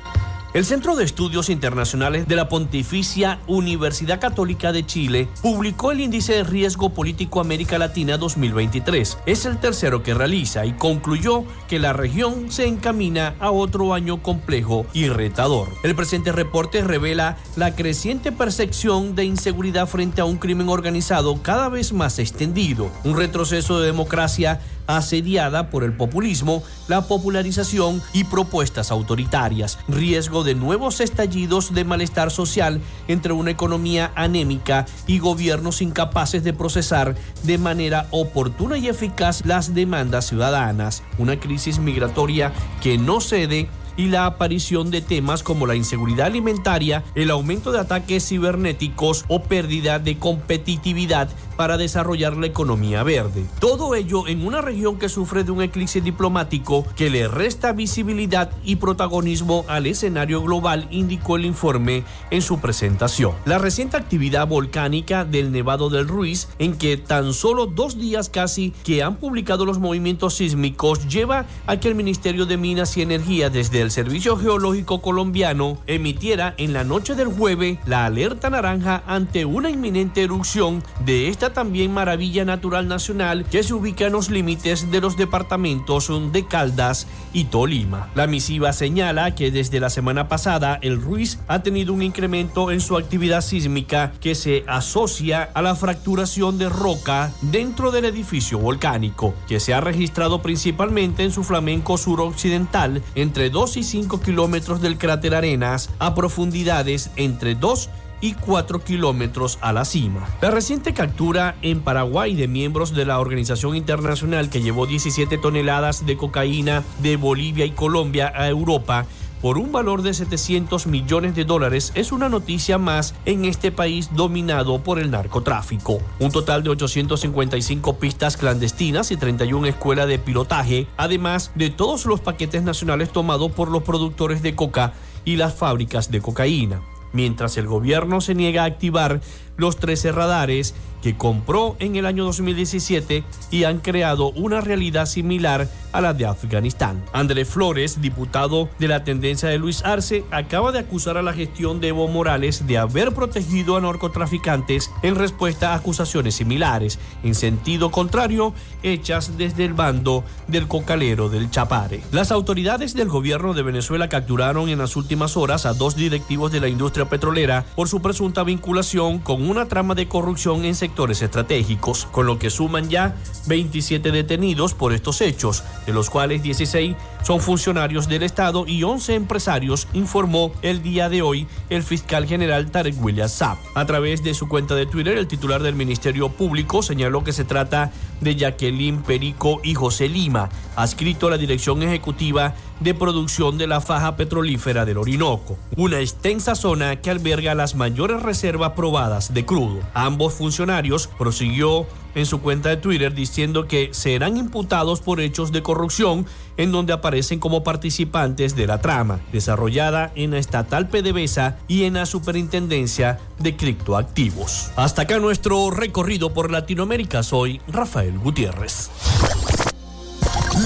El 0.59 0.65
Centro 0.65 0.97
de 0.97 1.05
Estudios 1.05 1.51
Internacionales 1.51 2.27
de 2.27 2.35
la 2.35 2.49
Pontificia 2.49 3.39
Universidad 3.47 4.19
Católica 4.19 4.73
de 4.73 4.85
Chile 4.85 5.29
publicó 5.41 5.93
el 5.93 6.01
Índice 6.01 6.33
de 6.33 6.43
Riesgo 6.43 6.91
Político 6.91 7.39
América 7.41 7.79
Latina 7.79 8.17
2023. 8.17 9.19
Es 9.25 9.47
el 9.47 9.61
tercero 9.61 10.03
que 10.03 10.15
realiza 10.15 10.67
y 10.67 10.73
concluyó 10.73 11.45
que 11.69 11.79
la 11.79 11.93
región 11.93 12.51
se 12.51 12.67
encamina 12.67 13.37
a 13.39 13.53
otro 13.53 13.95
año 13.95 14.21
complejo 14.21 14.85
y 14.93 15.09
retador. 15.09 15.69
El 15.85 15.95
presente 15.95 16.33
reporte 16.33 16.83
revela 16.83 17.37
la 17.55 17.77
creciente 17.77 18.33
percepción 18.33 19.15
de 19.15 19.27
inseguridad 19.27 19.87
frente 19.87 20.23
a 20.23 20.25
un 20.25 20.39
crimen 20.39 20.69
organizado 20.71 21.41
cada 21.41 21.69
vez 21.69 21.93
más 21.93 22.19
extendido, 22.19 22.91
un 23.05 23.17
retroceso 23.17 23.79
de 23.79 23.87
democracia 23.87 24.61
asediada 24.89 25.71
por 25.71 25.85
el 25.85 25.93
populismo, 25.93 26.65
la 26.89 27.03
popularización 27.03 28.03
y 28.13 28.25
propuestas 28.25 28.91
autoritarias, 28.91 29.79
riesgo 29.87 30.43
de 30.43 30.57
nuevos 30.57 31.01
estallidos 31.01 31.73
de 31.73 31.85
malestar 31.85 32.33
social 32.33 32.81
entre 33.07 33.33
una 33.33 33.53
economía 33.53 34.11
anémica 34.17 34.87
y 35.07 35.21
gobiernos 35.21 35.83
incapaces 35.83 36.43
de 36.43 36.55
procesar 36.55 37.15
de 37.45 37.59
manera 37.59 38.09
oportuna 38.11 38.79
y 38.79 38.89
eficaz 38.89 39.45
las 39.45 39.75
demandas 39.75 40.27
ciudadanas, 40.27 41.05
una 41.19 41.39
crisis 41.39 41.79
migratoria 41.79 42.53
que 42.83 42.99
no 42.99 43.21
cede 43.21 43.69
y 43.99 44.07
la 44.07 44.25
aparición 44.25 44.91
de 44.91 45.03
temas 45.03 45.43
como 45.43 45.67
la 45.67 45.75
inseguridad 45.75 46.29
alimentaria, 46.29 47.05
el 47.15 47.31
aumento 47.31 47.73
de 47.73 47.81
ataques 47.81 48.27
cibernéticos 48.27 49.27
o 49.29 49.43
pérdida 49.43 49.99
de 49.99 50.19
competitividad 50.19 51.29
para 51.59 51.77
desarrollar 51.77 52.37
la 52.37 52.47
economía 52.47 53.03
verde. 53.03 53.45
Todo 53.59 53.97
ello 53.97 54.29
en 54.29 54.47
una 54.47 54.63
región 54.63 54.97
que 54.97 55.09
sufre 55.09 55.43
de 55.43 55.51
un 55.51 55.61
eclipse 55.61 56.01
diplomático 56.01 56.87
que 56.95 57.11
le 57.11 57.27
resta 57.27 57.73
visibilidad 57.73 58.53
y 58.65 58.77
protagonismo 58.77 59.65
al 59.67 59.87
escenario 59.87 60.41
global, 60.41 60.87
indicó 60.93 61.35
el 61.35 61.45
informe 61.45 62.05
en 62.31 62.43
su 62.43 62.61
presentación. 62.61 63.33
La 63.45 63.59
reciente 63.59 63.97
actividad 63.97 64.47
volcánica 64.47 65.25
del 65.25 65.51
Nevado 65.51 65.91
del 65.91 66.07
Ruiz, 66.07 66.49
en 66.61 66.79
que 66.79 66.97
tan 66.97 67.35
solo 67.35 67.67
dos 67.67 67.99
días 67.99 68.29
casi 68.29 68.73
que 68.85 69.03
han 69.03 69.17
publicado 69.17 69.67
los 69.67 69.81
movimientos 69.81 70.35
sísmicos, 70.35 71.09
lleva 71.09 71.45
a 71.67 71.81
que 71.81 71.89
el 71.89 71.97
Ministerio 71.97 72.47
de 72.47 72.57
Minas 72.57 72.97
y 72.97 73.03
Energía 73.03 73.51
desde 73.51 73.81
el 73.81 73.88
el 73.89 73.93
Servicio 73.93 74.37
Geológico 74.37 75.01
Colombiano 75.01 75.79
emitiera 75.87 76.53
en 76.59 76.75
la 76.75 76.85
noche 76.85 77.15
del 77.15 77.29
jueves 77.29 77.79
la 77.87 78.05
alerta 78.05 78.51
naranja 78.51 79.03
ante 79.07 79.47
una 79.47 79.71
inminente 79.71 80.23
erupción 80.23 80.85
de 81.07 81.29
esta 81.29 81.55
también 81.55 81.95
maravilla 81.95 82.45
natural 82.45 82.87
nacional 82.87 83.47
que 83.47 83.63
se 83.63 83.73
ubica 83.73 84.05
en 84.05 84.13
los 84.13 84.29
límites 84.29 84.91
de 84.91 85.01
los 85.01 85.17
departamentos 85.17 86.13
de 86.33 86.47
Caldas 86.47 87.07
y 87.33 87.45
Tolima. 87.45 88.11
La 88.15 88.27
misiva 88.27 88.75
señala 88.75 89.35
que 89.35 89.51
desde 89.51 89.81
la 89.81 89.89
semana 89.89 90.29
pasada 90.29 90.79
el 90.83 91.01
Ruiz 91.01 91.39
ha 91.49 91.63
tenido 91.63 91.95
un 91.95 92.03
incremento 92.03 92.71
en 92.71 92.83
su 92.83 92.95
actividad 92.99 93.41
sísmica 93.41 94.13
que 94.21 94.35
se 94.35 94.65
asocia 94.67 95.49
a 95.55 95.63
la 95.63 95.75
fracturación 95.75 96.59
de 96.59 96.69
roca 96.69 97.33
dentro 97.41 97.91
del 97.91 98.05
edificio 98.05 98.59
volcánico, 98.59 99.33
que 99.47 99.61
se 99.61 99.73
ha 99.73 99.81
registrado 99.81 100.43
principalmente 100.43 101.23
en 101.23 101.33
su 101.33 101.43
flamenco 101.43 101.97
suroccidental 101.97 103.03
entre 103.15 103.49
dos 103.49 103.68
5 103.69 104.21
kilómetros 104.21 104.81
del 104.81 104.99
cráter 104.99 105.35
Arenas 105.35 105.91
a 105.99 106.15
profundidades 106.15 107.11
entre 107.17 107.55
2 107.55 107.91
y 108.21 108.33
4 108.33 108.83
kilómetros 108.83 109.59
a 109.61 109.73
la 109.73 109.85
cima. 109.85 110.27
La 110.41 110.51
reciente 110.51 110.95
captura 110.95 111.57
en 111.63 111.81
Paraguay 111.81 112.35
de 112.35 112.49
miembros 112.49 112.95
de 112.95 113.05
la 113.05 113.21
organización 113.21 113.77
internacional 113.77 114.51
que 114.51 114.63
llevó 114.63 114.87
17 114.87 115.39
toneladas 115.39 116.07
de 116.07 116.17
cocaína 116.17 116.83
de 117.01 117.17
Bolivia 117.17 117.65
y 117.65 117.71
Colombia 117.71 118.33
a 118.35 118.49
Europa 118.49 119.07
por 119.41 119.59
un 119.59 119.73
valor 119.73 120.03
de 120.03 120.15
700 120.15 120.87
millones 120.87 121.35
de 121.35 121.45
dólares 121.45 121.93
es 121.95 122.13
una 122.13 122.29
noticia 122.29 122.79
más 122.79 123.15
en 123.25 123.45
este 123.45 123.71
país 123.71 124.11
dominado 124.15 124.83
por 124.83 124.99
el 124.99 125.11
narcotráfico. 125.11 126.01
Un 126.19 126.33
total 126.33 126.63
de 126.63 126.71
855 126.71 127.99
pistas 127.99 128.37
clandestinas 128.37 129.11
y 129.11 129.17
31 129.17 129.67
escuelas 129.67 130.09
de 130.09 130.19
pilotaje, 130.19 130.87
además 130.97 131.53
de 131.55 131.71
todos 131.71 132.07
los 132.07 132.21
paquetes 132.21 132.63
nacionales 132.63 133.11
tomados 133.11 133.53
por 133.53 133.71
los 133.71 133.83
productores 133.83 134.43
de 134.43 134.55
coca 134.55 134.95
y 135.25 135.37
las 135.37 135.55
fábricas 135.55 136.11
de 136.11 136.21
cocaína. 136.21 136.83
Mientras 137.13 137.57
el 137.57 137.67
gobierno 137.67 138.21
se 138.21 138.35
niega 138.35 138.65
a 138.65 138.67
activar 138.67 139.21
los 139.59 139.77
13 139.77 140.13
radares 140.13 140.75
que 141.03 141.17
compró 141.17 141.77
en 141.79 141.97
el 141.97 142.07
año 142.07 142.25
2017 142.25 143.25
y 143.51 143.65
han 143.65 143.81
creado 143.81 144.31
una 144.31 144.61
realidad 144.61 145.07
similar 145.07 145.69
a 145.93 146.01
la 146.01 146.13
de 146.13 146.27
Afganistán. 146.27 147.03
Andrés 147.13 147.49
Flores, 147.49 148.01
diputado 148.01 148.69
de 148.79 148.89
la 148.89 149.05
tendencia 149.05 149.49
de 149.49 149.59
Luis 149.59 149.85
Arce, 149.85 150.25
acaba 150.31 150.73
de 150.73 150.81
acusar 150.81 151.17
a 151.17 151.23
la 151.23 151.33
gestión 151.33 151.81
de 151.81 151.89
Evo 151.89 152.09
Morales 152.09 152.67
de 152.67 152.79
haber 152.79 153.15
protegido 153.15 153.77
a 153.77 153.81
narcotraficantes 153.81 154.91
en 155.03 155.15
respuesta 155.15 155.73
a 155.73 155.77
acusaciones 155.77 156.35
similares, 156.35 156.99
en 157.23 157.35
sentido 157.35 157.91
contrario, 157.91 158.53
hechas 158.83 159.39
desde 159.39 159.65
el 159.65 159.75
bando 159.75 160.25
del 160.47 160.69
cocalero 160.69 161.29
del 161.29 161.51
Chapare. 161.51 162.03
Las 162.13 162.33
autoridades 162.33 162.95
del 162.95 163.09
gobierno 163.09 163.55
de 163.55 163.63
Venezuela 163.63 164.09
capturaron 164.09 164.69
en 164.69 164.79
las 164.79 164.97
últimas 164.97 165.37
horas 165.37 165.65
a 165.67 165.75
dos 165.75 165.97
directivos 165.97 166.53
de 166.53 166.61
la 166.61 166.69
industria 166.69 167.09
petrolera 167.09 167.65
por 167.77 167.89
su 167.89 168.03
presunta 168.03 168.45
vinculación 168.45 169.19
con 169.19 169.48
una 169.49 169.67
trama 169.67 169.95
de 169.95 170.09
corrupción 170.09 170.65
en 170.65 170.75
sectores 170.75 171.23
estratégicos, 171.23 172.07
con 172.07 172.27
lo 172.27 172.39
que 172.39 172.51
suman 172.51 172.89
ya 172.89 173.17
27 173.47 174.11
detenidos 174.11 174.75
por 174.75 174.93
estos 174.93 175.21
hechos, 175.21 175.65
de 175.87 175.93
los 175.93 176.11
cuales 176.11 176.43
16 176.43 176.97
son 177.23 177.41
funcionarios 177.41 178.09
del 178.09 178.23
Estado 178.23 178.67
y 178.67 178.83
11 178.83 179.15
empresarios, 179.15 179.89
informó 179.93 180.53
el 180.63 180.83
día 180.83 181.09
de 181.09 181.23
hoy 181.23 181.47
el 181.71 181.83
fiscal 181.83 182.27
general 182.27 182.71
Tarek 182.71 183.03
William 183.03 183.29
Saab. 183.29 183.59
A 183.75 183.87
través 183.87 184.23
de 184.23 184.35
su 184.35 184.49
cuenta 184.49 184.75
de 184.75 184.87
Twitter, 184.87 185.17
el 185.17 185.29
titular 185.29 185.63
del 185.63 185.75
Ministerio 185.75 186.29
Público 186.29 186.83
señaló 186.83 187.25
que 187.25 187.33
se 187.33 187.45
trata 187.45 187.91
de 188.21 188.37
Jacqueline 188.37 189.03
Perico 189.03 189.61
y 189.63 189.75
José 189.75 190.09
Lima, 190.09 190.49
adscrito 190.77 191.27
a 191.27 191.31
la 191.31 191.39
Dirección 191.39 191.83
Ejecutiva 191.83 192.55
de 192.81 192.95
Producción 192.95 193.59
de 193.59 193.67
la 193.67 193.81
Faja 193.81 194.17
Petrolífera 194.17 194.85
del 194.85 194.99
Orinoco, 194.99 195.59
una 195.77 196.01
extensa 196.01 196.55
zona 196.55 196.97
que 196.97 197.11
alberga 197.11 197.55
las 197.55 197.75
mayores 197.75 198.23
reservas 198.23 198.73
probadas 198.73 199.35
de 199.35 199.45
crudo. 199.45 199.81
Ambos 199.95 200.35
funcionarios 200.35 201.09
prosiguió 201.19 201.87
en 202.15 202.27
su 202.27 202.41
cuenta 202.41 202.69
de 202.69 202.77
Twitter 202.77 203.15
diciendo 203.15 203.67
que 203.67 203.91
serán 203.93 204.37
imputados 204.37 205.01
por 205.01 205.21
hechos 205.21 205.53
de 205.53 205.63
corrupción 205.63 206.27
en 206.57 206.73
donde 206.73 206.93
aparecen 206.93 207.39
como 207.39 207.63
participantes 207.63 208.57
de 208.57 208.67
la 208.67 208.81
trama, 208.81 209.21
desarrollada 209.33 210.13
en 210.15 210.33
la 210.33 210.39
estatal 210.39 210.89
PDVSA 210.89 211.59
y 211.69 211.85
en 211.85 211.95
la 211.95 212.07
Superintendencia 212.07 213.19
de 213.39 213.57
Criptoactivos. 213.57 214.71
Hasta 214.77 215.03
acá 215.03 215.19
nuestro 215.19 215.71
recorrido 215.71 216.33
por 216.33 216.51
Latinoamérica. 216.51 217.23
Soy 217.23 217.61
Rafael 217.69 218.19
Gutiérrez. 218.19 218.91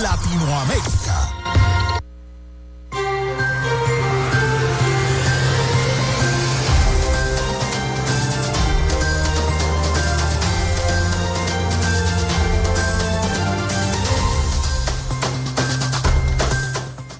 Latinoamérica. 0.00 1.41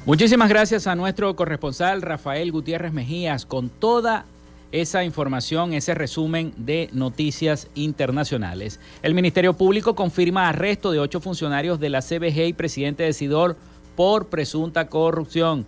Muchísimas 0.05 0.49
gracias 0.49 0.89
a 0.89 0.97
nuestro 0.97 1.37
corresponsal 1.37 2.03
Rafael 2.03 2.51
Gutiérrez 2.51 2.93
Mejías 2.93 3.47
con 3.47 3.69
toda 3.69 4.25
esa 4.73 5.05
información, 5.05 5.75
ese 5.75 5.95
resumen 5.95 6.53
de 6.57 6.91
noticias 6.93 7.69
internacionales. 7.77 8.81
El 9.05 9.15
Ministerio 9.15 9.53
Público 9.53 9.95
confirma 9.95 10.49
arresto 10.49 10.91
de 10.91 10.99
ocho 10.99 11.21
funcionarios 11.21 11.79
de 11.79 11.89
la 11.89 12.01
CBG 12.01 12.49
y 12.49 12.53
presidente 12.53 13.05
de 13.05 13.13
Sidor 13.13 13.57
por 13.95 14.27
presunta 14.27 14.89
corrupción. 14.89 15.67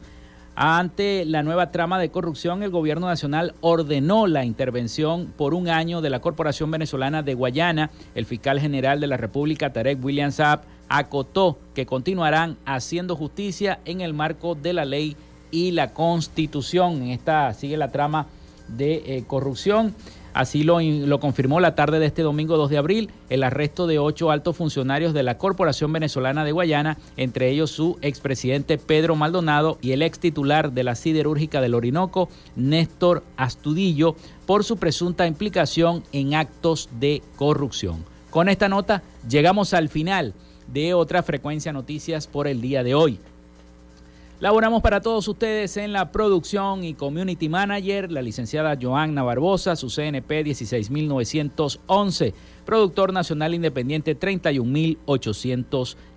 Ante 0.57 1.25
la 1.25 1.45
nueva 1.45 1.71
trama 1.71 2.01
de 2.01 2.11
corrupción, 2.11 2.65
el 2.65 2.71
gobierno 2.71 3.07
nacional 3.07 3.55
ordenó 3.61 4.27
la 4.27 4.45
intervención 4.45 5.33
por 5.37 5.55
un 5.55 5.69
año 5.69 6.01
de 6.01 6.11
la 6.11 6.21
Corporación 6.21 6.73
Venezolana 6.73 7.23
de 7.23 7.35
Guayana. 7.35 7.93
El 8.17 8.27
fiscal 8.27 8.59
general 8.59 8.99
de 8.99 9.07
la 9.07 9.17
República, 9.17 9.73
Tarek 9.73 10.05
William 10.05 10.33
Saab, 10.33 10.63
acotó 10.89 11.59
que 11.75 11.87
continuarán 11.87 12.57
haciendo 12.65 13.17
justicia 13.17 13.81
en 13.85 14.01
el 14.01 14.15
marco 14.15 14.55
de 14.55 14.73
la 14.73 14.85
ley 14.85 15.17
y 15.51 15.71
la 15.71 15.93
constitución. 15.93 17.03
En 17.03 17.09
esta 17.09 17.53
sigue 17.55 17.77
la 17.77 17.93
trama 17.93 18.27
de 18.69 19.03
eh, 19.07 19.25
corrupción. 19.27 19.95
Así 20.33 20.65
lo, 20.65 20.81
lo, 20.81 21.21
confirmó 21.21 21.61
la 21.61 21.77
tarde 21.77 22.01
de 22.01 22.07
este 22.07 22.23
domingo 22.23 22.57
2 22.57 22.69
de 22.69 22.79
abril 22.79 23.11
el 23.31 23.45
arresto 23.45 23.87
de 23.87 24.01
ocho 24.01 24.33
altos 24.33 24.57
funcionarios 24.57 25.15
de 25.15 25.23
la 25.23 25.39
Corporación 25.39 25.93
Venezolana 25.93 26.45
de 26.45 26.51
Guayana, 26.51 26.99
entre 27.17 27.51
ellos 27.51 27.71
su 27.71 27.99
expresidente 28.03 28.77
Pedro 28.77 29.15
Maldonado 29.15 29.79
y 29.81 29.93
el 29.93 30.03
ex 30.03 30.19
titular 30.19 30.73
de 30.73 30.83
la 30.83 30.97
siderúrgica 30.97 31.61
del 31.61 31.75
Orinoco, 31.75 32.29
Néstor 32.57 33.23
Astudillo, 33.37 34.17
por 34.45 34.65
su 34.65 34.77
presunta 34.77 35.29
implicación 35.29 36.03
en 36.11 36.35
actos 36.35 36.89
de 36.99 37.23
corrupción. 37.37 38.05
Con 38.31 38.49
esta 38.49 38.69
nota 38.69 39.05
llegamos 39.29 39.73
al 39.73 39.89
final 39.89 40.35
de 40.67 40.95
otra 40.95 41.23
frecuencia 41.23 41.73
noticias 41.73 42.27
por 42.27 42.47
el 42.47 42.61
día 42.61 42.83
de 42.83 42.95
hoy. 42.95 43.19
Laboramos 44.41 44.83
para 44.83 45.01
todos 45.01 45.27
ustedes 45.29 45.77
en 45.77 45.93
la 45.93 46.11
producción 46.11 46.85
y 46.85 46.95
community 46.95 47.49
manager, 47.49 48.11
la 48.11 48.21
licenciada 48.21 48.77
Joanna 48.81 49.23
Barbosa, 49.23 49.77
su 49.77 49.89
CNP 49.89 50.43
16911, 50.45 52.35
productor 52.67 53.13
nacional 53.13 53.55
independiente 53.55 54.15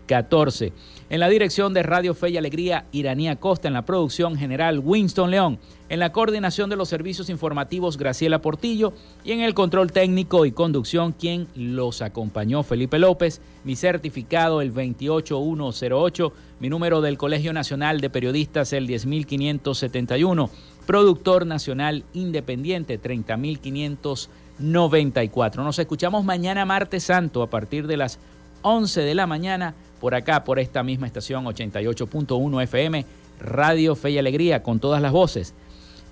31814. 0.07 0.73
En 1.09 1.21
la 1.21 1.29
dirección 1.29 1.73
de 1.73 1.83
Radio 1.83 2.13
Fe 2.13 2.31
y 2.31 2.37
Alegría, 2.37 2.83
Iranía 2.91 3.37
Costa. 3.37 3.69
En 3.69 3.73
la 3.73 3.85
producción 3.85 4.37
general, 4.37 4.81
Winston 4.83 5.31
León. 5.31 5.57
En 5.87 5.99
la 5.99 6.11
coordinación 6.11 6.69
de 6.69 6.75
los 6.75 6.89
servicios 6.89 7.29
informativos, 7.29 7.97
Graciela 7.97 8.41
Portillo. 8.41 8.91
Y 9.23 9.31
en 9.31 9.39
el 9.39 9.53
control 9.53 9.93
técnico 9.93 10.45
y 10.45 10.51
conducción, 10.51 11.13
quien 11.13 11.47
los 11.55 12.01
acompañó, 12.01 12.63
Felipe 12.63 12.99
López. 12.99 13.39
Mi 13.63 13.77
certificado, 13.77 14.61
el 14.61 14.71
28108. 14.71 16.33
Mi 16.59 16.67
número 16.67 16.99
del 16.99 17.17
Colegio 17.17 17.53
Nacional 17.53 18.01
de 18.01 18.09
Periodistas, 18.09 18.73
el 18.73 18.87
10571. 18.87 20.49
Productor 20.85 21.45
Nacional 21.45 22.03
Independiente, 22.13 22.97
30594. 22.97 25.63
Nos 25.63 25.79
escuchamos 25.79 26.25
mañana, 26.25 26.65
martes 26.65 27.03
santo, 27.03 27.43
a 27.43 27.49
partir 27.49 27.87
de 27.87 27.95
las 27.95 28.19
11 28.61 29.01
de 29.01 29.15
la 29.15 29.27
mañana 29.27 29.75
por 29.99 30.15
acá, 30.15 30.43
por 30.43 30.59
esta 30.59 30.83
misma 30.83 31.07
estación 31.07 31.45
88.1 31.45 32.63
FM, 32.63 33.05
Radio 33.39 33.95
Fe 33.95 34.11
y 34.11 34.17
Alegría, 34.17 34.63
con 34.63 34.79
todas 34.79 35.01
las 35.01 35.11
voces. 35.11 35.53